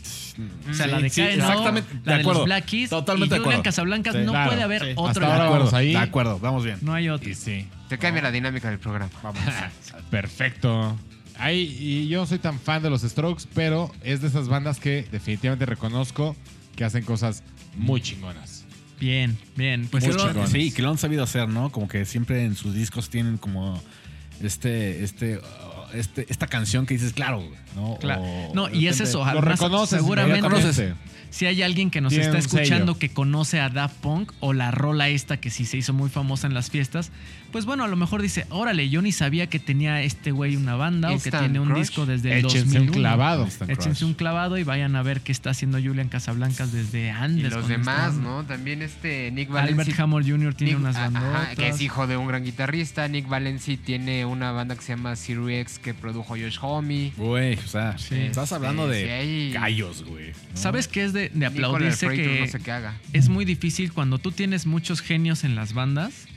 [0.70, 2.39] O sea, Sí, la de sí, KNO, exactamente, la de de, acuerdo.
[2.39, 3.64] los Black Keys Totalmente y de acuerdo.
[3.64, 4.14] Casablancas.
[4.16, 4.22] Sí.
[4.26, 4.91] no Claro, puede haber sí.
[4.95, 5.07] otro.
[5.07, 5.32] Hasta igual.
[5.41, 5.91] ahora vamos ahí.
[5.91, 6.78] De acuerdo, vamos bien.
[6.82, 7.30] No hay otro.
[7.30, 7.68] Y sí.
[7.89, 9.12] Se cambia la dinámica del programa.
[9.22, 9.41] Vamos.
[10.09, 10.97] Perfecto.
[11.42, 14.80] Ahí, y yo no soy tan fan de los Strokes, pero es de esas bandas
[14.80, 16.36] que definitivamente reconozco
[16.76, 17.44] que hacen cosas
[17.76, 18.66] muy chingonas.
[19.00, 19.88] Bien, bien.
[19.89, 20.48] Pues Muy chingón.
[20.48, 21.72] Sí, que lo han sabido hacer, ¿no?
[21.72, 23.82] Como que siempre en sus discos tienen como
[24.42, 25.42] este, este,
[25.96, 27.44] este, esta canción que dices, claro,
[27.76, 27.98] ¿no?
[28.00, 28.22] Claro.
[28.22, 29.20] O- No, y es eso.
[29.20, 30.00] Lo además, reconoces.
[30.00, 30.96] seguramente inmediatamente.
[31.32, 32.62] si hay alguien que nos Tiene está sello.
[32.62, 36.10] escuchando que conoce a Daft Punk o la rola esta que sí se hizo muy
[36.12, 37.12] famosa en las fiestas,
[37.52, 40.76] pues bueno, a lo mejor dice, órale, yo ni sabía que tenía este güey una
[40.76, 41.80] banda o que tiene un Crush.
[41.80, 42.91] disco desde el Échense un 2001.
[42.93, 43.45] clavado.
[43.45, 44.04] Échense Crush.
[44.04, 47.43] un clavado y vayan a ver qué está haciendo Julian Casablancas desde Y antes.
[47.52, 48.43] los con demás, ¿no?
[48.45, 50.02] También este Nick Albert Valenci.
[50.02, 50.54] Hammond Jr.
[50.54, 51.56] tiene Nick- unas ajá, bandotas.
[51.56, 53.08] que es hijo de un gran guitarrista.
[53.08, 57.12] Nick Valenci tiene una banda que se llama Zero X que produjo Josh Homme.
[57.18, 58.16] Güey, o sea, Sí.
[58.16, 60.30] estás hablando Sí, de sí, hay- gallos, güey.
[60.32, 60.36] ¿no?
[60.54, 62.93] ¿Sabes qué es de, de aplaudirse que no sé qué haga.
[63.14, 66.28] es muy difícil cuando tú tienes muchos genios en las bandas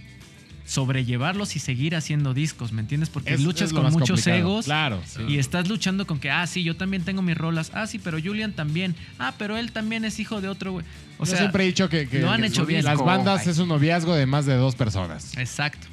[0.64, 3.10] sobrellevarlos y seguir haciendo discos, ¿me entiendes?
[3.10, 4.36] Porque Es- luchas es con muchos complicado.
[4.38, 5.02] egos Claro.
[5.06, 5.20] sí.
[5.28, 8.18] y estás luchando con que, ah, sí, yo también tengo mis rolas, ah, sí, pero
[8.22, 10.84] Julian también, ah, pero él también es hijo de otro güey.
[11.18, 12.84] O Yo sea, siempre he dicho que, que lo han que hecho bien.
[12.84, 13.50] las bandas ay.
[13.50, 15.36] es un noviazgo de más de dos personas.
[15.36, 15.86] Exacto.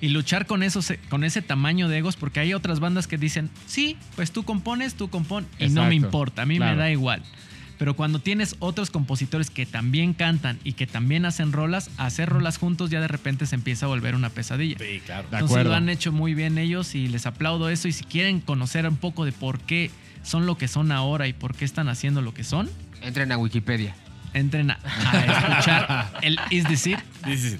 [0.00, 3.50] Y luchar con eso, con ese tamaño de egos, porque hay otras bandas que dicen,
[3.66, 6.72] sí, pues tú compones, tú compon, y no me importa, a mí claro.
[6.76, 7.22] me da igual.
[7.82, 12.56] Pero cuando tienes otros compositores que también cantan y que también hacen rolas, hacer rolas
[12.56, 14.76] juntos ya de repente se empieza a volver una pesadilla.
[14.78, 15.22] Sí, claro.
[15.22, 15.70] De Entonces acuerdo.
[15.70, 17.88] lo han hecho muy bien ellos y les aplaudo eso.
[17.88, 19.90] Y si quieren conocer un poco de por qué
[20.22, 22.70] son lo que son ahora y por qué están haciendo lo que son,
[23.00, 23.96] Entren a Wikipedia.
[24.32, 26.94] entren a, a escuchar el Is sí,
[27.36, 27.58] sí.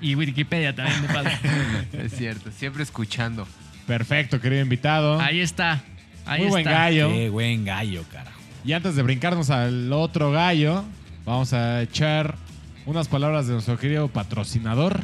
[0.00, 1.38] y Wikipedia también de padre.
[1.92, 3.46] Es cierto, siempre escuchando.
[3.86, 5.20] Perfecto, querido invitado.
[5.20, 5.82] Ahí está.
[6.24, 7.10] Ahí Muy buen gallo.
[7.10, 8.39] Qué buen gallo, carajo.
[8.64, 10.84] Y antes de brincarnos al otro gallo,
[11.24, 12.34] vamos a echar
[12.86, 15.00] unas palabras de nuestro querido patrocinador,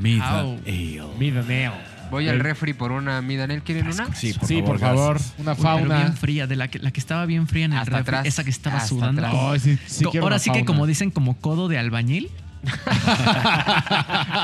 [0.00, 0.58] Mida Au.
[0.66, 1.02] Ale.
[1.18, 1.72] Midaneo.
[2.10, 3.62] Voy al refri por una Midanel.
[3.62, 4.14] ¿Quieren una?
[4.14, 5.96] Sí, por sí, favor, por favor, una pero fauna.
[5.98, 8.26] bien fría, de la que, la que estaba bien fría en el Hasta refri, atrás,
[8.26, 9.26] esa que estaba hasta sudando.
[9.26, 9.34] atrás.
[9.52, 12.30] Ay, sí, sí Co- quiero Ahora sí que como dicen como codo de albañil.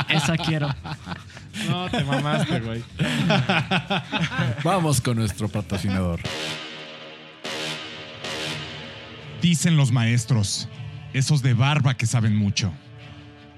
[0.09, 0.75] esa quiero.
[1.69, 2.83] No, te mamaste, güey.
[4.65, 6.21] Vamos con nuestro patrocinador.
[9.43, 10.69] Dicen los maestros,
[11.13, 12.73] esos de barba que saben mucho,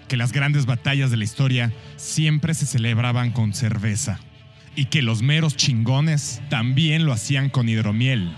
[0.09, 4.21] que las grandes batallas de la historia siempre se celebraban con cerveza
[4.77, 8.31] y que los meros chingones también lo hacían con hidromiel.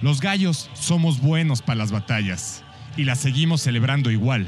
[0.00, 2.64] Los gallos somos buenos para las batallas
[2.96, 4.46] y las seguimos celebrando igual.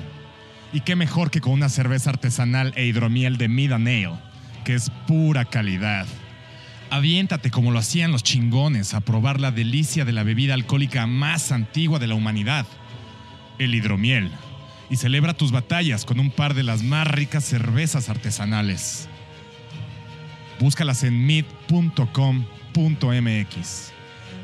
[0.73, 4.19] Y qué mejor que con una cerveza artesanal e hidromiel de Mid and Ale,
[4.65, 6.07] que es pura calidad.
[6.93, 11.51] Aviéntate como lo hacían los chingones a probar la delicia de la bebida alcohólica más
[11.51, 12.67] antigua de la humanidad,
[13.59, 14.31] el hidromiel,
[14.91, 19.09] y celebra tus batallas con un par de las más ricas cervezas artesanales.
[20.61, 22.03] Búscalas en mid.com.mx.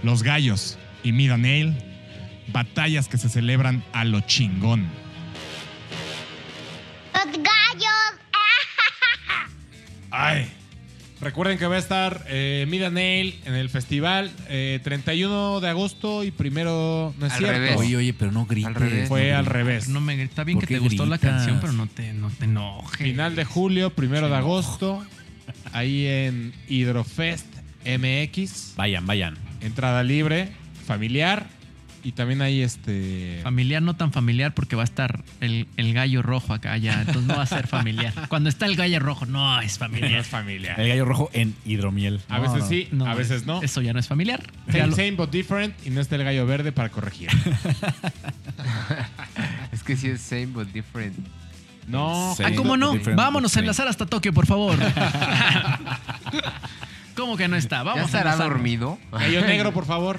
[0.02, 1.76] Los gallos y Mid Ale,
[2.50, 4.86] batallas que se celebran a lo chingón.
[7.12, 8.14] Los gallos.
[10.10, 10.57] Ay.
[11.20, 15.68] Recuerden que va a estar eh, Mid and Ale en el festival eh, 31 de
[15.68, 17.58] agosto y primero no es Al cierto.
[17.58, 17.76] revés.
[17.76, 18.68] Oye, oye, pero no grites.
[18.68, 19.08] Al revés.
[19.08, 19.88] Fue no al revés.
[19.88, 22.44] No me, está bien ¿Por que te gustó la canción, pero no te, no te
[22.44, 22.98] enojes.
[22.98, 25.04] Final de julio, primero de agosto,
[25.72, 27.46] ahí en Hidrofest
[27.84, 29.36] MX, Vayan, vayan.
[29.60, 30.50] entrada libre,
[30.86, 31.46] familiar
[32.04, 36.22] y también hay este Familiar, no tan familiar, porque va a estar el, el gallo
[36.22, 37.00] rojo acá ya.
[37.00, 38.12] Entonces no va a ser familiar.
[38.28, 40.24] Cuando está el gallo rojo, no es familiar.
[40.24, 40.78] familiar.
[40.80, 42.20] El gallo rojo en hidromiel.
[42.28, 42.68] A No, veces no.
[42.68, 43.62] sí, No, a veces no.
[43.62, 44.42] Eso ya no es familiar.
[44.70, 47.28] Same, lo- same but different y no está el gallo verde para corregir.
[49.72, 51.16] Es que sí es same but different.
[51.86, 52.42] No, Sí.
[52.44, 52.94] Ah, ¿cómo no?
[53.14, 54.76] Vámonos a enlazar hasta Tokio, por favor.
[57.16, 57.82] ¿Cómo que no está?
[57.82, 58.98] Vamos ¿Ya estará dormido?
[59.12, 60.18] gallo negro, por favor.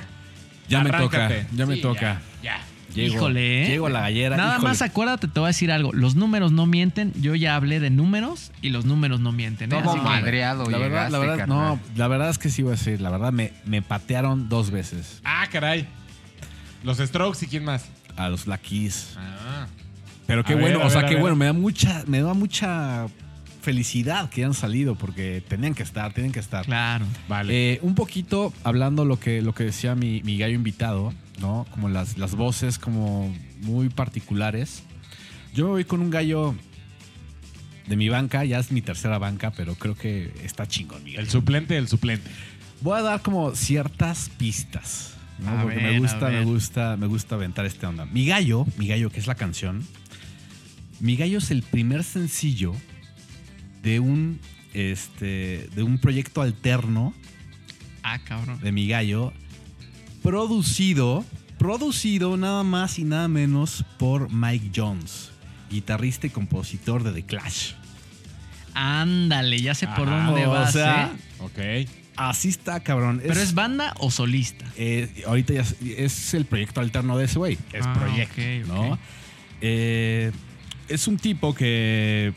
[0.70, 1.36] Ya me Arráncate.
[1.42, 2.22] toca, ya me Sí, toca.
[2.44, 2.60] Ya.
[2.94, 3.68] Llego, Híjole, ¿eh?
[3.68, 4.36] Llego a la gallera.
[4.36, 4.68] Nada híjole.
[4.70, 5.94] más acuérdate, te voy a decir algo.
[5.94, 7.14] Los números no mienten.
[7.22, 9.72] Yo ya hablé de números y los números no mienten.
[9.72, 9.76] ¿eh?
[9.80, 12.76] Todo Así que- madreado La verdad, la no, la verdad es que sí voy a
[12.76, 15.88] decir, la verdad me, me patearon dos veces Ah, caray.
[16.84, 17.86] Los Strokes y quién más.
[18.18, 19.14] a los Black Keys.
[19.18, 19.68] Ah.
[20.26, 23.06] Pero qué A bueno, o sea, ver, qué bueno, me da mucha, me da mucha
[23.70, 26.66] felicidad que hayan salido porque tenían que estar, tienen que estar.
[26.66, 27.06] Claro.
[27.28, 27.74] Vale.
[27.74, 31.68] Eh, un poquito hablando lo que, lo que decía mi, mi gallo invitado, ¿no?
[31.70, 33.32] Como las, las voces como
[33.62, 34.82] muy particulares.
[35.54, 36.56] Yo me voy con un gallo
[37.86, 41.26] de mi banca, ya es mi tercera banca, pero creo que está chingón, mi gallo.
[41.26, 42.28] el suplente del suplente.
[42.82, 45.14] Voy a dar como ciertas pistas.
[45.38, 45.62] ¿no?
[45.62, 48.08] Porque ver, me gusta, me gusta, me gusta aventar este onda.
[48.08, 49.86] Mi gallo, mi gallo, que es la canción.
[51.00, 52.74] Mi gallo es el primer sencillo
[53.84, 54.40] de un
[54.74, 55.68] este.
[55.76, 57.14] de un proyecto alterno
[58.04, 58.60] Ah, cabrón.
[58.62, 59.34] de mi gallo.
[60.24, 61.26] Producido.
[61.58, 65.32] Producido nada más y nada menos por Mike Jones.
[65.70, 67.74] Guitarrista y compositor de The Clash.
[68.74, 71.44] Ándale, ya sé por dónde O vas, sea, ¿eh?
[71.86, 71.90] Ok.
[72.16, 73.22] Así está, cabrón.
[73.26, 74.66] ¿Pero es banda o solista?
[74.78, 75.66] Eh, ahorita ya
[75.98, 77.58] es, el proyecto alterno de ese güey.
[77.74, 78.42] Es Ah, proyecto.
[78.42, 78.90] ok, ok.
[78.90, 79.00] ¿no?
[79.62, 80.32] Eh,
[80.88, 82.34] es un tipo que.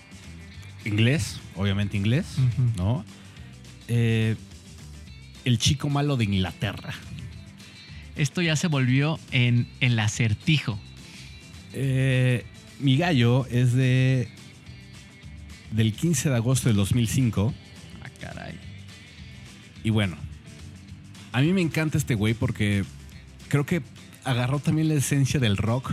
[0.85, 2.37] Inglés, obviamente inglés.
[2.77, 3.05] ¿no?
[3.89, 4.37] Eh,
[5.45, 6.95] el chico malo de Inglaterra.
[8.17, 10.79] Esto ya se volvió en el acertijo.
[11.73, 12.45] Eh,
[12.79, 14.29] mi gallo es de.
[15.71, 17.55] del 15 de agosto del 2005.
[18.03, 18.55] Ah, caray.
[19.83, 20.17] Y bueno,
[21.33, 22.85] a mí me encanta este güey porque
[23.49, 23.83] creo que
[24.25, 25.91] agarró también la esencia del rock,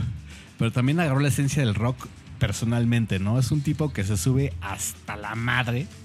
[0.57, 2.07] pero también agarró la esencia del rock
[2.39, 3.37] personalmente, ¿no?
[3.39, 5.87] Es un tipo que se sube hasta la madre.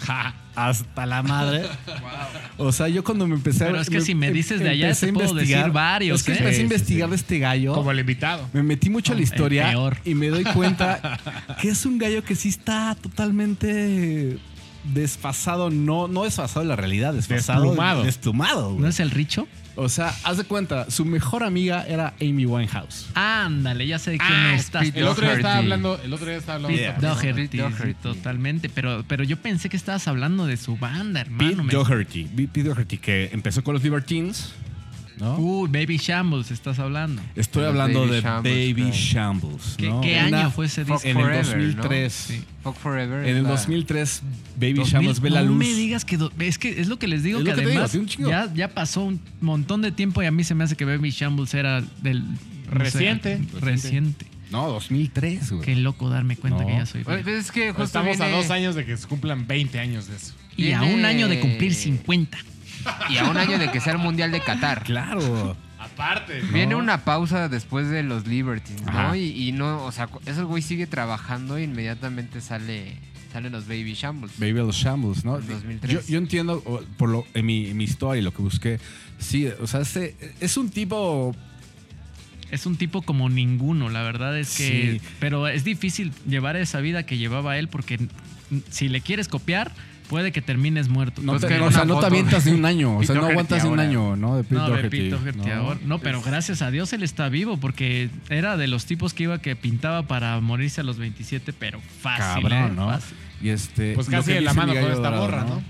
[0.00, 1.64] Ja, hasta la madre.
[2.56, 4.94] O sea, yo cuando me empecé a Pero es que si me dices de allá,
[4.94, 6.36] te a puedo decir investigar- varios, Es que ¿eh?
[6.38, 7.10] empecé a Sí, investigar sí.
[7.10, 7.74] de este gallo.
[7.74, 8.48] Como el invitado.
[8.54, 9.98] Me metí mucho a la historia peor.
[10.06, 11.20] y me doy cuenta
[11.60, 14.38] que es un gallo que sí está totalmente
[14.84, 17.62] desfasado, no, no desfasado de la realidad, desfasado.
[17.64, 18.02] Desplumado.
[18.04, 18.82] Desplumado, güey.
[18.82, 19.46] ¿No es el Richo?
[19.76, 23.06] O sea, haz de cuenta, su mejor amiga era Amy Winehouse.
[23.14, 24.86] Ándale, ya sé de quién Ah, estás.
[24.94, 26.78] El otro día estaba hablando, el otro día estaba hablando.
[27.00, 27.94] Doherty, Pete Doherty.
[28.02, 28.68] totalmente.
[28.68, 31.62] Pero, pero yo pensé que estabas hablando de su banda, hermano.
[31.64, 32.24] Pete Doherty.
[32.24, 34.52] Pete Doherty, que empezó con los Libertines,
[35.20, 35.36] ¿no?
[35.36, 37.20] Uy, Baby Shambles, estás hablando.
[37.36, 38.90] Estoy Los hablando Baby de Shambles, Baby.
[38.92, 39.74] Shambles.
[39.76, 40.00] ¿Qué, ¿no?
[40.02, 41.08] año fue ese Fuck disco?
[41.08, 42.12] En el Forever, 2003.
[42.12, 42.44] Sí.
[42.62, 43.18] Fuck Forever.
[43.24, 44.22] En es el la- 2003,
[44.56, 45.56] Baby 2000, Shambles ve la no luz.
[45.58, 46.16] me digas que...
[46.16, 48.52] do- es que es lo que les digo, Es que lo que digo, además ya,
[48.54, 51.52] ya pasó un montón de tiempo y a mí se me hace que Baby Shambles
[51.54, 52.22] era del...
[52.24, 53.40] no sé, Reciente.
[53.60, 54.26] reciente.
[54.50, 55.62] No, 2003, güey.
[55.64, 56.66] Qué loco darme cuenta No.
[56.66, 57.04] que ya soy...
[57.04, 60.16] Pues es que justo Estamos a dos años de que se cumplan 20 años de
[60.16, 60.32] eso.
[60.56, 62.36] Y a un año de cumplir 50.
[63.08, 64.84] Y a un año de que sea el Mundial de Qatar.
[64.84, 65.56] Claro.
[65.78, 66.40] Aparte.
[66.52, 69.14] Viene una pausa después de los Libertines, ¿no?
[69.14, 72.98] Y, y no, o sea, ese güey sigue trabajando e inmediatamente sale,
[73.32, 74.38] salen los Baby Shambles.
[74.38, 75.38] Baby los Shambles, ¿no?
[75.38, 75.92] En 2003.
[75.92, 76.62] Yo, yo entiendo
[76.98, 78.78] por lo, en, mi, en mi historia y lo que busqué.
[79.18, 81.34] Sí, o sea, este, es un tipo.
[82.50, 84.98] Es un tipo como ninguno, la verdad es que...
[84.98, 85.08] Sí.
[85.20, 88.08] Pero es difícil llevar esa vida que llevaba él porque
[88.70, 89.70] si le quieres copiar,
[90.10, 91.22] puede que termines muerto.
[91.22, 92.98] No, Pues te, o sea, no te avientas de un año.
[92.98, 94.36] O sea, no aguantas de un año, ¿no?
[94.36, 95.98] De Pete No, de Doherty, Pete Doherty ¿no?
[96.00, 99.54] pero gracias a Dios él está vivo porque era de los tipos que iba que
[99.56, 102.72] pintaba para morirse a los 27, pero fácil, Cabrón, ¿eh?
[102.76, 102.88] ¿no?
[102.88, 103.16] Fácil.
[103.40, 103.94] Y este.
[103.94, 105.62] Pues casi de la mano con esta morra, ¿no?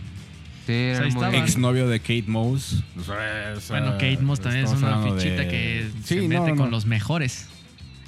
[0.66, 1.34] Sí, muy- estaban.
[1.34, 2.82] Exnovio de Kate Moss.
[2.98, 6.28] O sea, o sea, Bueno, Kate Moss también es una fichita de- que Sí, se
[6.28, 6.56] no, mete no.
[6.56, 7.48] con los mejores.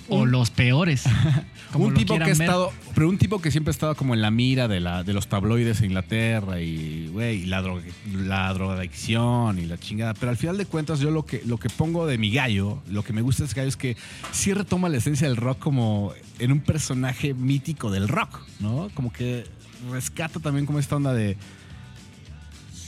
[0.08, 1.04] O Un- los peores.
[1.72, 4.14] como un lo tipo que ha estado, pero un tipo que siempre ha estado como
[4.14, 7.82] en la mira de, la, de los tabloides en Inglaterra y, güey, y la, droga,
[8.12, 10.12] la drogadicción y la chingada.
[10.14, 13.02] Pero al final de cuentas, yo lo que, lo que pongo de mi gallo, lo
[13.04, 13.96] que me gusta de ese gallo es que
[14.32, 18.90] sí retoma la esencia del rock como en un personaje mítico del rock, ¿no?
[18.94, 19.44] Como que
[19.90, 21.36] rescata también como esta onda de.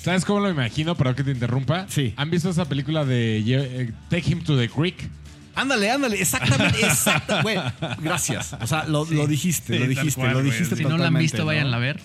[0.03, 0.95] ¿Sabes cómo lo imagino?
[0.97, 1.87] Pero que te interrumpa.
[1.89, 2.13] Sí.
[2.17, 5.09] ¿Han visto esa película de eh, Take Him to the Creek?
[5.55, 7.57] Ándale, ándale, exactamente, exacto, güey.
[8.01, 8.57] Gracias.
[8.61, 11.15] O sea, lo, lo dijiste, Sí, lo dijiste, cual, lo dijiste Si no la han
[11.15, 11.47] visto, ¿no?
[11.47, 12.01] váyanla a ver.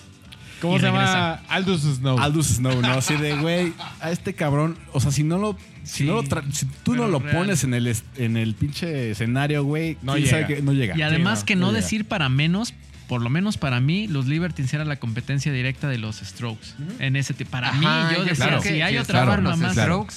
[0.60, 1.06] ¿Cómo se regresa.
[1.14, 1.42] llama?
[1.48, 2.18] Aldous Snow.
[2.18, 2.88] Aldous Snow, ¿no?
[2.92, 6.22] Así de, güey, a este cabrón, o sea, si no lo, si, Sí, no lo
[6.22, 7.34] tra- si tú no lo real.
[7.36, 10.40] pones en el, en el pinche escenario, güey, No quién llega.
[10.42, 10.96] sabe que no llega.
[10.98, 11.80] Y además no, que no no llega.
[11.82, 12.74] decir para menos,
[13.08, 16.68] por lo menos para mí, los Libertines era la competencia directa de los Strokes.
[16.98, 17.50] En ese tipo.
[17.50, 18.62] Para mí, yo decía, claro.
[18.62, 19.72] si hay otra estaban forma más.
[19.72, 20.14] Strokes,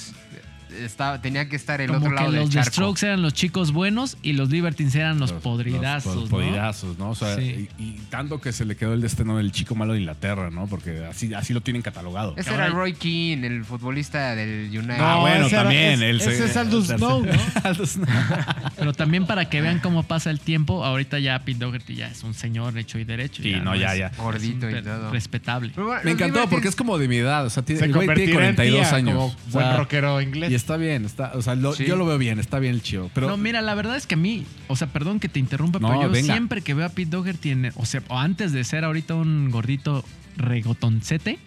[0.84, 2.70] estaba, tenía que estar el Como otro que lado del los charco.
[2.70, 6.14] Strokes eran los chicos buenos y los Libertines eran los, podridazos.
[6.14, 6.30] Los ¿no?
[6.30, 7.10] podridazos, ¿no?
[7.10, 7.68] O sea, Sí.
[7.78, 10.66] y, y tanto que se le quedó el destino del chico malo de Inglaterra, ¿no?
[10.66, 12.34] Porque así, así lo tienen catalogado.
[12.36, 14.96] Ese Ahora- era Roy Keane, el futbolista del United.
[15.00, 15.92] Ah, bueno, ese era- también.
[15.94, 17.32] es- el- ese es Aldous Snow, ¿no?
[17.64, 18.06] Aldous Snow.
[18.76, 22.22] Pero también para que vean cómo pasa el tiempo, ahorita ya Pete Doherty ya es
[22.24, 23.42] un señor hecho y derecho.
[23.42, 24.12] Sí, no, ya, es- ya.
[24.16, 25.10] Gordito y todo.
[25.10, 25.72] Respetable.
[25.76, 27.46] Bueno, Me encantó porque es como de mi edad.
[27.46, 29.14] O sea, tiene, Se el güey tiene convertirá en 42 tía años.
[29.14, 30.50] como O buen sea, rockero inglés.
[30.64, 31.04] Está bien.
[31.04, 31.84] Está, o sea, lo- Sí.
[31.84, 33.10] yo lo veo bien, está bien el chivo.
[33.14, 35.78] Pero no, mira, la verdad es que a mí, o sea, perdón que te interrumpa,
[35.78, 36.32] No, pero yo venga.
[36.32, 39.50] siempre que veo a Pete Dogger tiene, o sea, o antes de ser ahorita un
[39.50, 40.02] gordito
[40.38, 41.38] regotoncete,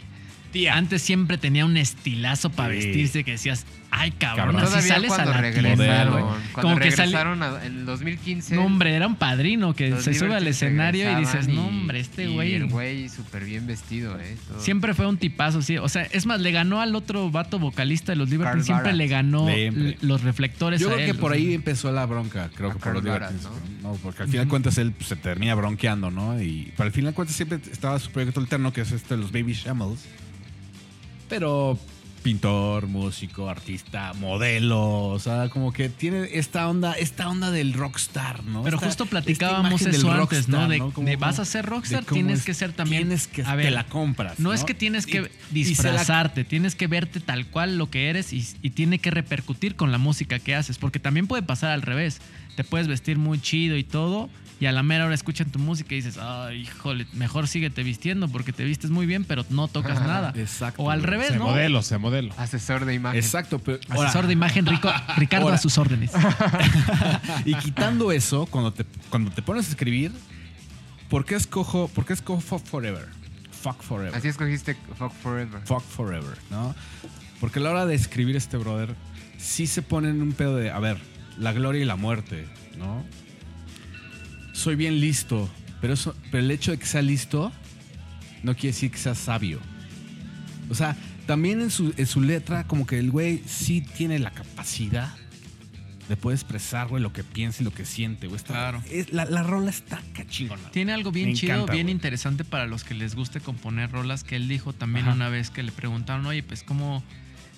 [0.71, 2.77] antes siempre tenía un estilazo para Sí.
[2.87, 4.73] vestirse que decías, ay, cabrón, Cabrón.
[4.77, 6.05] así sales a cuando la regresaron, tienda,
[6.53, 8.55] cuando Como que regresaron a- en el 2015.
[8.55, 12.27] No, hombre, era un padrino que se sube al escenario y dices, no, hombre, este
[12.27, 12.53] güey.
[12.55, 14.35] el güey súper bien vestido, ¿eh?
[14.47, 14.59] Todo.
[14.61, 15.77] Siempre fue un tipazo, sí.
[15.77, 18.65] O sea, es más, le ganó al otro vato vocalista de los Libertines.
[18.65, 19.97] Siempre le ganó Siempre.
[20.01, 21.11] los reflectores yo a creo él.
[21.13, 23.43] que por ahí empezó la bronca, creo A que por los Libertines.
[23.83, 23.93] ¿no?
[24.03, 26.41] porque al final de cuentas él pues, se termina bronqueando, ¿no?
[26.41, 29.21] Y pero al final de cuentas siempre estaba su proyecto alterno, que es este de
[29.21, 29.99] los Baby Shambles.
[31.29, 31.77] Pero
[32.23, 38.43] pintor, músico, artista, modelo, o sea, como que tiene esta onda, esta onda del rockstar,
[38.43, 38.63] ¿no?
[38.63, 40.67] Pero Esta- justo platicábamos eso del antes, ¿no?
[40.67, 43.03] De, Como- de vas a ser rockstar, tienes es- que ser también.
[43.03, 44.39] Tienes que a te ver, la compras.
[44.39, 45.19] No es que tienes que
[45.53, 48.71] Y- y se la- disfrazarte, tienes que verte tal cual lo que eres y, y
[48.71, 52.19] tiene que repercutir con la música que haces, porque también puede pasar al revés.
[52.57, 54.29] Te puedes vestir muy chido y todo,
[54.59, 58.27] y a la mera hora escuchan tu música y dices, ay, híjole, mejor síguete vistiendo
[58.27, 60.33] porque te vistes muy bien, pero no tocas nada.
[60.35, 61.45] Exacto, O al revés, Se ¿no?
[61.45, 62.33] modelo, se modelo.
[62.35, 63.19] Asesor de imagen.
[63.19, 65.57] Exacto, pero Asesor ahora- de imagen, Rico, Ricardo Ahora.
[65.57, 66.11] a sus órdenes.
[67.45, 70.11] Y quitando eso, cuando te, cuando te pones a escribir,
[71.09, 73.05] ¿por qué escojo, por qué escojo Fuck Forever?
[73.61, 74.15] Fuck Forever.
[74.15, 75.61] Así escogiste Fuck Forever.
[75.65, 76.75] Fuck Forever, ¿no?
[77.39, 78.95] Porque a la hora de escribir este brother,
[79.37, 80.97] sí se pone en un pedo de, a ver,
[81.39, 82.45] la gloria y la muerte,
[82.77, 83.03] ¿no?
[84.53, 85.49] Soy bien listo,
[85.81, 87.51] pero, eso, pero el hecho de que sea listo
[88.43, 89.59] no quiere decir que sea sabio.
[90.69, 90.95] O sea,
[91.25, 95.13] también en su, en su letra, como que el güey sí tiene la capacidad
[96.09, 98.37] de poder expresar, güey, lo que piensa y lo que siente, güey.
[98.37, 98.83] Está- Claro.
[98.89, 100.71] es- la, la rola está cachingona.
[100.71, 101.91] Tiene algo bien Me chido, encanta, bien güey.
[101.95, 105.15] interesante para los que les guste componer rolas, que él dijo también Ajá.
[105.15, 107.03] una vez que le preguntaron, oye, pues cómo,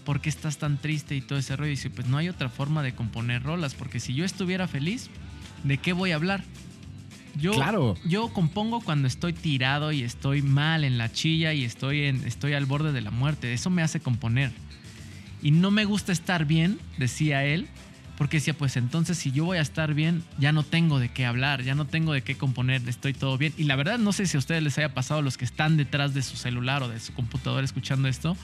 [0.06, 1.68] ¿por qué estás tan triste y todo ese rollo?
[1.68, 5.10] Y dice, pues no hay otra forma de componer rolas, porque si yo estuviera feliz,
[5.64, 6.44] ¿de qué voy a hablar?
[7.36, 7.96] Yo, Claro.
[8.06, 12.54] yo compongo cuando estoy tirado y estoy mal en la chilla y estoy, en, estoy
[12.54, 13.54] al borde de la muerte.
[13.54, 14.52] Eso me hace componer.
[15.42, 17.68] Y no me gusta estar bien, decía él,
[18.18, 21.26] porque decía, pues entonces si yo voy a estar bien, ya no tengo de qué
[21.26, 23.54] hablar, ya no tengo de qué componer, estoy todo bien.
[23.58, 26.14] Y la verdad no sé si a ustedes les haya pasado los que están detrás
[26.14, 28.36] de su celular o de su computadora escuchando esto.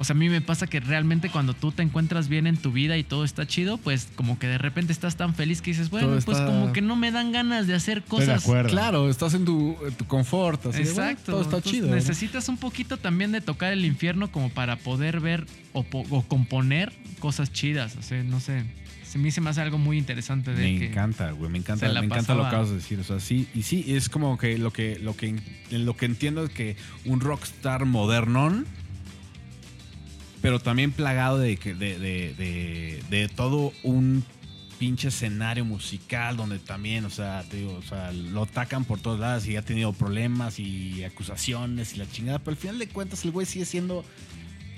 [0.00, 2.70] O sea, a mí me pasa que realmente cuando tú te encuentras bien en tu
[2.70, 5.90] vida y todo está chido, pues como que de repente estás tan feliz que dices,
[5.90, 8.42] bueno, Todo pues está- como que no me dan ganas de hacer de cosas.
[8.44, 8.70] acuerdo.
[8.70, 10.64] Claro, estás en tu, tu confort.
[10.66, 11.32] Así de, bueno, Exacto.
[11.32, 11.88] todo está Entonces, chido.
[11.88, 11.94] ¿no?
[11.96, 16.22] Necesitas un poquito también de tocar el infierno como para poder ver o, po- o
[16.22, 17.96] componer cosas chidas.
[17.96, 18.62] O sea, no sé.
[19.14, 21.90] A mí se me hace algo muy interesante de Me que encanta, güey, me encanta,
[21.92, 23.00] me encanta lo que acabas de decir.
[23.00, 25.34] O sea, sí, y sí, es como que lo que, lo que,
[25.70, 26.76] lo que entiendo es que
[27.06, 28.66] un rockstar modernón,
[30.40, 34.24] pero también plagado de, de, de, de, todo un
[34.78, 39.18] pinche escenario musical donde también, o sea, te digo, o sea, lo atacan por todos
[39.18, 43.24] lados y ha tenido problemas y acusaciones y la chingada, pero al final de cuentas
[43.24, 44.04] el güey sigue siendo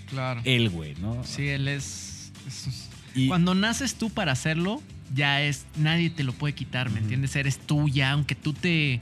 [0.08, 0.40] Claro.
[0.44, 1.22] el güey, ¿no?
[1.24, 2.32] Sí, él es.
[2.46, 4.80] es- Y- Cuando naces tú para hacerlo,
[5.14, 5.66] ya es.
[5.76, 7.34] Nadie te lo puede quitar, ¿me entiendes?
[7.36, 9.00] Eres tú ya, aunque tú te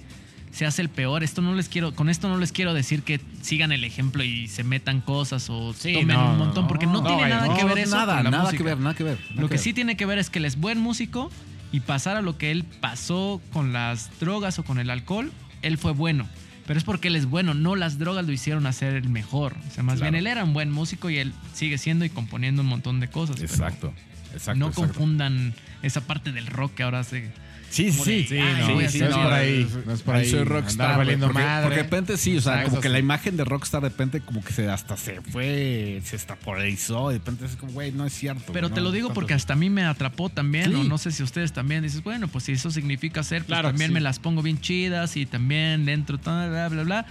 [0.51, 1.23] seas el peor.
[1.23, 1.95] Esto no les quiero.
[1.95, 5.73] Con esto no les quiero decir que sigan el ejemplo y se metan cosas o
[5.75, 8.17] Sí, tomen no, un montón, no, porque no, no, tiene nada que ver eso nada,
[8.17, 8.59] con la nada música.
[8.59, 9.19] que ver, nada que ver.
[9.31, 11.31] nada Lo que sí tiene que ver es que él es buen músico
[11.73, 15.77] y pasar a lo que él pasó con las drogas o con el alcohol, él
[15.79, 16.27] fue bueno.
[16.67, 19.57] Pero es porque él es bueno, no las drogas lo hicieron a ser el mejor.
[19.69, 20.13] O sea, más Claro.
[20.13, 23.09] bien él era un buen músico y él sigue siendo y componiendo un montón de
[23.09, 23.41] cosas.
[23.41, 23.95] Exacto,
[24.35, 24.59] exacto.
[24.59, 24.87] no exacto.
[24.93, 27.31] confundan esa parte del rock que ahora se...
[27.71, 29.23] Sí, sí, "Ay, no, voy a sí, no es yo".
[29.23, 30.31] por ahí, no es por ahí.
[30.31, 31.63] soy Andar rockstar, valiendo porque, madre.
[31.65, 32.93] porque de repente sí, o sea, Exacto, como que sí.
[32.93, 37.19] la imagen de rockstar de repente como que se hasta se fue, se estapolarizó, de
[37.19, 38.53] repente es como, güey, no es cierto.
[38.53, 40.75] Pero te lo digo porque hasta a mí me atrapó también, Sí.
[40.75, 43.69] o no sé si ustedes también dices, bueno, pues si eso significa hacer, pues Claro
[43.69, 43.95] también sí.
[43.95, 47.07] me las pongo bien chidas y también dentro, bla, bla, bla.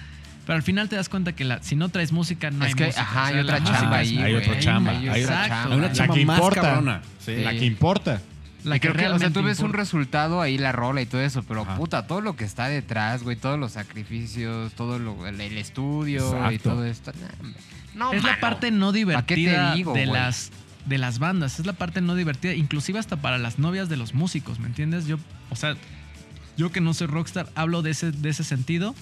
[0.45, 2.73] Pero al final te das cuenta que la, si no traes música, no Es hay
[2.73, 3.01] que, música.
[3.01, 5.47] ajá, O hay sea, otra la chamba ahí, hay otra chamba, Hay hay otra Exacto.
[5.49, 5.73] chamba.
[5.73, 6.61] Hay una chamba que más importa.
[6.61, 7.01] cabrona.
[7.27, 8.21] La que importa.
[8.67, 11.05] La y creo que, o sea, realmente tú ves un resultado ahí, la rola y
[11.05, 11.75] todo eso, pero Ajá.
[11.77, 16.51] puta, todo lo que está detrás, güey, todos los sacrificios, todo lo, el, el estudio
[16.51, 17.11] y todo esto.
[17.95, 20.13] No, es la parte no qué te divertida digo, de güey?
[20.19, 20.51] las
[20.85, 24.13] de las bandas, es la parte no divertida, inclusive hasta para las novias de los
[24.13, 25.05] músicos, ¿me entiendes?
[25.05, 25.17] Yo,
[25.49, 25.75] o sea,
[26.55, 28.95] yo que no soy rockstar, hablo de ese, de ese sentido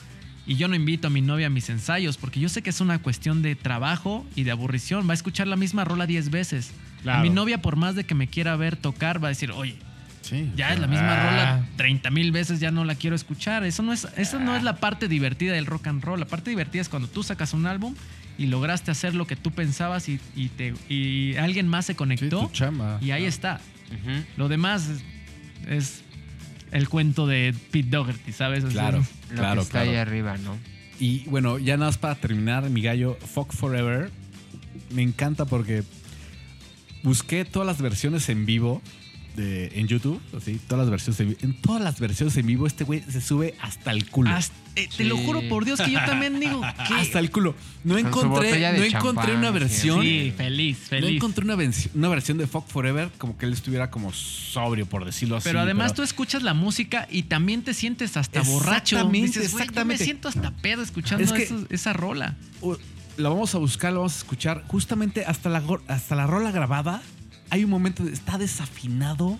[0.48, 2.82] y yo no invito a mi novia a mis ensayos porque yo sé que es
[2.82, 6.72] una cuestión de trabajo y de aburrición, va a escuchar la misma rola 10 veces.
[7.06, 7.20] Claro.
[7.20, 9.76] A mi novia, por más de que me quiera ver tocar, va a decir, oye,
[10.22, 11.30] Sí, ya es la misma Ah.
[11.30, 13.64] rola 30 mil veces, ya no la quiero escuchar.
[13.64, 16.20] Eso no, es, eso no es la parte divertida del rock and roll.
[16.20, 17.94] La parte divertida es cuando tú sacas un álbum
[18.36, 21.98] y lograste hacer lo que tú pensabas y, y te, y alguien más se Sí,
[21.98, 22.52] conectó
[23.02, 23.62] y ahí está.
[24.36, 25.04] Lo demás es,
[25.70, 26.04] es
[26.72, 28.64] el cuento de Pete Doherty, ¿sabes?
[28.64, 29.92] O sea, Claro, Lo claro, que está claro.
[29.92, 30.58] ahí arriba, ¿no?
[31.00, 34.10] Y bueno, ya nada más para terminar, mi gallo, Fuck Forever,
[34.90, 35.84] me encanta porque
[37.06, 38.82] busqué todas las versiones en vivo
[39.38, 41.40] de, en YouTube, así, todas las versiones en vivo.
[41.44, 44.30] En todas las versiones en vivo, este güey se sube hasta el culo.
[44.32, 46.94] hasta- eh, Te lo juro por Dios que yo también digo que...
[46.96, 47.56] Hasta el culo.
[47.86, 50.02] No Con encontré, no encontré champán, una versión.
[50.02, 51.16] Sí, feliz, No feliz.
[51.16, 51.56] encontré una,
[51.96, 55.46] una versión de Fuck Forever como que él estuviera como sobrio, por decirlo así.
[55.50, 58.96] Pero además tú escuchas la música y también te sientes hasta borracho.
[58.98, 60.00] Exactamente, Dices, "Güey, yo exactamente.
[60.02, 62.36] me siento hasta pedo escuchando Es que- eso- esa rola.
[62.62, 62.76] Uh,
[63.18, 64.64] la vamos a buscar, la vamos a escuchar.
[64.68, 67.02] Justamente hasta la, hasta la rola grabada,
[67.50, 69.38] hay un momento, está desafinado,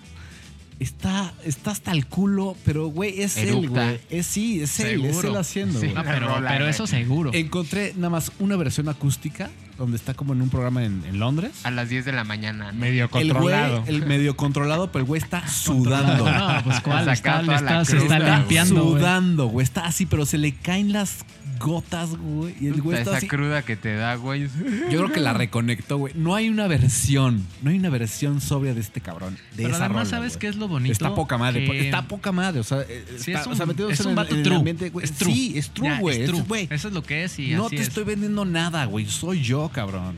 [0.78, 4.00] está, está hasta el culo, pero güey, es él, güey.
[4.10, 5.80] Es sí, es él, es él haciendo.
[5.80, 5.88] Sí.
[5.94, 7.30] No, pero, pero eso seguro.
[7.34, 11.52] Encontré nada más una versión acústica, donde está como en un programa en, en Londres.
[11.64, 12.72] A las 10 de la mañana.
[12.72, 12.78] ¿no?
[12.78, 13.84] Medio El güey, controlado.
[13.86, 16.30] el medio controlado, pero el güey está sudando.
[16.30, 18.82] No, pues cuál, está, está- se está limpiando.
[18.82, 19.64] sudando, güey.
[19.64, 21.24] Está así, pero se le caen las
[21.58, 22.54] gotas, güey.
[22.60, 23.28] Y el güey Esa está así.
[23.28, 24.48] cruda que te da, güey.
[24.90, 26.12] Yo creo que la reconectó, güey.
[26.14, 29.34] No hay una versión, no hay una versión sobria de este cabrón.
[29.52, 30.40] De Pero esa además, rola, ¿sabes güey.
[30.40, 30.92] qué es lo bonito?
[30.92, 32.60] Está poca madre, Que- está poca madre.
[32.60, 34.32] O sea, eh, Sí, está- es un, o sea, metiéndose es un en el- vato
[34.34, 34.56] en el true.
[34.56, 35.04] ambiente, güey.
[35.04, 35.32] es true.
[35.32, 36.16] Sí, es true, Ya, güey.
[36.16, 36.42] es Es- true.
[36.46, 36.68] güey.
[36.70, 37.88] Eso es lo que es y No así te es.
[37.88, 39.06] estoy vendiendo nada, güey.
[39.06, 40.16] Soy yo, cabrón.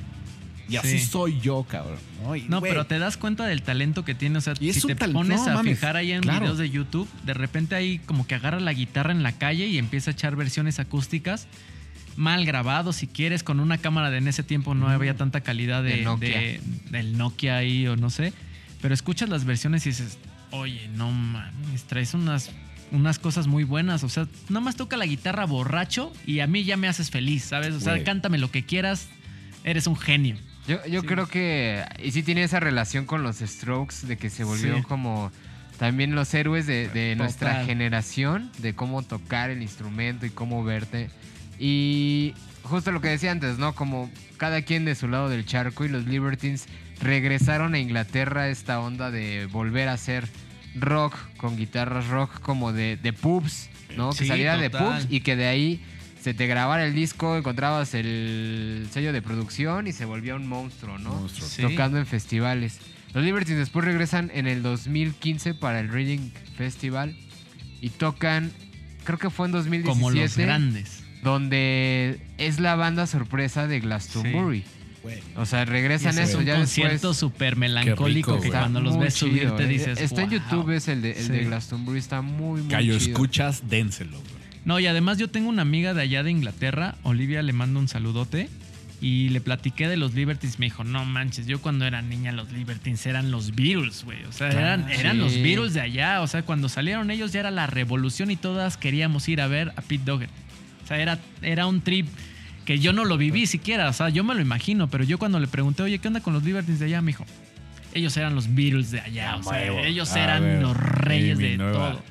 [0.68, 1.06] Y así Sí.
[1.06, 1.96] soy yo, cabrón.
[2.22, 2.36] ¿no?
[2.36, 4.36] Y, No, güey, pero te das cuenta del talento que tiene.
[4.36, 6.40] O sea, si te pones no, a mames, fijar ahí en claro.
[6.40, 9.78] videos de YouTube, de repente ahí como que agarra la guitarra en la calle y
[9.78, 11.46] empieza a echar versiones acústicas
[12.16, 15.84] mal grabado si quieres con una cámara de en ese tiempo no había tanta calidad
[15.84, 16.28] de, De Nokia.
[16.40, 16.60] de-
[16.90, 18.32] del Nokia ahí o no sé
[18.82, 20.18] pero escuchas las versiones y dices
[20.50, 22.50] oye no mames traes unas
[22.90, 26.64] unas cosas muy buenas o sea nada más toca la guitarra borracho y a mí
[26.64, 29.06] ya me haces feliz sabes o sea cántame lo que quieras
[29.64, 30.36] eres un genio
[30.66, 31.06] Yo, yo Sí.
[31.06, 31.84] creo que.
[32.02, 34.86] Y sí tiene esa relación con los Strokes, de que se volvieron Sí.
[34.86, 35.32] como.
[35.78, 41.08] También los héroes de, de nuestra generación, de cómo tocar el instrumento y cómo verte.
[41.58, 43.74] Y justo lo que decía antes, ¿no?
[43.74, 46.66] Como cada quien de su lado del charco y los Libertines
[47.00, 50.28] regresaron a Inglaterra esta onda de volver a hacer
[50.74, 54.10] rock con guitarras rock como de, de pubs, ¿no?
[54.10, 55.82] que saliera de pubs y que de ahí
[56.20, 60.98] se te grabara el disco, encontrabas el sello de producción y se volvía un monstruo,
[60.98, 61.14] ¿no?
[61.14, 61.48] Monstruo.
[61.48, 61.62] Sí.
[61.62, 62.78] Tocando en festivales.
[63.14, 67.16] Los Libertines después regresan en el 2015 para el Reading Festival
[67.80, 68.52] y tocan,
[69.04, 74.64] creo que fue en 2017, como los grandes donde es la banda sorpresa de Glastonbury.
[75.36, 76.60] O sea, regresan eso es ya un después.
[76.60, 78.60] concierto súper melancólico rico, que güey.
[78.60, 79.66] cuando los ves chido, subir te eh.
[79.66, 80.30] dices Está en.
[80.30, 81.44] YouTube, es el de, el de.
[81.44, 83.12] Glastonbury, está muy, muy Gallo, chido.
[83.12, 84.37] escuchas, dénselo, güey.
[84.68, 87.88] No, y además yo tengo una amiga de allá de Inglaterra, Olivia le mando un
[87.88, 88.50] saludote.
[89.00, 90.58] Y le platiqué de los Libertines.
[90.58, 94.24] Me dijo, no manches, yo cuando era niña los Libertines eran los Beatles, güey.
[94.24, 95.22] O sea, eran, eran Sí.
[95.22, 96.20] los Beatles de allá.
[96.20, 99.72] O sea, cuando salieron ellos ya era la revolución y todas queríamos ir a ver
[99.76, 100.32] a Pete Doherty.
[100.84, 102.08] O sea, era, era un trip
[102.66, 103.88] que yo no lo viví siquiera.
[103.88, 106.34] O sea, yo me lo imagino, pero yo cuando le pregunté, oye, ¿qué onda con
[106.34, 107.00] los Libertines de allá?
[107.00, 107.24] Me dijo,
[107.94, 109.36] ellos eran los Beatles de allá.
[109.36, 112.02] O sea, ellos A eran los reyes de todo.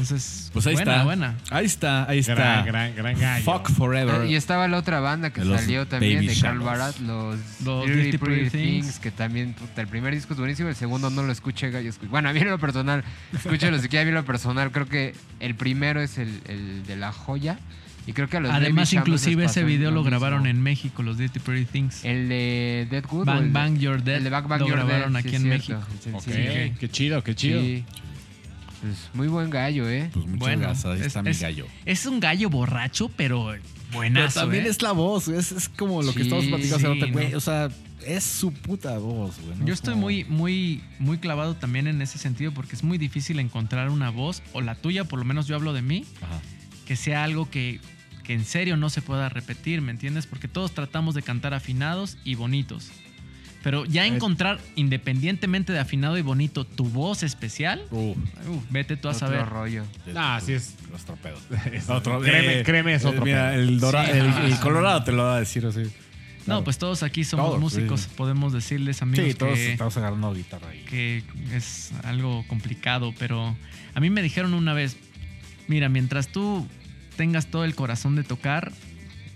[0.00, 1.04] Entonces, Pues ahí buena, está.
[1.04, 1.34] buena.
[1.50, 2.34] Ahí está, ahí está.
[2.34, 3.44] Gran, gran, gran gallo.
[3.44, 4.26] Fuck Forever.
[4.30, 6.58] Y estaba la otra banda que los salió también Baby de Carl.
[6.60, 8.98] Barat, los, Los Dirty Dirty Pretty Pretty Things, Things.
[8.98, 11.90] que también, puta, el primer disco es buenísimo, el segundo no lo escuché, gallo.
[12.10, 14.86] Bueno, a mí en lo personal, escúchalo si quiere, a mí en lo personal, creo
[14.86, 17.58] que el primero es el, el de La Joya.
[18.08, 20.10] Y creo que a los Además, Baby inclusive ese video lo mismo.
[20.10, 22.04] grabaron en México, los Dirty Pretty Things.
[22.04, 23.24] El de Deadwood.
[23.26, 25.88] Bang Bang You're Dead El de Bang Bang lo grabaron sí, aquí en cierto, México.
[26.06, 26.76] el Ok, sencillo.
[26.78, 27.60] qué chido, qué chido.
[28.82, 30.10] Pues muy buen gallo, ¿eh?
[30.12, 30.84] Pues muchas Bueno, gracias.
[30.86, 31.66] Ahí es- está mi gallo.
[31.84, 33.62] Es un gallo borracho, pero Pero
[33.92, 34.40] buenazo.
[34.40, 34.68] también ¿eh?
[34.68, 37.30] es la voz, es, es como lo que estamos platicando hace sí, güey.
[37.32, 37.38] ¿no?
[37.38, 37.68] O sea,
[38.06, 39.58] es su puta voz, güey.
[39.58, 39.66] ¿no?
[39.66, 42.98] Yo Es estoy como- muy, muy, muy clavado también en ese sentido porque es muy
[42.98, 46.40] difícil encontrar una voz, o la tuya, por lo menos yo hablo de mí, Ajá.
[46.86, 47.80] que sea algo que,
[48.24, 50.26] que en serio no se pueda repetir, ¿me entiendes?
[50.26, 52.90] Porque todos tratamos de cantar afinados y bonitos.
[53.62, 54.08] Pero ya Eh.
[54.14, 58.14] encontrar, independientemente de afinado y bonito, tu voz especial, Uh,
[58.70, 59.46] vete tú a Otro saber.
[59.46, 59.84] rollo.
[60.14, 60.74] Ah, sí es.
[60.94, 61.36] Otro pedo.
[61.72, 63.60] es- Otro- créeme, eh, créeme, es eh, otro Mira, pedo.
[63.62, 65.82] el, dora- Sí, el, ah, colorado te lo va a decir así.
[66.46, 68.08] No, pues todos aquí somos Todos, músicos, sí.
[68.16, 70.84] podemos decirles amigos Sí, todos que, estamos agarrando guitarra ahí.
[70.88, 73.56] que es algo complicado, pero
[73.94, 74.96] a mí me dijeron una vez,
[75.66, 76.64] mira, mientras tú
[77.16, 78.70] tengas todo el corazón de tocar,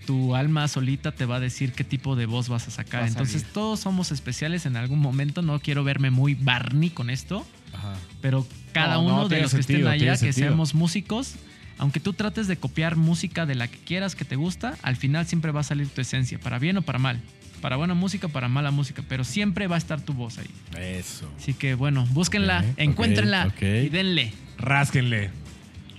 [0.06, 3.06] tu alma solita te va a decir qué tipo de voz vas a sacar.
[3.06, 7.94] Entonces todos somos especiales en algún momento, no quiero verme muy Barney con esto, Ajá.
[8.20, 10.48] pero cada No, no, uno de los que estén allá, que sentido.
[10.48, 11.34] seamos músicos,
[11.78, 15.26] Aunque tú trates de copiar música de la que quieras que te gusta, al final
[15.26, 17.20] siempre va a salir tu esencia, para bien o para mal.
[17.62, 20.50] Para buena música, para mala música, pero siempre va a estar tu voz ahí.
[20.78, 21.30] Eso.
[21.38, 23.62] Así que bueno, búsquenla, Ok, encuéntrenla ok, ok.
[23.62, 25.30] y denle, Rásquenle.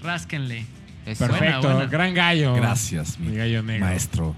[0.03, 0.65] rásquenle.
[1.05, 1.61] Perfecto.
[1.61, 1.85] buena.
[1.85, 2.53] Gran gallo.
[2.55, 3.85] Gracias, mi, Mi gallo negro.
[3.85, 4.35] maestro.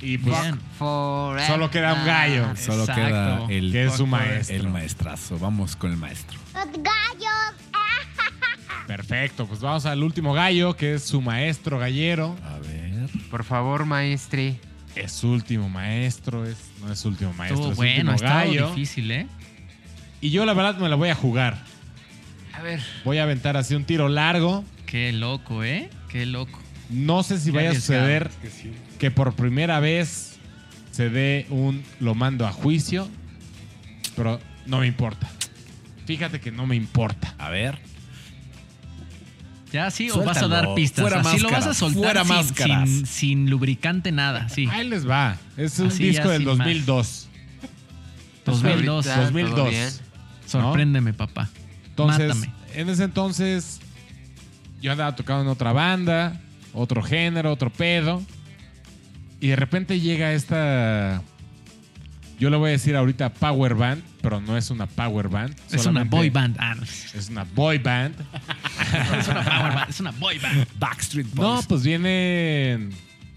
[0.00, 0.36] Y pues.
[0.78, 2.56] Solo queda un gallo.
[2.56, 2.94] Solo Exacto.
[3.02, 4.56] queda el, que es su maestro.
[4.56, 5.38] el maestrazo.
[5.38, 6.38] Vamos con el maestro.
[6.54, 7.54] Los gallos.
[8.86, 9.46] Perfecto.
[9.46, 12.36] Pues vamos al último gallo, que es su maestro gallero.
[12.44, 13.08] A ver.
[13.30, 14.58] Por favor, maestri.
[14.94, 16.44] Es su último maestro.
[16.46, 17.56] Es, no es su último maestro.
[17.56, 18.68] Estuvo es bueno, último estaba gallo.
[18.70, 19.26] difícil, ¿eh?
[20.20, 21.58] Y yo la verdad me la voy a jugar.
[22.54, 22.80] A ver.
[23.04, 24.64] Voy a aventar así un tiro largo.
[24.90, 25.90] Qué loco, ¿eh?
[26.08, 26.58] Qué loco.
[26.90, 28.30] No sé si Qué vaya a suceder
[28.98, 30.36] que por primera vez
[30.90, 33.08] se dé un lo mando a juicio,
[34.16, 35.28] pero no me importa.
[36.06, 37.34] Fíjate que no me importa.
[37.38, 37.78] A ver.
[39.70, 41.02] ¿Ya sí o vas a dar pistas?
[41.02, 44.48] Fuera Así lo máscaras, vas a soltar fuera sin, sin- sin lubricante, nada.
[44.48, 44.66] Sí.
[44.72, 45.36] Ahí les va.
[45.58, 47.28] Es un Así disco del sin 2002.
[48.46, 49.06] 2002.
[49.06, 49.70] Ahorita, todo 2002.
[49.70, 49.88] bien.
[50.46, 51.50] Sorpréndeme, papá.
[51.90, 52.52] Entonces, Mátame.
[52.74, 53.80] en ese entonces,
[54.80, 56.40] yo andaba tocando en otra banda,
[56.72, 58.22] otro género, otro pedo.
[59.40, 61.22] Y de repente llega esta.
[62.38, 65.56] Yo le voy a decir ahorita Power Band, pero no es una Power Band.
[65.72, 66.56] Es una boy band.
[66.60, 66.82] Ah, no.
[66.84, 68.14] Es Es una boy band.
[69.28, 69.90] una power band.
[69.90, 70.66] Es una boy band.
[70.78, 71.66] Backstreet No, Boys.
[71.66, 72.90] pues vienen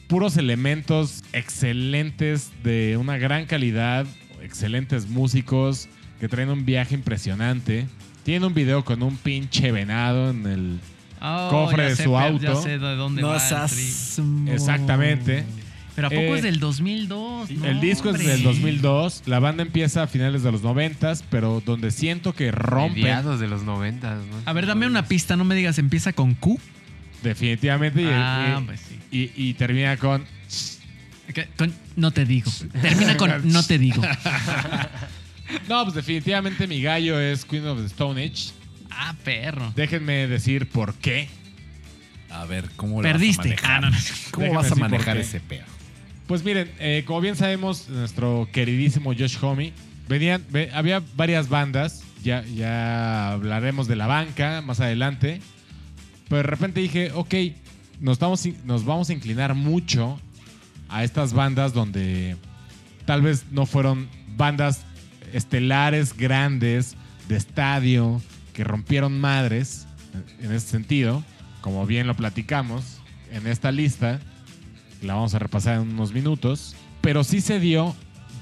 [0.08, 4.06] puros elementos excelentes de una gran calidad,
[4.44, 5.88] excelentes músicos
[6.20, 7.88] que traen un viaje impresionante.
[8.24, 10.80] Tiene un video con un pinche venado en el...
[11.22, 12.41] Oh, Cofre ya de sé, su auto.
[12.41, 13.38] Ya sé de dónde no va.
[13.38, 15.43] el Exactamente.
[15.93, 17.52] Pero ¿a poco Eh, es del 2002?
[17.52, 18.23] No, el disco hombre.
[18.23, 22.49] es del 2002, la banda empieza a finales de los 90, pero donde siento que
[22.52, 24.38] rompen Mediados de los noventas, ¿no?
[24.45, 26.60] A ver, dame una pista, no me digas, empieza con Q.
[27.23, 28.99] definitivamente y, Ah, y- pues sí.
[29.11, 30.23] y- y termina con...
[31.57, 32.49] Con- no te digo.
[32.81, 34.02] Termina con no te digo.
[35.68, 38.52] No, pues definitivamente mi gallo es Queen of the Stone Age.
[38.92, 39.72] Ah, perro.
[39.76, 41.30] Déjenme decir por qué.
[42.30, 43.50] A ver, ¿cómo le Perdiste.
[43.56, 43.72] vas a manejar?
[43.72, 43.98] Ah, no, no.
[44.32, 45.66] ¿Cómo vas a manejar ese pedo?
[46.28, 49.74] Pues miren, eh, como bien sabemos, nuestro queridísimo Josh Homme,
[50.08, 55.42] venían, ve- había varias bandas, ya, ya hablaremos de la banca más adelante,
[56.30, 57.34] pero de repente dije, ok,
[58.00, 60.20] nos in- nos vamos a inclinar mucho
[60.88, 62.38] a estas bandas donde
[63.06, 64.08] tal vez no fueron
[64.38, 64.86] bandas
[65.34, 66.96] estelares, grandes,
[67.28, 68.22] de estadio,
[68.53, 69.88] que rompieron madres,
[70.40, 71.23] en ese sentido,
[71.61, 72.99] como bien lo platicamos
[73.32, 74.19] en esta lista,
[75.02, 76.76] la vamos a repasar en unos minutos.
[77.02, 77.95] Pero sí se dio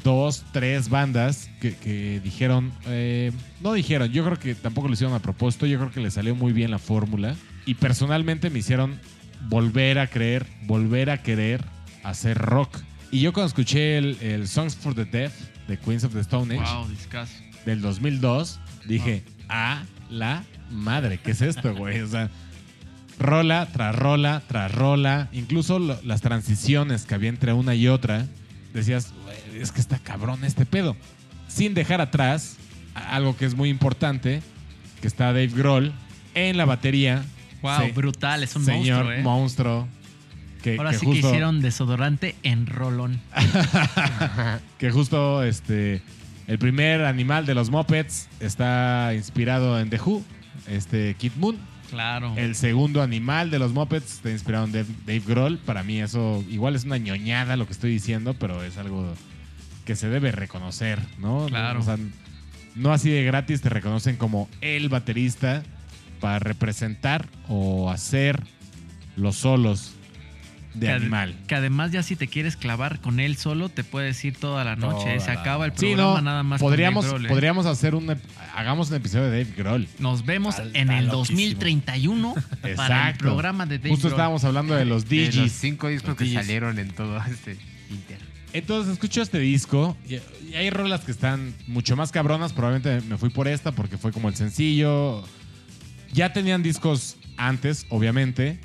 [0.04, 3.32] dos, tres bandas que, que dijeron, eh,
[3.62, 6.36] no dijeron, yo creo que tampoco lo hicieron a propósito, yo creo que le salió
[6.36, 7.36] muy bien la fórmula.
[7.66, 9.00] Y personalmente me hicieron
[9.48, 11.64] volver a creer, volver a querer
[12.04, 12.78] hacer rock.
[13.12, 15.34] Y yo cuando escuché el, el Songs for the Deaf
[15.68, 16.88] de Queens of the Stone Age Wow,
[17.66, 22.00] del 2002, dije, a la madre, ¿qué es esto, güey?
[22.02, 22.30] O sea,
[23.20, 28.26] rola tras rola tras rola, incluso lo- las transiciones que había entre una y otra,
[28.74, 30.96] decías, "Güey, es que está cabrón este pedo.
[31.48, 32.58] Sin dejar atrás
[32.94, 34.42] algo que es muy importante,
[35.02, 35.92] que está Dave Grohl
[36.36, 37.24] en la batería.
[37.62, 39.24] Wow, Se- brutal, es un señor monstruo, ¿eh?
[39.24, 39.88] monstruo.
[40.64, 43.22] Que, Ahora que sí justo, que hicieron desodorante en rolón.
[44.78, 46.02] que justo este
[46.50, 50.24] el primer animal de los Muppets está inspirado en The Who,
[50.68, 51.60] este Kid Moon.
[51.92, 52.34] Claro.
[52.38, 55.60] El segundo animal de los Muppets está inspirado en Dave, Dave Grohl.
[55.60, 59.14] Para mí eso igual es una ñoñada lo que estoy diciendo, pero es algo
[59.86, 61.46] que se debe reconocer, ¿no?
[61.46, 61.82] Claro.
[61.82, 61.98] O sea,
[62.74, 65.62] no así de gratis te reconocen como el baterista
[66.20, 68.42] para representar o hacer
[69.16, 69.94] los solos
[70.74, 71.36] de que, ad- animal.
[71.48, 74.76] que además ya si te quieres clavar con él solo, te puedes ir toda la
[74.76, 75.06] noche.
[75.16, 76.60] Toda Se la acaba el Sí, programa no, nada más.
[76.62, 77.30] con podríamos, Dave Grohl, ¿eh?
[77.30, 78.16] podríamos hacer un,
[78.56, 79.88] hagamos un episodio de Dave Grohl.
[80.00, 81.12] Nos vemos en el loquísimo.
[81.18, 83.26] 2031 para el Exacto.
[83.26, 84.14] programa de Dave Justo Grohl.
[84.18, 85.52] estábamos hablando de los De los DJs.
[85.52, 86.34] cinco discos que DJs.
[86.34, 87.58] salieron en todo este
[87.90, 88.18] inter.
[88.54, 92.52] Entonces escucho este disco y, y hay rolas que están mucho más cabronas.
[92.54, 95.24] Probablemente me fui por esta porque fue como el sencillo.
[96.14, 98.60] Ya tenían discos antes, obviamente,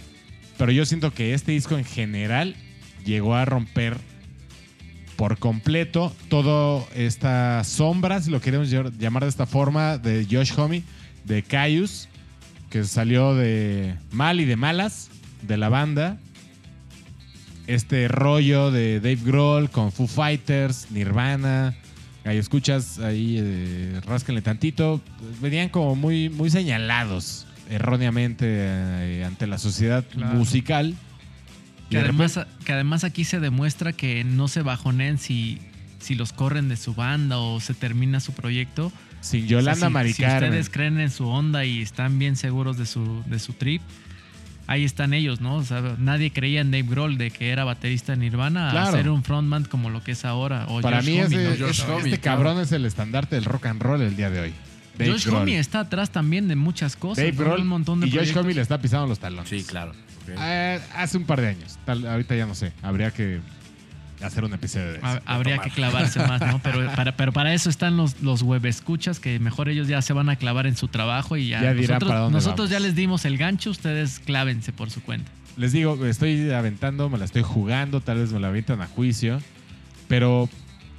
[0.59, 2.55] pero yo siento que este disco en general
[3.05, 3.97] llegó a romper
[5.17, 10.53] por completo todo esta sombra, si lo queremos ll- llamar de esta forma, de Josh
[10.57, 10.83] Homme,
[11.25, 12.09] de Caius,
[12.71, 15.11] que salió de mal y de malas
[15.43, 16.19] de la banda
[17.67, 21.75] este rollo de Dave Grohl con Foo Fighters, Nirvana.
[22.25, 25.01] Ahí escuchas, ahí eh, rásquenle tantito.
[25.41, 30.35] Venían como muy, muy señalados erróneamente eh, ante la sociedad Claro.
[30.37, 30.95] musical.
[31.91, 35.61] Que además, que además aquí se demuestra que no se bajonen si,
[36.01, 38.91] si los corren de su banda o se termina su proyecto.
[39.21, 42.87] Sin Yolanda O sea, si- ustedes creen en su onda y están bien seguros de
[42.87, 43.81] su, de su trip,
[44.67, 45.57] ahí están ellos, ¿no?
[45.57, 48.89] O sea, nadie creía en Dave Grohl de que era baterista de Nirvana Claro.
[48.89, 50.67] a ser un frontman como lo que es ahora.
[50.69, 51.67] O Para Josh mí Homme, ese- ¿no?
[51.69, 52.39] Este, Homme, este claro.
[52.43, 54.53] cabrón es el estandarte del rock and roll el día de hoy.
[54.99, 55.43] Dave Josh Grohl.
[55.43, 57.25] Homme está atrás también de muchas cosas.
[57.25, 57.45] Dave ¿no?
[57.45, 58.43] Grohl un montón de y Josh proyectos.
[58.45, 59.49] Homme le está pisando los talones.
[59.49, 59.93] Sí, claro.
[60.29, 61.79] Eh, hace un par de años.
[61.85, 62.73] Tal- ahorita ya no sé.
[62.83, 63.41] Habría que
[64.23, 65.07] hacer un episodio de eso.
[65.07, 66.59] Ha- Habría que clavarse más, ¿no?
[66.63, 70.13] Pero para, pero para eso están los, los web escuchas, que mejor ellos ya se
[70.15, 71.61] van a clavar en su trabajo y ya.
[71.63, 75.03] Ya dirán nosotros para dónde nosotros ya les dimos el gancho, ustedes clávense por su
[75.03, 75.31] cuenta.
[75.59, 79.41] Les digo, estoy aventando, me la estoy jugando, tal vez me la avientan a juicio.
[80.09, 80.49] Pero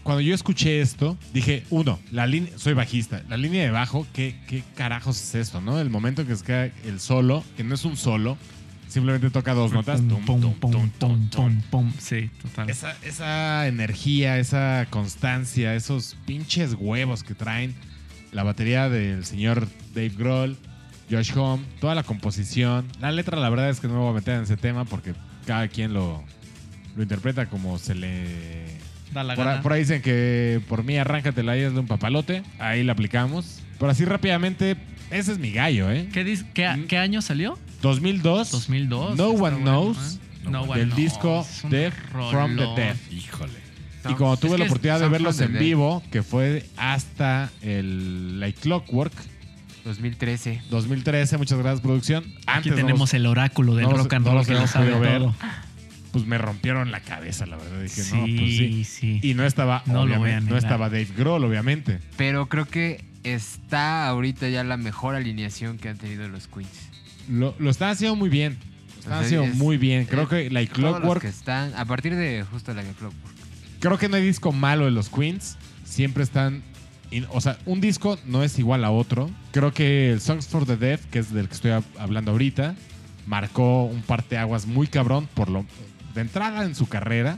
[0.06, 4.36] cuando yo escuché esto, dije, uno, la línea, soy bajista, la línea de bajo, ¿qué,
[4.48, 5.80] qué carajos es esto, no?
[5.80, 8.38] El momento en que se queda el solo, que no es un solo,
[8.88, 10.02] simplemente toca dos notas.
[11.98, 12.69] Sí, total.
[12.69, 17.73] Esa, esa energía, esa constancia, esos pinches huevos que traen
[18.32, 20.56] la batería del señor Dave Grohl,
[21.10, 22.86] Josh Homme, toda la composición.
[22.99, 25.15] La letra, la verdad es que no me voy a meter en ese tema porque
[25.48, 26.23] cada quien lo,
[26.95, 28.74] lo interpreta como se le.
[29.15, 29.61] Da la Por, gana.
[29.63, 32.43] por ahí dicen que por mí arráncatela y hazle un papalote.
[32.59, 33.61] Ahí la aplicamos.
[33.79, 34.75] Pero así rápidamente,
[35.09, 36.07] ese es mi gallo, ¿eh?
[36.13, 36.87] ¿Qué, dis- qué, Mm.
[36.87, 37.57] qué año salió?
[37.81, 38.51] 2002.
[38.51, 39.15] 2002.
[39.17, 39.97] No Está One bueno, Knows.
[40.15, 40.19] ¿eh?
[40.49, 40.97] No One del Knows.
[40.97, 42.75] disco Es un Death from the rolón.
[42.75, 42.95] Dead.
[43.11, 43.53] Híjole.
[44.09, 45.65] Y como tuve Es la oportunidad de Sound verlos from en the Dead.
[45.65, 49.13] vivo, que fue hasta el Like Clockwork
[49.83, 50.61] 2013.
[50.69, 52.23] 2013, muchas gracias producción.
[52.47, 54.53] Aquí Antes tenemos no, el oráculo del no los- rock and no roll los que
[54.53, 55.19] lo hemos sabe podido ver.
[55.19, 55.35] todo.
[56.15, 57.81] Pues me rompieron la cabeza, la verdad.
[57.81, 58.83] Dije, no, pues sí.
[58.85, 59.19] sí.
[59.21, 61.99] Y no estaba, No lo no estaba Dave Grohl, obviamente.
[62.15, 66.69] Pero creo que está ahorita ya la mejor alineación que han tenido los Queens.
[67.29, 68.57] Lo, lo están haciendo muy bien.
[68.59, 70.05] Lo están O sea, haciendo es- muy bien.
[70.05, 73.35] Creo es- que Like Todos los Clockwork, que están, a partir de justo la Clockwork.
[73.81, 75.57] creo que no hay disco malo de los Queens.
[75.83, 76.63] Siempre están.
[77.29, 79.29] o sea, un disco no es igual a otro.
[79.51, 82.75] Creo que el Songs for the Deaf, que es del que estoy hab- hablando ahorita,
[83.27, 85.65] marcó un parteaguas muy cabrón por lo
[86.15, 87.37] de entrada en su carrera.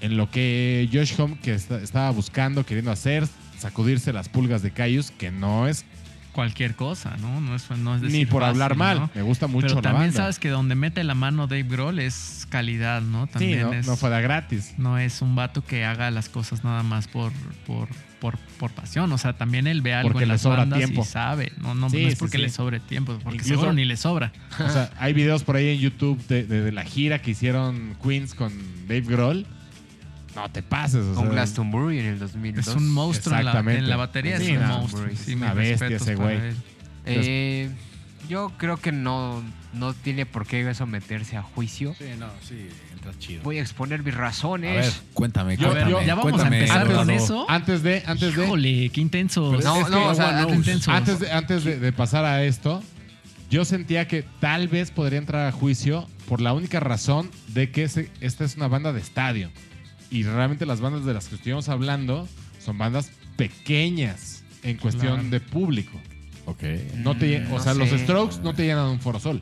[0.00, 3.26] En lo que Josh Homme que está- estaba buscando, queriendo hacer,
[3.58, 5.84] sacudirse las pulgas de Caius, que no es
[6.32, 7.40] Cualquier cosa, ¿no?
[7.40, 8.98] No es, no es ni decir por fácil, hablar mal.
[8.98, 9.10] ¿no?
[9.14, 10.16] Me gusta mucho Pero la también banda.
[10.22, 13.26] sabes que donde mete la mano Dave Grohl es calidad, ¿no?
[13.26, 14.74] sí, También no, es, no fue de gratis.
[14.76, 17.30] no es un vato que haga las cosas nada más por,
[17.68, 17.86] por,
[18.24, 19.12] por, por pasión.
[19.12, 21.02] O sea, también él ve algo Porque en le las sobra bandas tiempo.
[21.02, 21.52] y sabe.
[21.58, 22.42] No, no, Sí, no es porque sí.
[22.44, 24.32] le sobre tiempo, porque Incluso- seguro ni le sobra.
[24.58, 27.96] O sea, hay videos por ahí en YouTube de, de- de la gira que hicieron
[28.02, 28.50] Queens con
[28.88, 29.46] Dave Grohl.
[30.34, 31.04] No te pases.
[31.04, 32.66] O Con sea, Glastonbury en el 2002.
[32.66, 35.04] Es un monstruo en la, en la batería, Sí, es un no, monstruo.
[35.14, 36.38] Sí, una bestia ese güey.
[37.04, 37.70] Eh,
[38.28, 39.42] yo creo que no,
[39.72, 41.94] no tiene por qué someterse a juicio.
[41.98, 43.42] Sí, no, sí, entra chido.
[43.42, 44.76] Voy a exponer mis A razones.
[44.86, 45.90] ver, cuéntame, Yo- cuéntame.
[45.90, 47.46] yo- ya vamos a empezar antes- con eso.
[47.48, 49.52] Antes de, antes de, Híjole, qué intenso.
[49.52, 50.90] No, es no, que o sea, intenso.
[50.92, 52.82] antes, de, antes de, de pasar a esto,
[53.50, 57.84] yo sentía que tal vez podría entrar a juicio por la única razón de que
[57.84, 59.50] ese- esta es una banda de estadio.
[60.10, 62.28] Y realmente las bandas de las que estuvimos hablando
[62.58, 65.28] son bandas pequeñas en cuestión Claro.
[65.30, 66.00] de público.
[66.46, 66.62] Ok.
[66.96, 67.88] No te, Mm, o no sea, los.
[67.90, 69.40] Strokes no te llenan un foro sol.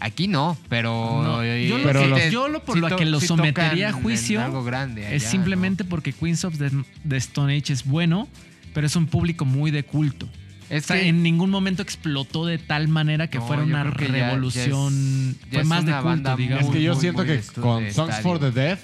[0.00, 1.22] Aquí no, pero.
[1.22, 3.20] No, eh, yo lo Pero que- te- yo lo por sí lo to- que lo
[3.20, 6.70] sometería a tocan en juicio algo grande es simplemente porque Queens of the,
[7.06, 8.26] the Stone Age es bueno,
[8.72, 10.26] pero es un público muy de culto.
[10.72, 13.82] O sea, que en ningún momento explotó de tal manera que No, fuera yo una
[13.82, 15.32] creo que ya- ya es- revolución.
[15.34, 16.64] ya fue es más de una culto, banda digamos.
[16.66, 18.68] es que yo muy, siento muy que de estu- con de Songs for the estadio.
[18.68, 18.80] Deaf,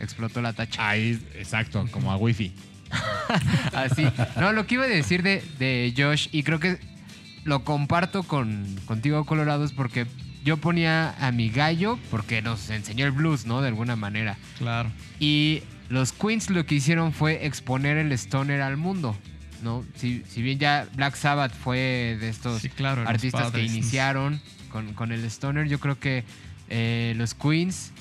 [0.00, 0.88] explotó la tacha.
[0.88, 2.52] ahí, exacto, como a Wi-Fi.
[3.72, 4.06] Así.
[4.38, 6.78] No, lo que iba a decir de, de Josh, y creo que
[7.44, 10.06] lo comparto con, contigo, Colorado, es porque
[10.44, 13.62] yo ponía a mi gallo porque nos enseñó el blues, ¿no?
[13.62, 14.36] De alguna manera.
[14.58, 14.90] Claro.
[15.18, 19.16] Y los Queens lo que hicieron fue exponer el stoner al mundo,
[19.62, 19.84] ¿no?
[19.96, 23.02] Si, si bien ya Black Sabbath fue de estos Sí, claro.
[23.02, 24.40] los artistas que iniciaron
[24.70, 26.24] con, con el stoner, yo creo que
[26.68, 27.92] eh, los Queens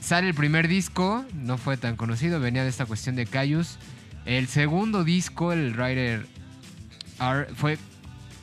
[0.00, 3.78] sale el primer disco, no fue tan conocido, venía de esta cuestión de Caius.
[4.26, 6.26] El segundo disco, el Rider
[7.20, 7.78] R, fue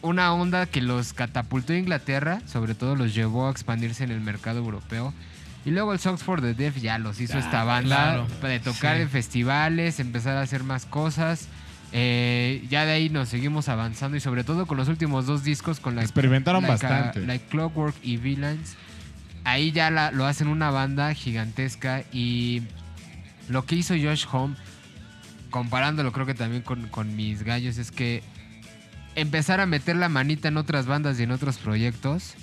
[0.01, 4.21] una onda que los catapultó a Inglaterra, sobre todo los llevó a expandirse en el
[4.21, 5.13] mercado europeo.
[5.65, 7.95] Y luego el Songs for the Deaf ya los hizo Ah, esta banda
[8.25, 8.27] claro.
[8.41, 9.01] de tocar Sí.
[9.03, 11.47] en festivales, empezar a hacer más cosas.
[11.93, 15.79] Eh, ya de ahí nos seguimos avanzando y sobre todo con los últimos dos discos
[15.79, 17.21] con la Experimentaron like, bastante.
[17.25, 18.75] like Clockwork y Villains.
[19.43, 22.61] Ahí ya la- lo hacen una banda gigantesca y
[23.49, 24.55] lo que hizo Josh Home,
[25.49, 28.23] comparándolo creo que también con, con mis gallos, es que
[29.15, 32.35] empezar a meter la manita en otras bandas y en otros proyectos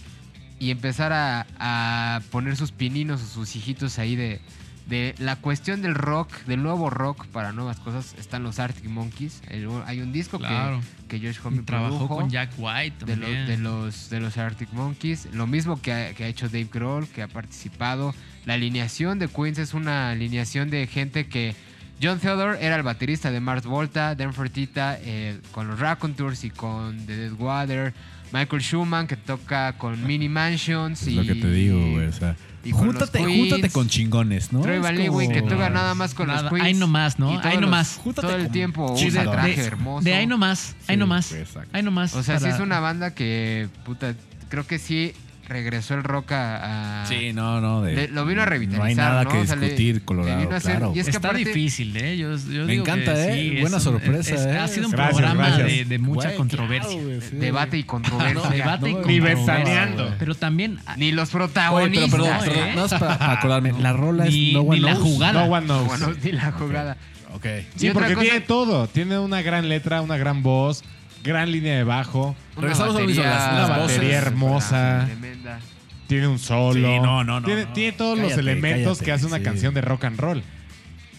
[0.58, 4.40] y empezar a, a poner sus pininos o sus hijitos ahí de,
[4.86, 8.14] de la cuestión del rock, del nuevo rock para nuevas cosas.
[8.18, 9.40] Están los Arctic Monkeys.
[9.48, 10.80] El- hay un disco Claro.
[11.08, 13.46] que, que Josh Homme trabajó produjo con Jack White de, lo- también.
[13.46, 15.28] de los, de los Arctic Monkeys.
[15.32, 18.14] Lo mismo que ha, que ha hecho Dave Grohl, que ha participado.
[18.46, 21.54] La alineación de Queens es una alineación de gente que...
[22.02, 26.50] John Theodore era el baterista de Mars Volta, Dan Fertita eh, con los Raconteurs y
[26.50, 27.94] con The Dead Water.
[28.32, 31.02] Michael Schumann que toca con Mini Mansions.
[31.02, 32.06] Es y, lo que te digo, güey.
[32.06, 32.34] O sea,
[32.64, 33.38] y con júntate, Queens.
[33.52, 34.60] júntate con chingones, ¿no?
[34.62, 36.64] Troy como- que toca nada más con Nada, los Queens.
[36.66, 37.38] ahí nomás, ¿no?
[37.40, 38.00] Ahí nomás.
[38.02, 40.04] Júntate Todo el tiempo Sí, usa de- traje de, hermoso.
[40.04, 41.34] de ahí nomás, ahí Sí, nomás.
[41.72, 42.14] Ahí nomás.
[42.16, 44.14] O sea, sí para- es una banda que, puta,
[44.48, 45.12] creo que sí
[45.48, 47.02] regresó el rock a...
[47.02, 47.82] a- Sí, no, no.
[47.82, 49.30] de- lo vino a revitalizar, No hay nada ¿no?
[49.30, 50.92] que O sea, le- discutir, le Colorado, vino a hacer- claro.
[50.94, 52.16] y es que Está aparte- difícil, ¿eh?
[52.16, 53.34] Yo, yo Me digo encanta, que ¿eh?
[53.34, 54.58] sí, es Buena sorpresa, es- ¿eh?
[54.58, 55.66] Ha sido un Gracias, programa gracias.
[55.68, 56.90] de, de mucha Güey, controversia.
[56.90, 57.36] claro, güey, sí.
[57.36, 58.50] Debate y controversia.
[58.50, 60.16] Debate y No Ni controversia.
[60.18, 60.78] Pero también...
[60.96, 62.10] Ni los Oye, protagonistas.
[62.10, 62.48] pero perdón, ¿eh?
[62.50, 63.72] perdón, nada más para, para acordarme.
[63.80, 65.02] La rola Ni- es No One ni la Knows.
[65.02, 65.46] jugada.
[65.46, 66.18] No one knows.
[66.22, 66.96] Ni la jugada.
[67.34, 67.46] Ok.
[67.76, 68.86] Sí, porque tiene todo.
[68.86, 70.84] Tiene una gran letra, una gran voz,
[71.24, 75.02] gran línea de bajo, Una Regresamos a batería- las- las una batería voces hermosa.
[75.06, 75.58] Tremenda.
[76.06, 76.74] tiene un solo.
[76.74, 77.72] Sí, no, no, no, Tiene, no.
[77.72, 79.42] tiene todos los elementos cállate, que hace una sí.
[79.42, 80.42] canción de rock and roll.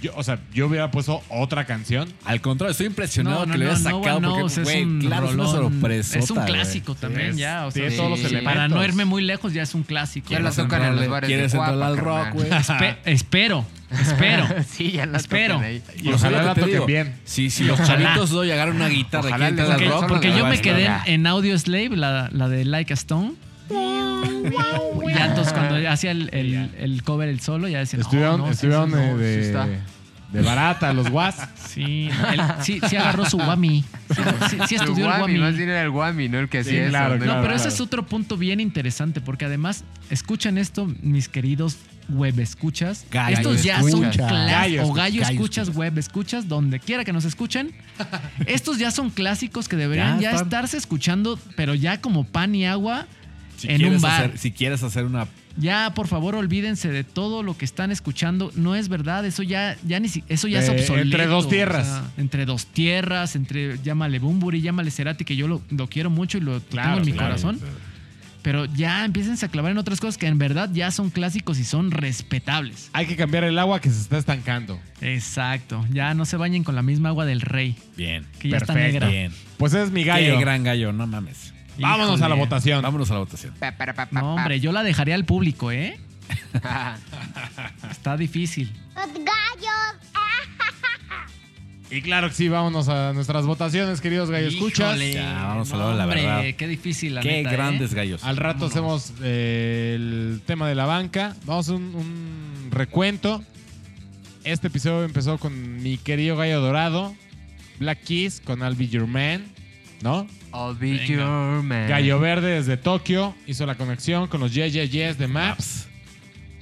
[0.02, 2.12] Yo, o sea, yo hubiera puesto otra canción.
[2.26, 4.64] Al contrario, estoy impresionado No, no, que le no, hayas no sacado porque, Knows es
[4.64, 5.72] güey, un claro, es una rolón.
[5.74, 6.48] sorpresota, Es un güey.
[6.48, 7.66] clásico también Es- ya.
[7.66, 8.54] O sea, tiene todos los sí, elementos.
[8.54, 10.30] Para no irme muy lejos ya es un clásico.
[10.30, 12.50] Ya la tocan en los bares ¿Quieres de entrar al rock, güey?
[12.50, 14.48] Espe- espero, espero.
[14.70, 15.60] sí, ya la Espero.
[15.60, 15.82] ahí.
[16.02, 17.16] Y ojalá la toquen bien.
[17.26, 18.04] Sí, si los Ojalá.
[18.04, 21.26] chavitos hoy agarran una guitarra Ojalá entrar al toquen rock, Porque yo me quedé en
[21.26, 23.34] Audio Slave, la, la de Like a Stone.
[23.70, 28.46] Ya entonces cuando hacía el, el- el cover el solo, ya decían, Estuvieron, "Oh, no,
[28.48, 29.68] sí, estuvieron sí, no, de, sí está".
[30.32, 31.36] de barata los was.
[31.68, 33.84] Sí, él- sí, sí agarró su wami.
[34.14, 36.40] Sí, sí, sí El estudió el Guami, más bien era el Guami, ¿no?
[36.40, 37.20] El que Sí, hacía claro, eso.
[37.26, 37.42] No, claro.
[37.44, 41.78] pero ese es otro punto bien interesante, porque además, escuchan esto, mis queridos
[42.10, 43.06] web escuchas.
[43.12, 44.16] Gallo Estos ya son escuchas.
[44.16, 44.52] clásicos.
[44.52, 44.96] Gallo O escuchas.
[45.04, 47.72] gallo Gallo escuchas, web escuchas, donde quiera que nos escuchen.
[48.46, 53.08] Estos ya son clásicos que deberían Ya estarse escuchando, pero ya como pan y agua
[53.58, 54.26] Si en quieres un bar.
[54.26, 55.28] hacer- si quieres hacer una
[55.58, 58.52] Ya, por favor, olvídense de todo lo que están escuchando.
[58.56, 61.04] No es verdad, eso ya, ya ni si- eso ya es Eh, obsoleto.
[61.04, 61.88] entre dos tierras.
[61.88, 66.10] o sea, entre dos tierras, entre llámale Bumburi, llámale Cerati, que yo lo, lo quiero
[66.10, 67.28] mucho y lo Claro, tengo en mi claro.
[67.30, 67.60] corazón.
[68.42, 71.64] Pero ya empiecen a clavar en otras cosas que en verdad ya son clásicos y
[71.64, 72.92] son respetables.
[72.94, 74.80] Hay que cambiar el agua que se está estancando.
[75.02, 75.84] Exacto.
[75.92, 78.24] Ya no se bañen con la misma agua del rey, Bien.
[78.40, 79.00] que ya está Perfecto.
[79.00, 79.08] negra.
[79.10, 79.32] Bien.
[79.58, 80.36] Pues es mi gallo.
[80.36, 81.55] Qué gran gallo, no mames.
[81.80, 82.82] Vámonos a la votación.
[82.82, 83.54] Vámonos a la votación.
[83.60, 84.42] Pa, para, pa, pa, No, pa.
[84.42, 86.00] hombre, yo la dejaría al público, ¿eh?
[87.92, 88.72] Está difícil.
[91.92, 94.96] Y claro que sí, vámonos a nuestras votaciones, queridos gallo escuchas.
[94.96, 96.58] Híjole, Ya, vamos a no, hablar de la hombre, verdad.
[96.58, 97.54] Qué difícil, la Qué neta, ¿eh?
[97.54, 98.24] grandes gallos.
[98.24, 101.36] Al rato hacemos eh, el tema de la banca.
[101.46, 103.44] Vamos a un, un recuento.
[104.44, 107.16] Este episodio empezó con mi querido gallo dorado,
[107.80, 109.46] Black Keys con I'll Be Your Man,
[110.02, 110.28] ¿no?
[110.56, 111.06] I'll be Venga.
[111.14, 111.90] your man.
[111.90, 115.88] Gallo Verde desde Tokio hizo la conexión con los Yes Yes Yes de Maps.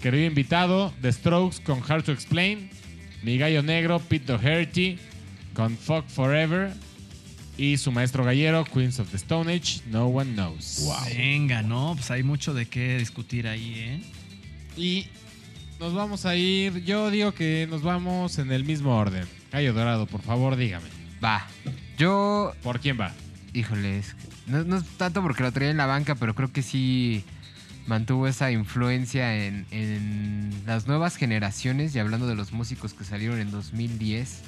[0.01, 2.69] Querido invitado, The Strokes con Hard to Explain.
[3.21, 4.97] Mi gallo negro, Pete Doherty
[5.53, 6.73] con Fuck Forever.
[7.55, 10.89] Y su maestro gallero, Queens of the Stone Age, No One Knows.
[11.15, 14.01] Venga, no, pues hay mucho de qué discutir ahí, ¿eh?
[14.75, 15.05] Y
[15.79, 19.25] nos vamos a ir, yo digo que nos vamos en el mismo orden.
[19.51, 20.87] Gallo Dorado, por favor, dígame.
[21.23, 21.45] Va.
[21.97, 23.13] Yo, ¿Por quién va?
[23.53, 26.51] Híjole, es que- no, no es tanto porque lo traía en la banca, pero creo
[26.51, 27.23] que sí
[27.87, 33.39] mantuvo esa influencia en, en las nuevas generaciones y hablando de los músicos que salieron
[33.39, 34.41] en 2010.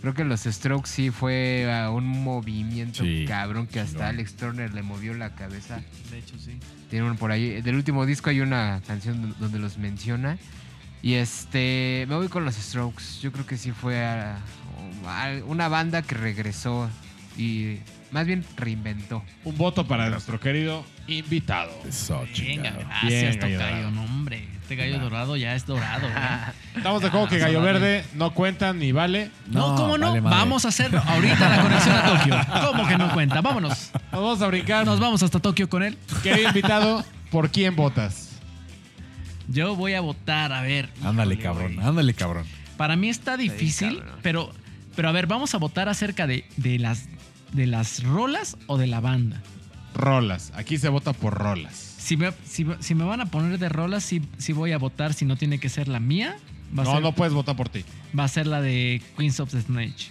[0.00, 4.08] Creo que los Strokes sí fue a un movimiento Sí, cabrón que hasta.
[4.08, 5.80] Alex Turner le movió la cabeza.
[6.10, 6.58] De hecho, sí.
[6.90, 7.62] Tienen por ahí.
[7.62, 10.38] Del último disco hay una canción donde los menciona.
[11.02, 12.04] Y este.
[12.08, 13.20] Me voy con los Strokes.
[13.22, 14.38] Yo creo que sí fue a-
[15.06, 16.90] a una banda que regresó
[17.38, 17.76] y
[18.12, 19.24] más bien reinventó.
[19.44, 21.72] Un voto para nuestro querido invitado.
[21.88, 22.78] Eso, Venga, chingado.
[22.80, 23.58] gracias, Bien, gallo Tocayo.
[23.58, 23.90] dorado.
[23.90, 26.12] No, hombre, este gallo dorado ya es dorado, ¿eh?
[26.76, 27.60] Estamos de acuerdo que Gallo.
[27.62, 29.30] Verde no cuenta ni vale.
[29.48, 30.08] No, ¿cómo no?
[30.08, 30.36] vale madre.
[30.38, 32.40] Vamos a hacer ahorita la conexión a Tokio.
[32.70, 33.40] ¿Cómo que no cuenta?
[33.40, 33.90] Vámonos.
[34.12, 34.86] Nos vamos a brincar.
[34.86, 35.98] Nos vamos hasta Tokio con él.
[36.22, 38.28] Querido invitado, ¿por quién votas?
[39.48, 40.88] Yo voy a votar, a ver.
[41.04, 41.74] Ándale, híjole, cabrón.
[41.74, 41.86] güey.
[41.86, 42.46] Ándale, cabrón.
[42.76, 44.18] Para mí está difícil, cabrón.
[44.22, 44.52] pero,
[44.96, 47.06] pero a ver, vamos a votar acerca de, de las,
[47.52, 49.42] de las rolas o de la banda.
[49.94, 50.52] Rolas.
[50.54, 51.74] Aquí se vota por rolas.
[51.98, 55.12] Si me, si, si me van a poner de rolas, sí, sí voy a votar.
[55.14, 56.36] Si no tiene que ser la mía,
[56.76, 57.84] va a, No, ser, no puedes votar por ti.
[58.18, 60.06] va a ser la de Queens of the Snake.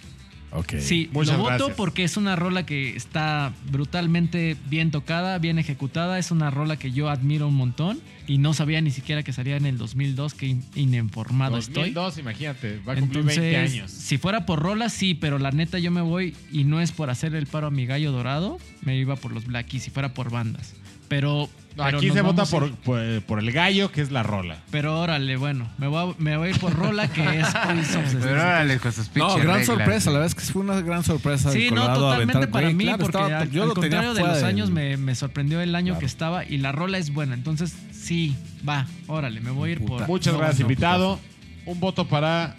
[0.54, 0.74] Ok.
[0.80, 1.76] Sí, Muchas lo voto gracias.
[1.76, 6.18] porque es una rola que está brutalmente bien tocada, bien ejecutada.
[6.18, 9.56] Es una rola que yo admiro un montón y no sabía ni siquiera que salía
[9.56, 10.34] en el 2002.
[10.34, 11.90] Que in- ininformado estoy.
[11.92, 13.90] 2002, imagínate, va a cumplir 20 Entonces, años.
[13.90, 17.08] si fuera por rola, sí, pero la neta yo me voy y no es por
[17.10, 20.12] hacer el paro a mi gallo dorado, me iba por los Black Keys si fuera
[20.14, 20.74] por bandas.
[21.14, 23.92] Pero, No, pero aquí nos se vota vamos a por, ir- por, por el gallo,
[23.92, 24.56] que es la rola.
[24.70, 27.96] Pero órale, bueno, me voy a, me voy a ir por rola que es Police
[27.98, 30.10] of the Pero órale, con sus No, pinches gran reglas, sorpresa.
[30.10, 31.52] La verdad es que fue una gran sorpresa.
[31.52, 33.74] Sí, no, Colorado totalmente aventar- para Güey, mí, claro, porque estaba- al, yo al lo
[33.74, 36.00] tenía contrario de fuera los del- años me, me sorprendió el año Claro.
[36.00, 37.34] que estaba y la rola es buena.
[37.34, 38.34] Entonces, sí,
[38.68, 39.98] va, órale, me voy a ir Puta.
[39.98, 40.06] por.
[40.08, 41.20] Muchas no, gracias, no, invitado.
[41.66, 42.56] Un voto para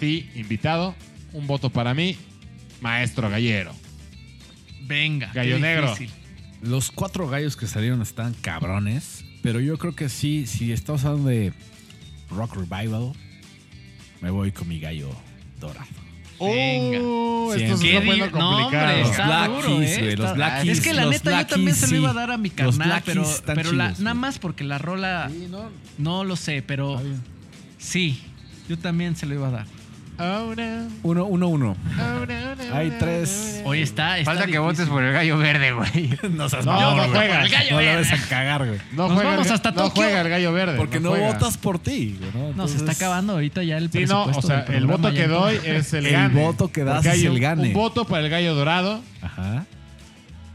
[0.00, 0.94] ti, invitado.
[1.32, 2.16] Un voto para mí,
[2.80, 3.72] maestro gallero.
[4.82, 5.30] Venga.
[5.34, 5.90] Gallo negro.
[5.90, 6.10] difícil.
[6.62, 9.24] Los cuatro gallos que salieron están cabrones.
[9.42, 11.52] Pero yo creo que sí, si estamos hablando de
[12.30, 13.12] Rock Revival,
[14.20, 15.08] me voy con mi gallo
[15.60, 15.86] dorado.
[16.40, 16.98] Venga.
[17.02, 18.64] Oh, esto está Qué poniendo di- no, complicado.
[18.66, 19.98] hombre, Los está Black duro, Keys, ¿eh?
[20.02, 22.08] güey, los Está- Black Es Keys, que la neta yo también Keys, se lo iba
[22.08, 22.18] a sí.
[22.18, 26.24] dar a mi carnal, pero, pero la- chidos, nada más porque la rola no, no
[26.24, 27.20] lo sé, pero está bien.
[27.78, 28.20] sí,
[28.68, 29.66] yo también se lo iba a dar.
[30.20, 30.88] Oh, no.
[31.04, 31.76] Uno, uno, uno.
[31.96, 33.60] Oh, no, no, Hay no, tres.
[33.62, 34.60] no, Hoy está, está Falta que difícil.
[34.66, 36.18] votes por el gallo verde, güey.
[36.30, 37.44] No seas No, no juegas.
[37.44, 37.96] El gallo No verde.
[38.10, 38.80] vas a cagar, güey.
[38.92, 40.02] No Nos juega vamos el, hasta no Tokio.
[40.02, 40.76] juega el gallo verde.
[40.76, 41.32] Porque no, juega.
[41.32, 42.52] votas por ti, güey, ¿no?
[42.54, 45.28] No, se está acabando ahorita ya el Sí, no, o sea, el voto ya que
[45.28, 46.42] doy es el, El gane.
[46.42, 47.68] voto que das es el gane.
[47.68, 49.00] Un voto para el gallo dorado.
[49.22, 49.66] Ajá.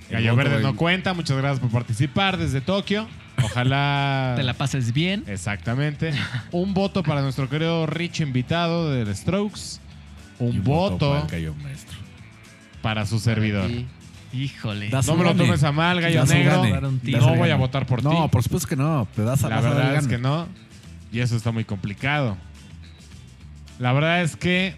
[0.10, 1.14] El Gallo verde no cuenta.
[1.14, 3.08] Muchas gracias por participar desde Tokio.
[3.44, 4.34] Ojalá.
[4.38, 5.24] Te la pases bien.
[5.28, 6.14] Exactamente.
[6.52, 9.80] Un voto para nuestro querido Rich invitado de The Strokes.
[10.40, 11.98] Un, un voto, para el gallo maestro.
[12.82, 13.70] para su servidor.
[14.34, 14.90] Híjole.
[14.90, 16.64] Das No me lo tomes a mal, gallo negro.
[17.04, 18.08] No voy a votar por ti.
[18.08, 19.08] No, por supuesto que no.
[19.16, 20.08] Te das a La a verdad es gane.
[20.08, 20.48] que no.
[21.12, 22.36] Y eso está muy complicado.
[23.78, 24.76] La verdad es que,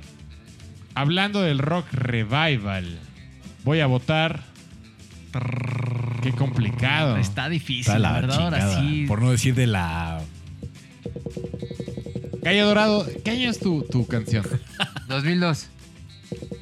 [0.94, 3.00] hablando del rock revival,
[3.64, 4.42] voy a votar.
[6.22, 7.18] Qué complicado.
[7.18, 8.40] Está difícil, Está la verdad.
[8.40, 9.06] Ahora sí.
[9.07, 10.22] Por no decir de la...
[12.41, 14.45] Gallo Dorado, ¿qué año es tu, tu canción?
[15.07, 15.68] 2002.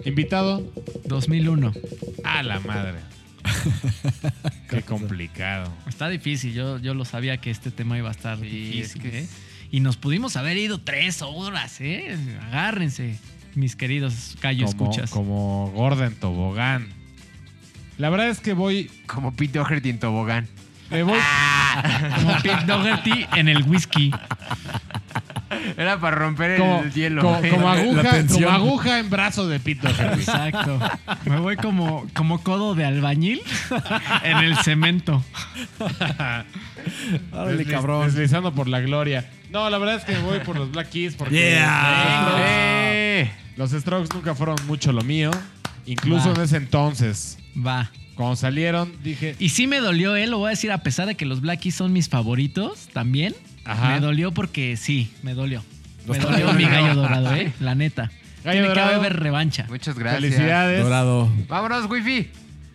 [0.06, 0.72] Invitado.
[1.06, 1.74] 2001.
[2.24, 3.00] A la madre.
[4.70, 5.72] Qué complicado.
[5.88, 6.54] Está difícil.
[6.54, 8.82] Yo, yo lo sabía que este tema iba a estar Sí, difícil.
[8.82, 9.28] es que ¿eh?
[9.72, 12.16] Y nos pudimos haber ido tres horas, ¿eh?
[12.48, 13.18] Agárrense,
[13.56, 15.10] mis queridos callo Como, escuchas.
[15.12, 16.88] como Gordon Tobogán.
[18.04, 18.92] La verdad es que voy.
[19.08, 20.46] Como Pete Doherty en tobogán.
[20.92, 21.18] Me voy.
[22.18, 24.12] Como Pete Doherty en el whisky.
[25.78, 27.22] Era para romper Como, el hielo.
[27.22, 27.52] como, güey.
[27.52, 28.44] como aguja, tensión.
[28.44, 30.20] como aguja en brazo de Pete Doherty.
[30.20, 30.80] Exacto.
[31.24, 33.42] Me voy como, como codo de albañil
[34.24, 35.24] en el cemento.
[37.32, 38.06] Órale, Desliz- cabrón.
[38.08, 39.30] Deslizando por la gloria.
[39.50, 42.36] No, la verdad es que me voy por los Black Keys porque Yeah.
[42.40, 43.32] ¡Eh!
[43.56, 45.32] los Strokes nunca fueron mucho lo mío.
[45.85, 46.35] Incluso Va.
[46.35, 47.91] en ese entonces, Va.
[48.15, 50.27] cuando salieron, dije, Y sí me dolió, ¿eh?
[50.27, 53.35] Lo voy a decir, a pesar de que los Black Keys son mis favoritos también.
[53.65, 53.89] Ajá.
[53.89, 55.64] Me dolió porque sí, me dolió.
[56.05, 57.51] Los me dolió mi gallo dorado, ¿eh?
[57.60, 58.11] La neta.
[58.43, 58.89] Gallo Tiene dorado.
[58.89, 59.65] que haber revancha.
[59.69, 60.22] Muchas gracias.
[60.22, 60.84] felicidades.
[60.84, 61.31] Dorado.
[61.47, 62.27] Vámonos, wifi.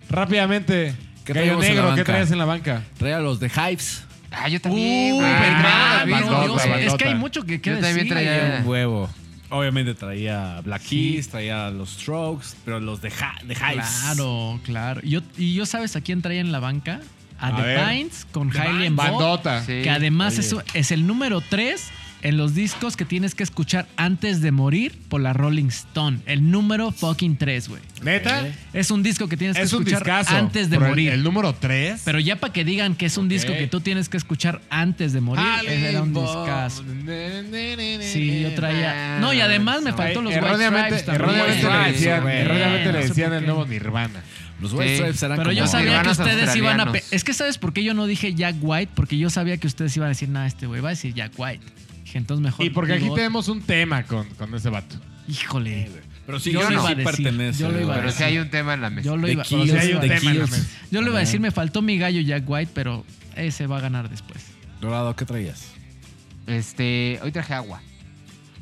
[0.09, 0.95] Rápidamente,
[1.27, 2.83] ¿Qué Gallo Negro, ¿qué traes en la banca?
[2.97, 4.03] Trae a los de Hypes.
[4.31, 5.15] Ah, yo también.
[5.15, 6.81] Uy, verdad, Ah, bandota, bandota.
[6.81, 8.13] es que hay mucho que, que Yo también decir.
[8.13, 8.61] traía- eh.
[8.63, 9.11] Un huevo.
[9.51, 13.55] Obviamente traía Black Keys, traía los Strokes, pero los de, Hi- de.
[13.55, 15.01] Claro, claro.
[15.03, 17.01] Yo, y yo, ¿sabes a quién traía en la banca?
[17.41, 17.87] A, A The ver.
[17.89, 19.65] Pines con Hailey Bandota.
[19.65, 19.83] Sí.
[19.83, 21.83] que además es, es el número 3
[22.23, 26.19] en los discos que tienes que escuchar antes de morir por la Rolling Stone.
[26.27, 27.83] El número fucking 3, güey.
[28.03, 28.47] ¿Neta?
[28.73, 30.37] Es un disco que tienes que Es escuchar discazo.
[30.37, 31.13] antes de el- morir.
[31.13, 32.03] El, número 3.
[32.05, 35.13] Pero ya para que digan que es un disco que tú tienes que escuchar antes
[35.13, 36.85] de morir, ese era un discazo.
[38.01, 39.19] Sí, yo traía.
[39.21, 41.23] No, y además me faltó los White erróneamente, Stripes también.
[41.41, 44.23] erróneamente le decían, erróneamente le el nuevo Nirvana.
[44.61, 44.97] Los White Sí.
[44.97, 46.93] Stripes eran Pero yo sabía que ustedes iban a...
[47.11, 48.91] Es que ¿sabes por qué yo no dije Jack White?
[48.95, 51.33] Porque yo sabía que ustedes iban a decir, nada, este güey va a decir Jack
[51.37, 51.65] White.
[52.09, 52.65] Dije, entonces mejor...
[52.65, 54.97] Y porque aquí digo, tenemos un tema con, con ese vato.
[55.29, 55.91] Híjole.
[56.25, 57.59] Pero sí, Yo no iba a sí decir, pertenece.
[57.61, 59.05] yo lo iba a Pero sí hay un tema en la mesa.
[59.05, 60.59] Yo lo iba, Kills, o sea, sí hay un The tema en la Kills.
[60.59, 60.79] mesa.
[60.91, 63.05] yo lo iba a decir, me faltó mi gallo Jack White, pero
[63.37, 64.43] ese va a ganar después.
[64.81, 65.69] Dorado, ¿qué traías?
[66.47, 67.83] Este, hoy traje agua.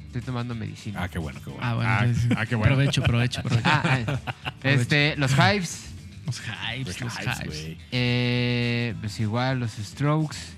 [0.06, 1.04] Estoy tomando medicina.
[1.04, 1.64] Ah, qué bueno, qué bueno.
[1.64, 1.90] Ah, bueno.
[1.90, 2.74] Ah, entonces, ah, qué bueno.
[2.74, 3.62] Provecho, provecho, provecho.
[3.68, 5.82] Ah, ah, este, los Hives.
[6.26, 7.14] Los hypes, los
[7.46, 7.78] güey.
[7.92, 10.55] Eh, pues igual, los Strokes.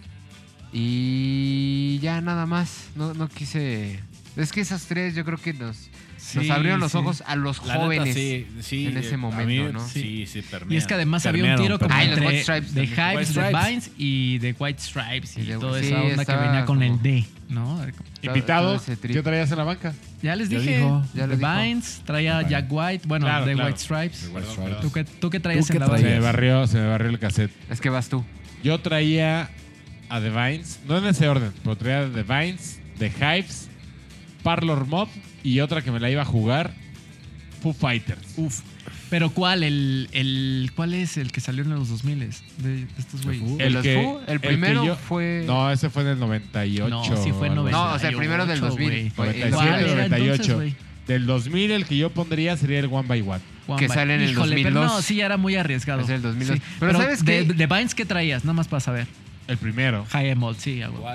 [0.73, 2.89] Y ya nada más.
[2.97, 4.01] No, no quise.
[4.36, 5.89] Es que esas tres yo creo que nos.
[6.35, 6.99] Nos abrieron los sí.
[6.99, 8.15] ojos a los La neta, jóvenes.
[8.15, 9.86] sí, sí, en ese momento, mí, ¿no?
[9.89, 12.24] Sí, sí, Y es que además había un tiro como Ah, permearon.
[12.24, 13.66] los entre White Stripes de White de Stripes.
[13.69, 16.82] Vines y de White Stripes y, Y de- toda sí, esa onda que venía con
[16.82, 17.81] el D, ¿no?
[18.20, 18.82] Invitados.
[19.01, 19.95] ¿qué traías en la banca?
[20.20, 21.40] Ya les dije, dijo, ya dijo.
[21.40, 22.43] Vines, traía.
[22.47, 23.69] Jack White, bueno, Claro, de claro.
[23.69, 24.23] White Stripes.
[24.24, 24.81] White Perdón, Stripes.
[24.82, 26.23] ¿Tú qué, tú qué traías ¿Tú en qué la Se me traías?
[26.24, 27.53] barrió, se me barrió el cassette.
[27.70, 28.23] Es que vas tú.
[28.62, 29.49] Yo traía
[30.09, 33.69] a The Vines, no en ese orden, pero traía a The Vines, The Hypes,
[34.43, 35.09] Parlor Mob
[35.43, 36.73] y otra que me la iba a jugar,
[37.63, 38.35] Foo Fighters.
[38.37, 38.61] Uf.
[39.11, 39.63] Pero ¿cuál?
[39.63, 42.27] El, el, ¿Cuál es el que salió en los 2000 de,
[42.59, 43.59] de estos güeyes?
[43.59, 44.21] ¿El los Foo?
[44.27, 46.89] El primero yo- fue- No, ese fue en el 98.
[46.91, 47.73] No, sí fue en algo así.
[47.73, 47.73] 98.
[47.73, 48.89] No, o sea, el primero del 2000.
[48.91, 49.11] güey.
[49.11, 49.69] Fue el 97, ¿Cuál
[49.99, 50.43] era 98.
[50.53, 50.75] entonces?
[51.07, 53.41] Del 2000 el que yo pondría sería el One by One.
[53.67, 54.93] Juan Que Ba- sale en el Híjole, pero 2002.
[54.97, 56.03] no, sí, ya era muy arriesgado.
[56.03, 56.59] Es el 2002.
[56.59, 57.53] Sí, Pero ¿sabes de, qué?
[57.55, 58.45] de Vines, ¿qué traías?
[58.45, 59.07] Nada más para saber.
[59.49, 60.07] El primero.
[60.11, 61.09] High Emold, sí, a huevo.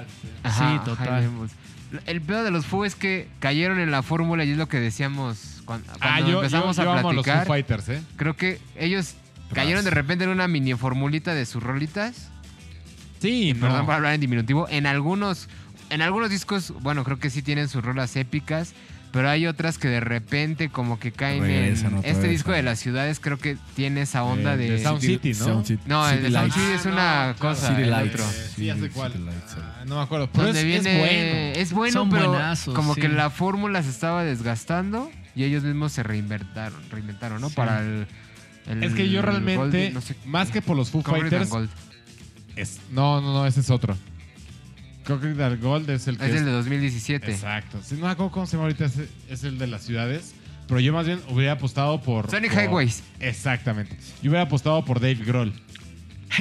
[0.44, 1.30] Ajá, Sí, total.
[2.08, 4.80] El pedo de los Foo es que cayeron en la fórmula y es lo que
[4.80, 7.46] decíamos cuando, Ah, cuando yo, empezamos yo a a los Foo platicar.
[7.48, 8.02] Fighters, ¿eh?
[8.18, 9.14] Creo que ellos
[9.54, 12.30] cayeron de repente en una mini formulita de sus rolitas.
[13.20, 13.62] Sí, Y no.
[13.68, 14.68] Perdón por hablar en diminutivo.
[14.70, 15.48] En algunos,
[15.92, 18.74] en algunos discos, bueno, creo que sí tienen sus rolas épicas.
[19.14, 21.98] Pero hay otras que de repente como que caen Regresan en...
[22.00, 24.70] Este vez disco de las ciudades creo que tiene esa onda Eh, de...
[24.72, 25.46] de Sound City, ¿no?
[25.46, 25.84] Sound City.
[25.86, 26.52] No, el de Sound.
[26.52, 27.68] City es una cosa.
[27.70, 28.14] City el Lights.
[28.16, 28.26] otro.
[28.26, 29.12] Eh, sí, ya sé Sí, cuál.
[29.14, 30.30] City Lights, Ah, no me acuerdo.
[30.34, 31.62] Pero Donde es, viene, es bueno.
[31.62, 33.02] es bueno, Son pero buenazos, como sí.
[33.02, 37.50] que la fórmula se estaba desgastando y ellos mismos se reinventaron, reinventaron, ¿no?
[37.50, 37.56] Sí.
[37.56, 38.08] Para el,
[38.68, 39.58] el Es que yo realmente,
[39.92, 41.52] Gold, no sé, más que por los Foo Fighters,
[42.56, 43.96] es- no, no, no, ese es otro.
[45.06, 47.32] Concrete and Gold es el que Es es- el de 2017.
[47.32, 47.80] Exacto.
[47.84, 48.90] Sí, no me acuerdo cómo se llama ahorita,
[49.30, 50.34] es el de las ciudades.
[50.68, 52.30] Pero yo más bien hubiera apostado por...
[52.32, 53.04] Sonic por- Highways.
[53.20, 53.98] Exactamente.
[54.22, 55.54] Yo hubiera apostado por Dave Grohl.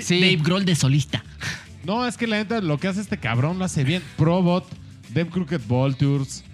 [0.00, 0.20] Sí.
[0.20, 1.24] Dave Grohl de solista.
[1.84, 4.00] No, es que la neta, lo que hace este cabrón lo hace bien.
[4.16, 4.64] Probot,
[5.10, 6.44] Dem Crooked Vultures,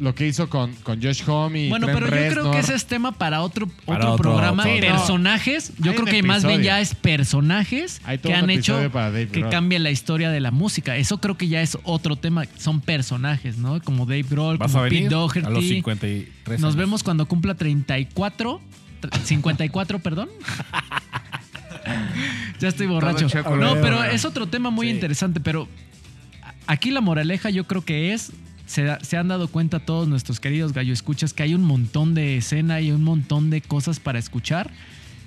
[0.00, 2.74] lo que hizo con, con Josh Homme y Bueno, Trent pero yo creo que ese
[2.74, 4.62] es tema para otro, Para otro, otro- programa.
[4.62, 4.86] otro- Sí, no.
[4.96, 5.72] personajes.
[5.78, 6.64] Yo Hay creo un que más bien episodio.
[6.64, 9.52] ya es personajes Hay todo que un han hecho episodio para Dave que Grohl.
[9.52, 10.96] cambie la historia de la música.
[10.96, 12.44] Eso creo que ya es otro tema.
[12.58, 13.80] Son personajes, ¿no?
[13.82, 15.10] Como Dave Grohl, ¿Vas como a Pete venir?
[15.10, 15.46] Doherty.
[15.46, 16.76] A los 53 Nos años.
[16.76, 18.60] vemos cuando cumpla 34.
[19.02, 20.28] tr- 54, perdón.
[22.58, 23.26] ya estoy borracho.
[23.56, 24.92] No, pero es otro tema muy Sí.
[24.94, 25.40] interesante.
[25.40, 25.68] Pero
[26.66, 28.32] aquí la moraleja yo creo que es.
[28.70, 32.14] Se, da- se han dado cuenta todos nuestros queridos gallo escuchas que hay un montón
[32.14, 34.70] de escena y un montón de cosas para escuchar.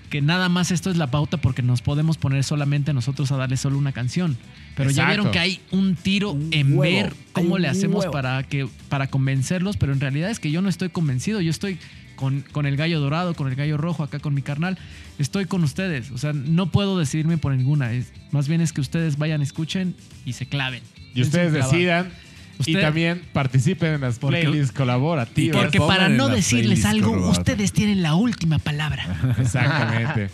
[0.10, 3.58] Que nada más esto es la pauta porque nos podemos poner solamente nosotros a darle
[3.58, 4.38] solo una canción.
[4.78, 8.12] Pero ya vieron que hay un tiro Un en huevo, ver cómo le hacemos huevo.
[8.14, 11.80] para que para convencerlos, pero en realidad es que yo no estoy convencido, yo estoy
[12.16, 14.78] con, con el gallo dorado, con el gallo rojo, acá con mi carnal,
[15.18, 18.82] estoy con ustedes, o sea, no puedo decidirme por ninguna, es, más bien es que
[18.82, 19.96] ustedes vayan, escuchen
[20.26, 20.84] y se claven.
[21.16, 21.70] Y ustedes Dense
[22.66, 25.62] y también participen en las Porque- playlists colaborativas.
[25.62, 29.36] Porque para no decirles algo, ustedes tienen la última palabra.
[29.40, 30.30] Exactamente.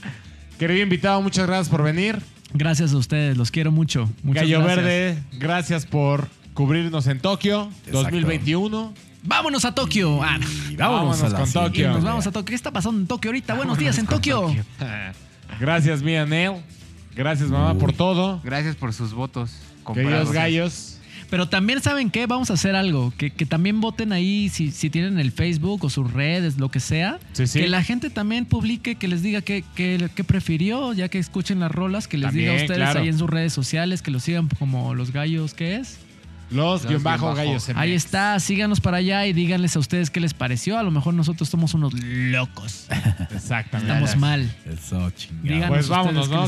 [0.58, 2.20] Querido invitado, muchas gracias por venir.
[2.54, 4.10] Gracias a ustedes, los quiero mucho.
[4.24, 4.86] Muchas Gallo gracias.
[4.86, 8.02] Verde, gracias por cubrirnos en Tokio Exacto.
[8.04, 8.94] 2021.
[9.24, 10.24] Vámonos a Tokio.
[10.24, 10.40] Ah.
[10.70, 11.52] Y vámonos, Vámonos a la con.
[11.52, 11.92] Tokio.
[11.92, 12.46] Y nos vamos a Tokio.
[12.46, 13.54] ¿Qué está pasando en Tokio ahorita?
[13.54, 14.42] Buenos días en Tokio.
[14.42, 14.64] Tokio.
[15.60, 16.54] Gracias, Mia Nel.
[17.16, 18.40] Gracias, mamá, por todo.
[18.44, 19.52] Gracias por sus votos.
[19.94, 20.99] Queridos gallos.
[21.30, 24.90] Pero también saben qué, vamos a hacer algo, que, que también voten ahí si, si
[24.90, 27.60] tienen el Facebook o sus redes, lo que sea, Sí, sí.
[27.60, 31.60] que la gente también publique, que les diga qué qué- qué prefirió, ya que escuchen
[31.60, 33.00] las rolas, que les diga a También, ustedes claro.
[33.02, 36.00] ahí en sus redes sociales, que los sigan como los gallos, ¿qué es?
[36.50, 37.70] Los, Los guion bajo gallos.
[37.76, 41.14] Ahí está, síganos para allá y díganles a ustedes qué les pareció, a lo mejor
[41.14, 42.88] nosotros somos unos locos,
[43.36, 43.92] Exactamente.
[43.94, 44.52] estamos mal.
[44.66, 45.44] Eso, chingado.
[45.44, 46.48] Díganos Pues vámonos, ¿no?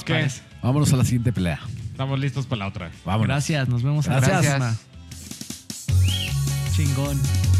[0.63, 1.59] Vámonos a la siguiente pelea.
[2.01, 2.91] Estamos listos para la otra.
[3.05, 3.27] Vámonos.
[3.27, 4.57] Gracias, nos vemos Gracias.
[4.57, 4.75] próxima.
[6.75, 7.50] Chingón.